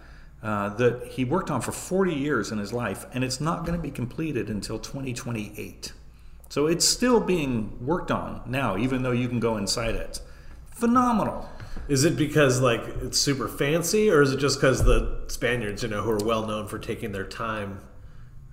uh, 0.43 0.71
that 0.71 1.07
he 1.07 1.25
worked 1.25 1.51
on 1.51 1.61
for 1.61 1.71
40 1.71 2.13
years 2.13 2.51
in 2.51 2.59
his 2.59 2.73
life, 2.73 3.07
and 3.13 3.23
it's 3.23 3.41
not 3.41 3.65
going 3.65 3.79
to 3.79 3.83
be 3.83 3.93
completed 3.93 4.51
until 4.51 4.81
2028. 4.81 5.93
So 6.49 6.67
it's 6.67 6.85
still 6.85 7.21
being 7.21 7.87
worked 7.87 8.11
on 8.11 8.43
now, 8.47 8.77
even 8.77 9.03
though 9.03 9.13
you 9.13 9.29
can 9.29 9.39
go 9.39 9.57
inside 9.57 9.95
it. 9.95 10.21
Phenomenal. 10.83 11.49
Is 11.87 12.05
it 12.05 12.17
because 12.17 12.61
like 12.61 12.81
it's 13.03 13.17
super 13.17 13.47
fancy, 13.47 14.11
or 14.11 14.21
is 14.21 14.33
it 14.33 14.39
just 14.39 14.59
because 14.61 14.83
the 14.83 15.23
Spaniards, 15.29 15.85
you 15.85 15.89
know, 15.89 16.03
who 16.03 16.11
are 16.11 16.25
well 16.25 16.45
known 16.45 16.67
for 16.67 16.77
taking 16.77 17.13
their 17.13 17.25
time, 17.25 17.79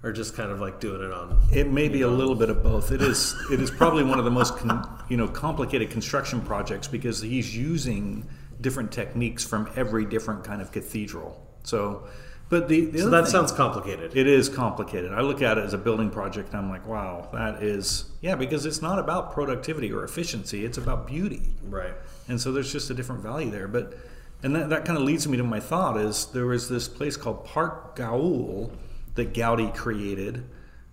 are 0.04 0.12
just 0.12 0.36
kind 0.36 0.52
of 0.52 0.60
like 0.62 0.80
doing 0.80 1.02
it 1.02 1.12
on? 1.12 1.40
It 1.52 1.72
may 1.72 1.90
be 1.90 2.02
a 2.04 2.08
little 2.08 2.36
bit 2.36 2.52
of 2.52 2.62
both. 2.62 2.92
It 2.92 3.02
is. 3.02 3.36
It 3.52 3.60
is 3.60 3.72
probably 3.72 4.04
one 4.04 4.20
of 4.20 4.26
the 4.26 4.32
most, 4.32 4.58
con, 4.58 5.04
you 5.10 5.18
know, 5.18 5.28
complicated 5.28 5.90
construction 5.90 6.40
projects 6.42 6.88
because 6.88 7.20
he's 7.20 7.58
using 7.58 8.28
different 8.62 8.92
techniques 8.92 9.44
from 9.44 9.68
every 9.76 10.06
different 10.06 10.44
kind 10.44 10.62
of 10.62 10.72
cathedral. 10.72 11.44
So, 11.64 12.08
but 12.50 12.68
the, 12.68 12.86
the 12.86 13.00
So 13.00 13.10
that 13.10 13.24
thing- 13.24 13.32
sounds 13.32 13.52
complicated. 13.52 14.16
It 14.16 14.28
is 14.28 14.50
complicated. 14.50 15.14
I 15.14 15.22
look 15.22 15.42
at 15.42 15.58
it 15.58 15.64
as 15.64 15.74
a 15.74 15.78
building 15.80 16.12
project 16.12 16.50
and 16.50 16.58
I'm 16.62 16.70
like, 16.70 16.86
wow, 16.88 17.28
that 17.34 17.64
is, 17.64 18.06
yeah, 18.22 18.36
because 18.36 18.68
it's 18.68 18.82
not 18.84 19.00
about 19.00 19.34
productivity 19.34 19.92
or 19.92 20.04
efficiency, 20.04 20.64
it's 20.66 20.78
about 20.78 21.08
beauty. 21.08 21.42
right. 21.64 21.94
And 22.30 22.40
so 22.40 22.52
there's 22.52 22.72
just 22.72 22.90
a 22.90 22.94
different 22.94 23.22
value 23.22 23.50
there. 23.50 23.68
But, 23.68 23.98
and 24.44 24.56
that, 24.56 24.70
that 24.70 24.86
kind 24.86 24.98
of 24.98 25.04
leads 25.04 25.28
me 25.28 25.38
to 25.38 25.44
my 25.44 25.60
thought 25.60 25.98
is 25.98 26.28
there 26.28 26.46
was 26.46 26.70
this 26.70 26.88
place 26.88 27.18
called 27.18 27.44
Park 27.46 27.96
Güell 27.96 28.72
that 29.16 29.34
Gaudi 29.34 29.76
created. 29.76 30.48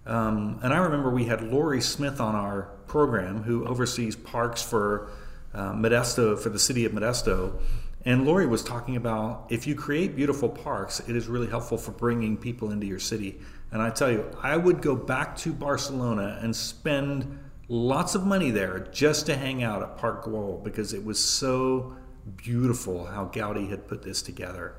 Um, 0.07 0.61
and 0.63 0.73
I 0.73 0.79
remember 0.79 1.11
we 1.11 1.25
had 1.25 1.43
Lori 1.43 1.81
Smith 1.81 2.21
on 2.21 2.35
our 2.35 2.63
program 2.87 3.43
who 3.43 3.67
oversees 3.67 4.17
parks 4.17 4.63
for 4.63 5.11
uh, 5.53 5.73
Modesto, 5.73 6.39
for 6.39 6.49
the 6.49 6.59
city 6.59 6.85
of 6.85 6.93
Modesto. 6.93 7.61
And 8.05 8.25
Lori 8.25 8.47
was 8.47 8.63
talking 8.63 8.95
about 8.97 9.47
if 9.51 9.67
you 9.67 9.75
create 9.75 10.15
beautiful 10.15 10.49
parks, 10.49 11.01
it 11.01 11.17
is 11.17 11.27
really 11.27 11.49
helpful 11.49 11.77
for 11.77 11.91
bringing 11.91 12.37
people 12.37 12.71
into 12.71 12.87
your 12.87 13.01
city. 13.01 13.41
And 13.73 13.83
I 13.83 13.91
tell 13.91 14.11
you, 14.11 14.31
I 14.41 14.57
would 14.57 14.81
go 14.81 14.95
back 14.95 15.37
to 15.39 15.53
Barcelona 15.53 16.39
and 16.41 16.55
spend 16.55 17.39
lots 17.69 18.15
of 18.15 18.25
money 18.25 18.51
there 18.51 18.89
just 18.93 19.27
to 19.27 19.37
hang 19.37 19.63
out 19.63 19.83
at 19.83 19.97
Park 19.97 20.25
Güell 20.25 20.63
because 20.63 20.93
it 20.93 21.05
was 21.05 21.23
so 21.23 21.97
beautiful 22.37 23.07
how 23.07 23.27
Gaudi 23.27 23.69
had 23.69 23.89
put 23.89 24.03
this 24.03 24.23
together. 24.23 24.75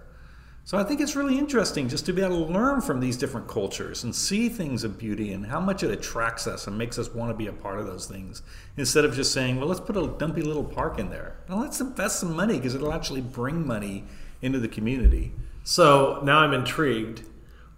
So 0.64 0.78
I 0.78 0.84
think 0.84 1.00
it's 1.00 1.16
really 1.16 1.38
interesting 1.38 1.88
just 1.88 2.06
to 2.08 2.14
be 2.14 2.22
able 2.22 2.46
to 2.46 2.52
learn 2.52 2.82
from 2.82 3.00
these 3.00 3.16
different 3.16 3.48
cultures 3.48 4.04
and 4.04 4.14
see 4.14 4.50
things 4.50 4.84
of 4.84 4.98
beauty 4.98 5.32
and 5.32 5.46
how 5.46 5.62
much 5.62 5.82
it 5.82 5.92
attracts 5.92 6.46
us 6.46 6.68
and 6.68 6.78
makes 6.78 7.00
us 7.00 7.14
want 7.14 7.32
to 7.32 7.34
be 7.34 7.48
a 7.48 7.54
part 7.54 7.80
of 7.80 7.86
those 7.86 8.06
things 8.06 8.42
instead 8.76 9.06
of 9.06 9.16
just 9.16 9.32
saying, 9.32 9.58
well, 9.58 9.70
let's 9.70 9.80
put 9.80 9.96
a 9.96 10.08
dumpy 10.20 10.42
little 10.42 10.66
park 10.66 11.00
in 11.00 11.10
there. 11.10 11.38
Now 11.48 11.62
let's 11.62 11.80
invest 11.80 12.20
some 12.20 12.36
money 12.36 12.58
because 12.58 12.76
it'll 12.76 12.92
actually 12.92 13.22
bring 13.22 13.66
money 13.66 14.04
into 14.42 14.60
the 14.60 14.68
community. 14.68 15.32
So 15.64 16.20
now 16.26 16.40
I'm 16.40 16.54
intrigued. 16.54 17.24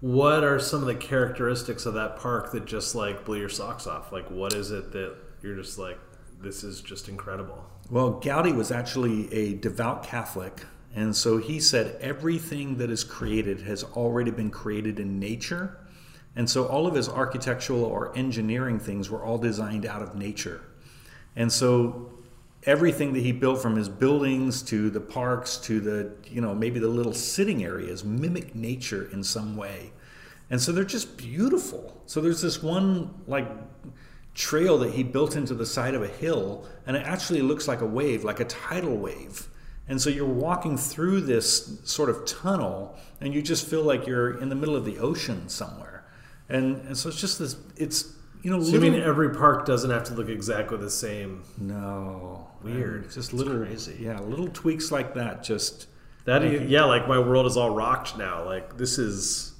What 0.01 0.43
are 0.43 0.59
some 0.59 0.79
of 0.81 0.87
the 0.87 0.95
characteristics 0.95 1.85
of 1.85 1.93
that 1.95 2.17
park 2.17 2.51
that 2.51 2.65
just 2.65 2.95
like 2.95 3.25
blew 3.25 3.37
your 3.37 3.49
socks 3.49 3.85
off? 3.85 4.11
Like, 4.11 4.29
what 4.29 4.53
is 4.53 4.71
it 4.71 4.91
that 4.93 5.15
you're 5.41 5.55
just 5.55 5.77
like, 5.77 5.99
this 6.41 6.63
is 6.63 6.81
just 6.81 7.09
incredible? 7.09 7.65
Well, 7.89 8.21
Gaudi 8.21 8.55
was 8.55 8.71
actually 8.71 9.33
a 9.33 9.55
devout 9.55 10.03
Catholic, 10.03 10.65
and 10.95 11.15
so 11.15 11.37
he 11.37 11.59
said 11.59 11.97
everything 11.99 12.77
that 12.77 12.89
is 12.89 13.03
created 13.03 13.61
has 13.61 13.83
already 13.83 14.31
been 14.31 14.51
created 14.51 14.99
in 14.99 15.19
nature. 15.19 15.77
And 16.35 16.49
so 16.49 16.65
all 16.65 16.87
of 16.87 16.95
his 16.95 17.09
architectural 17.09 17.83
or 17.83 18.15
engineering 18.17 18.79
things 18.79 19.09
were 19.09 19.23
all 19.23 19.37
designed 19.37 19.85
out 19.85 20.01
of 20.01 20.15
nature. 20.15 20.61
And 21.35 21.51
so 21.51 22.18
everything 22.69 23.13
that 23.13 23.21
he 23.21 23.31
built 23.31 23.59
from 23.59 23.75
his 23.75 23.89
buildings 23.89 24.61
to 24.61 24.91
the 24.91 25.01
parks 25.01 25.57
to 25.57 25.79
the, 25.79 26.11
you 26.29 26.39
know, 26.39 26.53
maybe 26.53 26.79
the 26.79 26.87
little 26.87 27.13
sitting 27.13 27.63
areas 27.63 28.03
mimic 28.03 28.53
nature 28.53 29.09
in 29.11 29.23
some 29.23 29.57
way. 29.57 29.91
And 30.51 30.61
so 30.61 30.71
they're 30.71 30.83
just 30.83 31.17
beautiful. 31.17 31.99
So 32.05 32.21
there's 32.21 32.41
this 32.41 32.61
one 32.61 33.11
like 33.25 33.47
trail 34.35 34.77
that 34.77 34.93
he 34.93 35.01
built 35.01 35.35
into 35.35 35.55
the 35.55 35.65
side 35.65 35.95
of 35.95 36.03
a 36.03 36.07
hill, 36.07 36.63
and 36.85 36.95
it 36.95 37.05
actually 37.07 37.41
looks 37.41 37.67
like 37.67 37.81
a 37.81 37.85
wave, 37.85 38.23
like 38.23 38.39
a 38.39 38.45
tidal 38.45 38.95
wave. 38.95 39.47
And 39.87 39.99
so 39.99 40.11
you're 40.11 40.25
walking 40.25 40.77
through 40.77 41.21
this 41.21 41.79
sort 41.83 42.11
of 42.11 42.23
tunnel, 42.27 42.95
and 43.19 43.33
you 43.33 43.41
just 43.41 43.65
feel 43.67 43.81
like 43.81 44.05
you're 44.05 44.39
in 44.39 44.49
the 44.49 44.55
middle 44.55 44.75
of 44.75 44.85
the 44.85 44.99
ocean 44.99 45.49
somewhere. 45.49 46.05
And, 46.47 46.77
and 46.85 46.95
so 46.95 47.09
it's 47.09 47.19
just 47.19 47.39
this, 47.39 47.55
it's, 47.75 48.13
you 48.41 48.51
know, 48.51 48.61
So 48.63 48.71
you 48.73 48.79
mean 48.79 48.95
every 48.95 49.29
park 49.31 49.65
doesn't 49.65 49.89
have 49.91 50.03
to 50.05 50.13
look 50.13 50.29
exactly 50.29 50.77
the 50.77 50.89
same? 50.89 51.43
no. 51.57 52.45
Weird. 52.61 53.05
Just 53.05 53.17
It's 53.17 53.33
little, 53.33 53.57
crazy. 53.65 53.95
yeah, 54.01 54.19
little 54.19 54.49
tweaks 54.49 54.91
like 54.91 55.13
that. 55.13 55.43
Just, 55.43 55.87
That 56.25 56.43
is, 56.43 56.69
yeah, 56.69 56.83
like 56.83 57.07
my 57.07 57.17
world 57.17 57.45
is 57.45 57.55
all 57.55 57.69
rocked 57.69 58.17
now. 58.17 58.43
Like 58.43 58.77
this 58.77 58.97
is, 58.97 59.53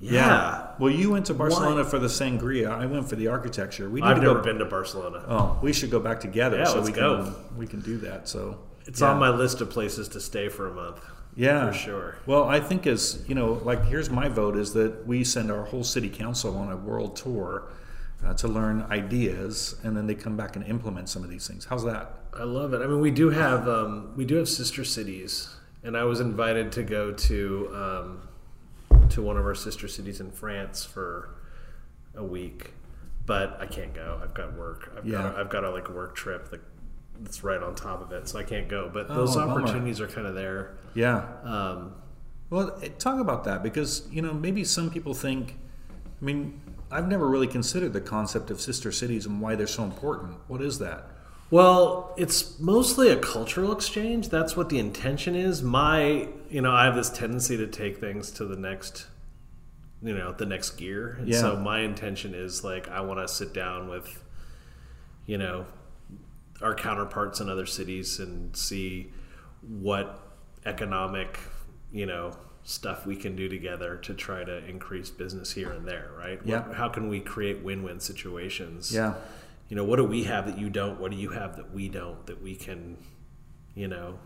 yeah. 0.00 0.70
Well, 0.80 0.90
you 0.92 1.10
went 1.12 1.26
to 1.26 1.34
Barcelona 1.34 1.84
for 1.84 1.98
the 2.00 2.08
sangria. 2.08 2.70
I 2.70 2.86
went 2.86 3.08
for 3.08 3.14
the 3.16 3.28
architecture. 3.28 3.88
We 3.88 4.00
need 4.00 4.06
I've 4.08 4.16
to 4.16 4.22
never 4.22 4.34
go. 4.40 4.42
been 4.42 4.58
to 4.58 4.64
Barcelona. 4.64 5.24
Oh, 5.28 5.58
we 5.62 5.72
should 5.72 5.90
go 5.92 6.00
back 6.00 6.18
together. 6.20 6.58
Yeah, 6.58 6.64
so 6.64 6.76
let's 6.80 6.88
we 6.90 6.92
go. 6.96 7.22
can 7.24 7.56
we 7.56 7.66
can 7.68 7.80
do 7.80 7.98
that. 7.98 8.28
So 8.28 8.58
It's 8.86 9.00
yeah. 9.00 9.10
on 9.12 9.20
my 9.20 9.30
list 9.30 9.60
of 9.60 9.70
places 9.70 10.08
to 10.08 10.20
stay 10.20 10.48
for 10.48 10.66
a 10.68 10.74
month. 10.74 11.00
yeah 11.36 11.68
for 11.70 11.72
sure. 11.78 12.16
Well, 12.26 12.44
I 12.44 12.58
think 12.60 12.86
as 12.88 13.22
you 13.28 13.34
know, 13.36 13.52
like 13.64 13.84
here's 13.86 14.10
my 14.10 14.28
vote 14.28 14.56
is 14.56 14.72
that 14.74 15.06
we 15.06 15.22
send 15.24 15.50
our 15.52 15.64
whole 15.64 15.84
city 15.84 16.08
council 16.10 16.56
on 16.56 16.72
a 16.72 16.76
world 16.76 17.14
tour 17.16 17.70
uh, 18.24 18.34
to 18.34 18.48
learn 18.48 18.82
ideas, 18.90 19.76
and 19.84 19.96
then 19.96 20.06
they 20.06 20.14
come 20.14 20.36
back 20.36 20.56
and 20.56 20.64
implement 20.66 21.08
some 21.08 21.22
of 21.22 21.30
these 21.30 21.46
things. 21.46 21.64
How's 21.66 21.84
that? 21.84 22.10
I 22.38 22.44
love 22.44 22.72
it. 22.74 22.80
I 22.82 22.86
mean, 22.86 23.00
we 23.00 23.10
do 23.10 23.30
have 23.30 23.68
um, 23.68 24.12
we 24.16 24.24
do 24.24 24.36
have 24.36 24.48
sister 24.48 24.84
cities, 24.84 25.54
and 25.82 25.96
I 25.96 26.04
was 26.04 26.20
invited 26.20 26.72
to 26.72 26.82
go 26.82 27.12
to 27.12 27.70
um, 27.74 29.08
to 29.10 29.22
one 29.22 29.36
of 29.36 29.44
our 29.44 29.54
sister 29.54 29.86
cities 29.88 30.20
in 30.20 30.30
France 30.30 30.84
for 30.84 31.30
a 32.16 32.24
week. 32.24 32.70
but 33.26 33.56
I 33.58 33.64
can't 33.66 33.94
go. 33.94 34.20
I've 34.22 34.34
got 34.34 34.52
work. 34.54 34.92
I've 34.98 35.06
Yeah. 35.06 35.22
got 35.22 35.34
a, 35.34 35.38
I've 35.38 35.48
got 35.50 35.64
a 35.64 35.70
like 35.70 35.88
work 35.88 36.14
trip 36.14 36.50
that 36.50 36.60
that's 37.22 37.42
right 37.42 37.62
on 37.62 37.74
top 37.74 38.02
of 38.02 38.12
it, 38.12 38.28
so 38.28 38.38
I 38.38 38.42
can't 38.42 38.68
go. 38.68 38.90
But 38.92 39.06
Oh, 39.08 39.14
those 39.14 39.34
bummer. 39.36 39.60
opportunities 39.62 39.98
are 40.00 40.06
kind 40.08 40.26
of 40.26 40.34
there. 40.34 40.74
Yeah. 40.94 41.24
Um, 41.42 41.92
Well, 42.50 42.76
eh, 42.82 42.88
talk 42.98 43.18
about 43.20 43.44
that 43.44 43.62
because 43.62 44.06
you 44.10 44.20
know 44.22 44.34
maybe 44.34 44.62
some 44.64 44.90
people 44.90 45.14
think. 45.14 45.56
I 46.20 46.24
mean, 46.24 46.60
I've 46.94 47.08
never 47.08 47.28
really 47.28 47.48
considered 47.48 47.92
the 47.92 48.00
concept 48.00 48.50
of 48.52 48.60
sister 48.60 48.92
cities 48.92 49.26
and 49.26 49.40
why 49.40 49.56
they're 49.56 49.66
so 49.66 49.82
important. 49.82 50.36
What 50.46 50.62
is 50.62 50.78
that? 50.78 51.08
Well, 51.50 52.14
it's 52.16 52.58
mostly 52.60 53.10
a 53.10 53.16
cultural 53.16 53.72
exchange. 53.72 54.28
That's 54.28 54.56
what 54.56 54.68
the 54.68 54.78
intention 54.78 55.34
is. 55.34 55.60
My, 55.60 56.28
you 56.48 56.60
know, 56.60 56.70
I 56.72 56.84
have 56.84 56.94
this 56.94 57.10
tendency 57.10 57.56
to 57.56 57.66
take 57.66 57.98
things 57.98 58.30
to 58.32 58.44
the 58.44 58.54
next, 58.56 59.08
you 60.02 60.16
know, 60.16 60.32
the 60.32 60.46
next 60.46 60.70
gear. 60.76 61.16
And 61.18 61.28
Yeah. 61.28 61.40
so 61.40 61.56
my 61.56 61.80
intention 61.80 62.32
is 62.32 62.62
like 62.62 62.88
I 62.88 63.00
want 63.00 63.18
to 63.18 63.26
sit 63.26 63.52
down 63.52 63.88
with, 63.88 64.22
you 65.26 65.36
know, 65.36 65.66
our 66.62 66.74
counterparts 66.76 67.40
in 67.40 67.48
other 67.48 67.66
cities 67.66 68.20
and 68.20 68.56
see 68.56 69.12
what 69.66 70.20
economic, 70.64 71.40
you 71.92 72.06
know, 72.06 72.36
stuff 72.64 73.04
we 73.06 73.14
can 73.16 73.36
do 73.36 73.48
together 73.48 73.96
to 73.96 74.14
try 74.14 74.42
to 74.42 74.64
increase 74.66 75.10
business 75.10 75.52
here 75.52 75.70
and 75.70 75.86
there, 75.86 76.10
right? 76.16 76.40
Yeah. 76.44 76.72
How 76.72 76.88
can 76.88 77.08
we 77.08 77.20
create 77.20 77.62
win-win 77.62 78.00
situations? 78.00 78.90
Yeah. 78.92 79.14
you 79.68 79.76
know 79.76 79.84
what 79.84 79.96
do 79.96 80.04
we 80.04 80.24
have 80.24 80.46
that 80.46 80.58
you 80.58 80.68
don't 80.70 80.98
what 81.00 81.10
do 81.10 81.16
you 81.16 81.30
have 81.30 81.56
that 81.56 81.72
we 81.72 81.88
don't 81.88 82.26
that 82.26 82.42
we 82.42 82.54
can 82.54 82.96
you 83.74 83.88
know 83.88 84.18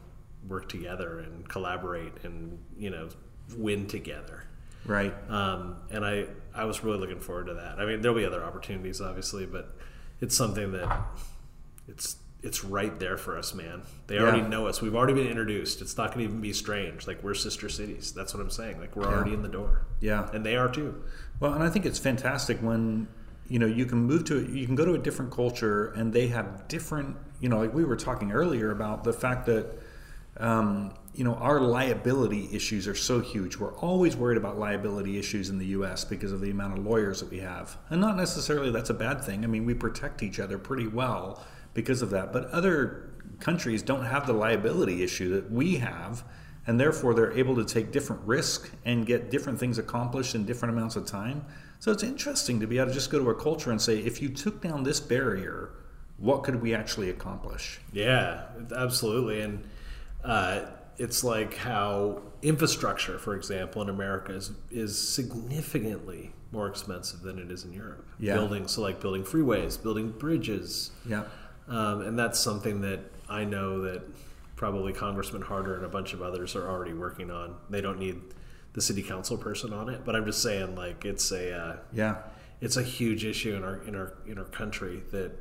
work 0.48 0.68
together 0.68 1.20
and 1.20 1.48
collaborate 1.48 2.12
and 2.24 2.58
you 2.76 2.90
know 2.90 3.08
win 3.56 3.86
together 3.86 4.44
Right. 4.84 5.14
um, 5.30 5.76
and 5.90 6.04
i 6.04 6.26
i 6.54 6.64
was 6.64 6.82
really 6.84 6.98
looking 6.98 7.20
forward 7.20 7.46
to 7.46 7.54
that 7.54 7.78
i 7.78 7.86
mean 7.86 8.00
there'll 8.02 8.16
be 8.16 8.24
other 8.24 8.42
opportunities 8.42 9.00
obviously 9.00 9.46
but 9.46 9.76
it's 10.20 10.36
something 10.36 10.72
that 10.72 10.90
it's 11.86 12.16
it's 12.42 12.62
right 12.64 13.00
there 13.00 13.16
for 13.16 13.36
us 13.36 13.52
man 13.54 13.82
they 14.06 14.14
Yeah. 14.14 14.22
already 14.22 14.42
know 14.42 14.66
us 14.68 14.80
we've 14.80 14.94
already 14.94 15.14
been 15.14 15.26
introduced 15.26 15.80
it's 15.82 15.96
not 15.96 16.14
going 16.14 16.18
to 16.26 16.30
even 16.30 16.40
be 16.40 16.52
strange 16.52 17.06
like 17.06 17.22
we're 17.22 17.34
sister 17.34 17.68
cities 17.68 18.12
that's 18.12 18.32
what 18.32 18.40
i'm 18.40 18.50
saying 18.50 18.78
like 18.80 18.94
we're 18.94 19.06
already 19.06 19.34
in 19.34 19.42
the 19.42 19.48
door 19.48 19.82
Yeah. 20.00 20.28
and 20.32 20.46
they 20.46 20.56
are 20.56 20.68
too 20.70 21.02
Well, 21.40 21.52
and 21.54 21.62
I 21.62 21.68
think 21.68 21.84
it's 21.86 21.98
fantastic 21.98 22.58
when 22.58 23.08
you 23.48 23.58
know 23.58 23.66
you 23.66 23.86
can 23.86 23.98
move 23.98 24.24
to 24.26 24.40
you 24.44 24.66
can 24.66 24.74
go 24.76 24.84
to 24.84 24.94
a 24.94 24.98
different 24.98 25.32
culture 25.32 25.88
and 25.96 26.12
they 26.12 26.28
have 26.28 26.68
different 26.68 27.16
you 27.40 27.48
know 27.48 27.58
like 27.60 27.74
we 27.74 27.84
were 27.84 27.96
talking 27.96 28.30
earlier 28.32 28.70
about 28.70 29.02
the 29.04 29.12
fact 29.12 29.46
that 29.46 29.66
um, 30.38 30.92
you 31.14 31.24
know 31.24 31.34
our 31.34 31.60
liability 31.60 32.48
issues 32.52 32.86
are 32.86 32.94
so 32.94 33.18
huge. 33.20 33.56
We're 33.56 33.74
always 33.78 34.16
worried 34.16 34.36
about 34.36 34.56
liability 34.58 35.18
issues 35.18 35.48
in 35.50 35.58
the 35.58 35.66
U.S. 35.78 36.04
because 36.04 36.30
of 36.30 36.40
the 36.40 36.50
amount 36.50 36.78
of 36.78 36.84
lawyers 36.84 37.18
that 37.20 37.30
we 37.30 37.38
have, 37.40 37.76
and 37.90 38.00
not 38.00 38.16
necessarily 38.16 38.70
that's 38.70 38.90
a 38.90 38.94
bad 38.94 39.22
thing. 39.24 39.42
I 39.42 39.48
mean, 39.48 39.64
we 39.66 39.74
protect 39.74 40.22
each 40.22 40.38
other 40.38 40.58
pretty 40.58 40.86
well 40.86 41.42
because 41.78 42.02
of 42.02 42.10
that, 42.10 42.32
but 42.32 42.50
other 42.50 43.08
countries 43.38 43.84
don't 43.84 44.04
have 44.04 44.26
the 44.26 44.32
liability 44.32 45.04
issue 45.04 45.28
that 45.36 45.48
we 45.48 45.76
have 45.76 46.24
and 46.66 46.78
therefore 46.78 47.14
they're 47.14 47.32
able 47.32 47.54
to 47.54 47.64
take 47.64 47.92
different 47.92 48.20
risk 48.26 48.70
and 48.84 49.06
get 49.06 49.30
different 49.30 49.60
things 49.60 49.78
accomplished 49.78 50.34
in 50.34 50.44
different 50.44 50.74
amounts 50.74 50.96
of 50.96 51.06
time. 51.06 51.44
So 51.78 51.92
it's 51.92 52.02
interesting 52.02 52.58
to 52.58 52.66
be 52.66 52.78
able 52.78 52.88
to 52.88 52.94
just 52.94 53.10
go 53.10 53.18
to 53.20 53.30
a 53.30 53.34
culture 53.34 53.70
and 53.70 53.80
say, 53.80 53.98
if 53.98 54.20
you 54.20 54.28
took 54.28 54.60
down 54.60 54.82
this 54.82 54.98
barrier, 54.98 55.70
what 56.16 56.42
could 56.42 56.60
we 56.60 56.74
actually 56.74 57.10
accomplish? 57.10 57.80
Yeah, 57.92 58.42
absolutely. 58.76 59.40
And 59.40 59.64
uh, 60.24 60.62
it's 60.98 61.22
like 61.22 61.54
how 61.54 62.20
infrastructure, 62.42 63.18
for 63.18 63.36
example, 63.36 63.80
in 63.80 63.88
America 63.88 64.32
is, 64.34 64.50
is 64.70 64.98
significantly 64.98 66.32
more 66.50 66.66
expensive 66.66 67.20
than 67.20 67.38
it 67.38 67.50
is 67.50 67.64
in 67.64 67.72
Europe. 67.72 68.06
Yeah. 68.18 68.34
Building, 68.34 68.68
so 68.68 68.82
like 68.82 69.00
building 69.00 69.22
freeways, 69.22 69.80
building 69.80 70.10
bridges. 70.10 70.90
Yeah, 71.08 71.24
Um, 71.68 72.02
and 72.02 72.18
that's 72.18 72.38
something 72.38 72.80
that 72.82 73.00
I 73.28 73.44
know 73.44 73.82
that 73.82 74.02
probably 74.56 74.92
Congressman 74.92 75.42
Harder 75.42 75.76
and 75.76 75.84
a 75.84 75.88
bunch 75.88 76.12
of 76.12 76.22
others 76.22 76.56
are 76.56 76.68
already 76.68 76.94
working 76.94 77.30
on. 77.30 77.56
They 77.70 77.80
don't 77.80 77.98
need 77.98 78.20
the 78.72 78.80
city 78.80 79.02
council 79.02 79.36
person 79.36 79.72
on 79.72 79.88
it, 79.88 80.04
but 80.04 80.16
I'm 80.16 80.24
just 80.24 80.42
saying, 80.42 80.74
like, 80.74 81.04
it's 81.04 81.30
a. 81.30 81.52
Uh, 81.52 81.76
yeah, 81.92 82.16
it's 82.60 82.76
a 82.76 82.82
huge 82.82 83.24
issue 83.24 83.54
in 83.54 83.62
our 83.62 83.82
in 83.84 83.94
our 83.94 84.14
in 84.26 84.38
our 84.38 84.44
country 84.44 85.02
that 85.12 85.32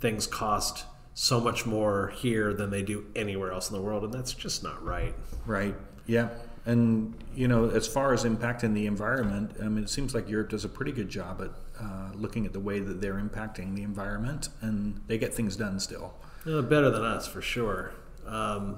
things 0.00 0.26
cost 0.26 0.84
so 1.14 1.40
much 1.40 1.64
more 1.64 2.08
here 2.08 2.52
than 2.52 2.70
they 2.70 2.82
do 2.82 3.06
anywhere 3.16 3.50
else 3.50 3.70
in 3.70 3.76
the 3.76 3.82
world, 3.82 4.04
and 4.04 4.12
that's 4.12 4.34
just 4.34 4.62
not 4.62 4.84
right. 4.84 5.14
right. 5.46 5.74
Yeah. 6.06 6.28
And, 6.66 7.14
you 7.34 7.48
know, 7.48 7.70
as 7.70 7.86
far 7.86 8.12
as 8.12 8.24
impacting 8.24 8.74
the 8.74 8.86
environment, 8.86 9.52
I 9.62 9.68
mean, 9.68 9.84
it 9.84 9.88
seems 9.88 10.14
like 10.14 10.28
Europe 10.28 10.50
does 10.50 10.64
a 10.64 10.68
pretty 10.68 10.92
good 10.92 11.08
job 11.08 11.40
at 11.40 11.50
uh, 11.80 12.10
looking 12.14 12.46
at 12.46 12.52
the 12.52 12.60
way 12.60 12.80
that 12.80 13.00
they're 13.00 13.14
impacting 13.20 13.74
the 13.74 13.82
environment 13.82 14.48
and 14.60 15.00
they 15.06 15.18
get 15.18 15.34
things 15.34 15.56
done 15.56 15.78
still. 15.80 16.14
Better 16.44 16.90
than 16.90 17.02
us 17.04 17.26
for 17.26 17.42
sure. 17.42 17.92
Um, 18.26 18.76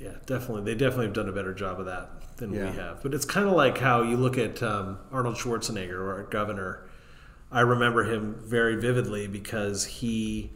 yeah, 0.00 0.14
definitely. 0.26 0.62
They 0.64 0.74
definitely 0.78 1.06
have 1.06 1.14
done 1.14 1.28
a 1.28 1.32
better 1.32 1.54
job 1.54 1.80
of 1.80 1.86
that 1.86 2.36
than 2.36 2.52
Yeah. 2.52 2.70
we 2.70 2.76
have. 2.76 3.02
But 3.02 3.14
it's 3.14 3.24
kind 3.24 3.46
of 3.46 3.54
like 3.54 3.78
how 3.78 4.02
you 4.02 4.16
look 4.16 4.36
at 4.36 4.62
um, 4.62 4.98
Arnold 5.10 5.36
Schwarzenegger, 5.36 5.98
our 6.12 6.24
governor. 6.24 6.86
I 7.50 7.60
remember 7.60 8.04
him 8.04 8.34
very 8.44 8.76
vividly 8.76 9.26
because 9.28 9.84
he, 9.86 10.50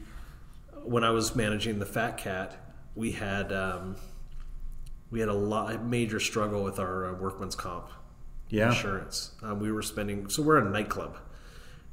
when 0.85 1.05
I 1.05 1.11
was 1.11 1.35
managing 1.37 1.79
the 1.79 1.87
Fat 1.87 2.19
Cat, 2.19 2.57
we 2.95 3.13
had 3.13 3.53
um, 3.53 3.97
we 5.11 5.21
had 5.21 5.29
a 5.29 5.35
lot 5.35 5.85
major 5.85 6.21
struggle 6.21 6.63
with 6.65 6.79
our 6.79 7.07
uh, 7.07 7.13
workman's 7.15 7.55
comp 7.55 7.89
Yeah. 8.51 8.69
insurance. 8.69 9.33
Um, 9.43 9.61
we 9.61 9.71
were 9.73 9.83
spending 9.83 10.29
so 10.29 10.43
we're 10.43 10.59
a 10.59 10.69
nightclub. 10.69 11.17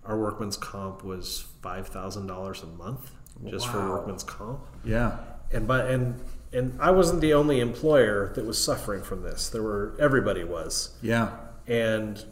Our 0.05 0.17
workman's 0.19 0.57
comp 0.57 1.03
was 1.03 1.45
five 1.61 1.87
thousand 1.87 2.27
dollars 2.27 2.63
a 2.63 2.67
month 2.67 3.11
just 3.45 3.67
for 3.67 3.77
workman's 3.89 4.23
comp, 4.23 4.61
Yeah. 4.83 5.17
and 5.51 5.67
but 5.67 5.89
and 5.91 6.19
and 6.53 6.79
I 6.81 6.91
wasn't 6.91 7.21
the 7.21 7.33
only 7.33 7.59
employer 7.59 8.31
that 8.35 8.45
was 8.45 8.61
suffering 8.63 9.03
from 9.03 9.21
this. 9.21 9.49
There 9.49 9.61
were 9.61 9.95
everybody 9.99 10.43
was, 10.43 10.95
Yeah. 11.01 11.31
and 11.67 12.23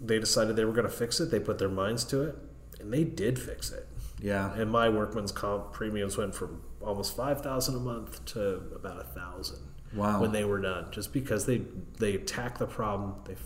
they 0.00 0.18
decided 0.18 0.54
they 0.56 0.64
were 0.66 0.72
going 0.72 0.84
to 0.86 0.92
fix 0.92 1.18
it. 1.20 1.30
They 1.30 1.40
put 1.40 1.58
their 1.58 1.70
minds 1.70 2.04
to 2.04 2.22
it, 2.22 2.36
and 2.78 2.92
they 2.92 3.02
did 3.04 3.38
fix 3.38 3.72
it. 3.72 3.88
Yeah. 4.20 4.52
And 4.54 4.70
my 4.70 4.88
workman's 4.90 5.32
comp 5.32 5.72
premiums 5.72 6.16
went 6.18 6.34
from 6.34 6.62
almost 6.82 7.16
five 7.16 7.40
thousand 7.42 7.74
a 7.76 7.80
month 7.80 8.24
to 8.26 8.62
about 8.74 9.00
a 9.00 9.04
thousand. 9.04 9.58
Wow. 9.96 10.20
When 10.20 10.32
they 10.32 10.44
were 10.44 10.60
done, 10.60 10.86
just 10.90 11.12
because 11.12 11.46
they 11.46 11.62
they 11.98 12.14
attacked 12.14 12.58
the 12.58 12.66
problem, 12.66 13.14
they 13.24 13.36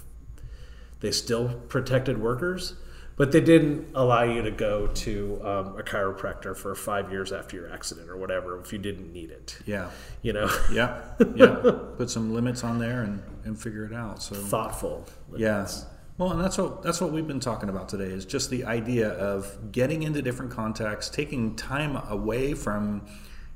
they 1.01 1.13
still 1.13 1.49
protected 1.69 2.21
workers, 2.21 2.75
but 3.17 3.33
they 3.33 3.41
didn't 3.41 3.89
allow 3.95 4.23
you 4.23 4.43
to 4.43 4.51
go 4.51 4.87
to 4.89 5.41
um, 5.43 5.79
a 5.79 5.83
chiropractor 5.83 6.57
for 6.57 6.75
five 6.75 7.11
years 7.11 7.33
after 7.33 7.57
your 7.57 7.73
accident 7.73 8.11
or 8.11 8.17
whatever 8.17 8.59
if 8.61 8.73
you 8.73 8.79
didn't 8.79 9.13
need 9.13 9.31
it. 9.31 9.59
Yeah. 9.67 9.91
You 10.23 10.33
know, 10.35 10.51
Yeah. 10.73 11.01
Yeah. 11.35 11.73
Put 11.97 12.11
some 12.11 12.35
limits 12.35 12.65
on 12.65 12.79
there 12.79 13.03
and, 13.03 13.23
and 13.45 13.61
figure 13.61 13.85
it 13.85 13.93
out. 13.95 14.23
So 14.23 14.35
thoughtful. 14.35 15.07
Yes. 15.37 15.87
Well, 16.19 16.33
and 16.33 16.41
that's 16.41 16.59
what 16.59 16.83
that's 16.83 17.01
what 17.01 17.13
we've 17.13 17.27
been 17.27 17.41
talking 17.41 17.71
about 17.71 17.89
today 17.89 18.05
is 18.13 18.27
just 18.27 18.51
the 18.51 18.65
idea 18.65 19.09
of 19.09 19.73
getting 19.73 20.03
into 20.03 20.21
different 20.21 20.51
contexts, 20.53 21.15
taking 21.15 21.57
time 21.57 21.97
away 22.11 22.53
from 22.53 23.07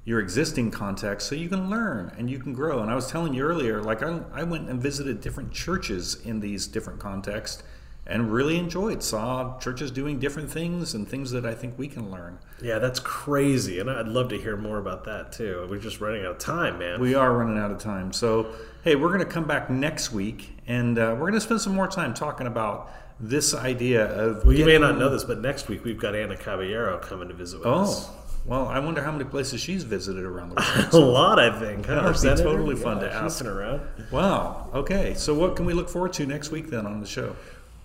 your 0.04 0.20
existing 0.20 0.70
context 0.70 1.28
so 1.28 1.34
you 1.34 1.48
can 1.48 1.70
learn 1.70 2.12
and 2.18 2.28
you 2.30 2.38
can 2.38 2.52
grow. 2.52 2.80
And 2.80 2.90
I 2.90 2.94
was 2.94 3.10
telling 3.10 3.32
you 3.32 3.42
earlier, 3.42 3.82
like 3.82 4.02
I, 4.02 4.20
I 4.32 4.42
went 4.42 4.68
and 4.68 4.80
visited 4.80 5.20
different 5.20 5.52
churches 5.52 6.16
in 6.24 6.40
these 6.40 6.66
different 6.66 7.00
contexts 7.00 7.62
and 8.06 8.30
really 8.30 8.58
enjoyed, 8.58 9.02
saw 9.02 9.58
churches 9.58 9.90
doing 9.90 10.18
different 10.18 10.50
things 10.50 10.92
and 10.94 11.08
things 11.08 11.30
that 11.30 11.46
I 11.46 11.54
think 11.54 11.78
we 11.78 11.88
can 11.88 12.10
learn. 12.10 12.38
Yeah, 12.60 12.78
that's 12.78 13.00
crazy, 13.00 13.80
and 13.80 13.90
I'd 13.90 14.08
love 14.08 14.28
to 14.28 14.38
hear 14.38 14.58
more 14.58 14.78
about 14.78 15.04
that 15.04 15.32
too. 15.32 15.66
We're 15.70 15.78
just 15.78 16.02
running 16.02 16.26
out 16.26 16.32
of 16.32 16.38
time, 16.38 16.78
man. 16.78 17.00
We 17.00 17.14
are 17.14 17.32
running 17.32 17.56
out 17.56 17.70
of 17.70 17.78
time. 17.78 18.12
So, 18.12 18.52
hey, 18.82 18.94
we're 18.94 19.08
going 19.08 19.20
to 19.20 19.26
come 19.26 19.46
back 19.46 19.70
next 19.70 20.12
week 20.12 20.50
and 20.66 20.98
uh, 20.98 21.12
we're 21.12 21.30
going 21.30 21.34
to 21.34 21.40
spend 21.40 21.62
some 21.62 21.74
more 21.74 21.88
time 21.88 22.12
talking 22.12 22.46
about 22.46 22.92
this 23.20 23.54
idea 23.54 24.06
of. 24.06 24.44
well, 24.44 24.54
you 24.54 24.66
may 24.66 24.76
not 24.76 24.98
know 24.98 25.08
this, 25.08 25.24
but 25.24 25.40
next 25.40 25.68
week 25.68 25.84
we've 25.84 26.00
got 26.00 26.14
Anna 26.14 26.36
Caballero 26.36 26.98
coming 26.98 27.28
to 27.28 27.34
visit 27.34 27.60
with 27.60 27.68
us. 27.68 28.10
Well, 28.46 28.68
I 28.68 28.78
wonder 28.78 29.02
how 29.02 29.10
many 29.10 29.24
places 29.24 29.60
she's 29.60 29.84
visited 29.84 30.24
around 30.24 30.50
the 30.50 30.54
world. 30.92 30.94
A 30.94 30.98
lot, 30.98 31.38
I 31.38 31.58
think. 31.58 31.86
Huh? 31.86 31.94
That 31.94 32.04
would 32.04 32.36
be 32.36 32.42
totally 32.42 32.76
fun 32.76 33.00
to 33.00 33.06
she's 33.08 33.16
ask. 33.16 33.38
been 33.38 33.52
around. 33.52 33.80
wow. 34.10 34.70
Okay. 34.74 35.14
So, 35.14 35.32
what 35.34 35.56
can 35.56 35.64
we 35.64 35.72
look 35.72 35.88
forward 35.88 36.12
to 36.14 36.26
next 36.26 36.50
week 36.50 36.68
then 36.68 36.86
on 36.86 37.00
the 37.00 37.06
show? 37.06 37.36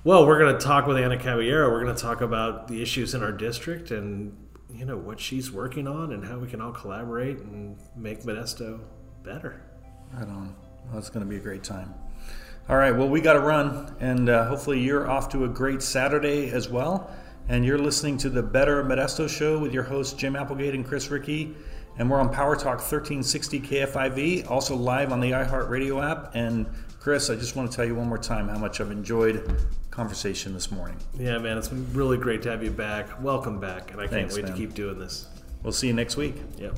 Well, 0.03 0.25
we're 0.27 0.39
going 0.39 0.57
to 0.57 0.61
talk 0.65 0.85
with 0.87 0.97
Anna 0.97 1.17
Caballero. 1.17 1.69
We're 1.71 1.83
going 1.83 1.95
to 1.95 2.01
talk 2.01 2.21
about 2.21 2.67
the 2.67 2.81
issues 2.81 3.13
in 3.15 3.23
our 3.23 3.31
district 3.31 3.91
and 3.91 4.35
you 4.73 4.85
know 4.85 4.97
what 4.97 5.19
she's 5.19 5.51
working 5.51 5.87
on 5.87 6.13
and 6.13 6.23
how 6.23 6.37
we 6.37 6.47
can 6.47 6.61
all 6.61 6.71
collaborate 6.71 7.39
and 7.39 7.77
make 7.95 8.23
Modesto 8.23 8.79
better. 9.23 9.61
Right 10.13 10.23
on. 10.27 10.55
Well, 10.85 10.93
that's 10.95 11.09
going 11.09 11.25
to 11.25 11.29
be 11.29 11.37
a 11.37 11.41
great 11.41 11.63
time. 11.63 11.93
All 12.67 12.77
right. 12.77 12.91
Well, 12.95 13.09
we 13.09 13.19
got 13.21 13.33
to 13.33 13.39
run, 13.39 13.95
and 13.99 14.29
uh, 14.29 14.45
hopefully, 14.47 14.79
you're 14.79 15.09
off 15.09 15.29
to 15.29 15.43
a 15.45 15.47
great 15.47 15.81
Saturday 15.81 16.51
as 16.51 16.69
well. 16.69 17.09
And 17.49 17.65
you're 17.65 17.79
listening 17.79 18.15
to 18.19 18.29
the 18.29 18.43
Better 18.43 18.83
Modesto 18.83 19.27
Show 19.27 19.57
with 19.57 19.73
your 19.73 19.81
hosts, 19.81 20.13
Jim 20.13 20.35
Applegate 20.35 20.75
and 20.75 20.85
Chris 20.85 21.09
Ricci. 21.09 21.55
And 21.97 22.07
we're 22.07 22.19
on 22.19 22.31
Power 22.31 22.55
Talk 22.55 22.77
1360 22.77 23.59
KFIV, 23.61 24.49
also 24.51 24.75
live 24.75 25.11
on 25.11 25.19
the 25.19 25.31
iHeartRadio 25.31 26.11
app. 26.11 26.35
And 26.35 26.67
Chris, 26.99 27.31
I 27.31 27.35
just 27.35 27.55
want 27.55 27.71
to 27.71 27.75
tell 27.75 27.85
you 27.85 27.95
one 27.95 28.07
more 28.07 28.19
time 28.19 28.47
how 28.49 28.59
much 28.59 28.79
I've 28.79 28.91
enjoyed 28.91 29.65
conversation 29.89 30.53
this 30.53 30.69
morning. 30.69 30.97
Yeah, 31.17 31.39
man, 31.39 31.57
it's 31.57 31.69
been 31.69 31.91
really 31.91 32.17
great 32.17 32.43
to 32.43 32.51
have 32.51 32.63
you 32.63 32.69
back. 32.69 33.19
Welcome 33.19 33.59
back, 33.59 33.91
and 33.93 33.99
I 33.99 34.03
can't 34.03 34.11
Thanks, 34.11 34.35
wait 34.35 34.45
man. 34.45 34.51
to 34.51 34.57
keep 34.57 34.75
doing 34.75 34.99
this. 34.99 35.27
We'll 35.63 35.73
see 35.73 35.87
you 35.87 35.93
next 35.93 36.17
week. 36.17 36.35
Yep. 36.59 36.77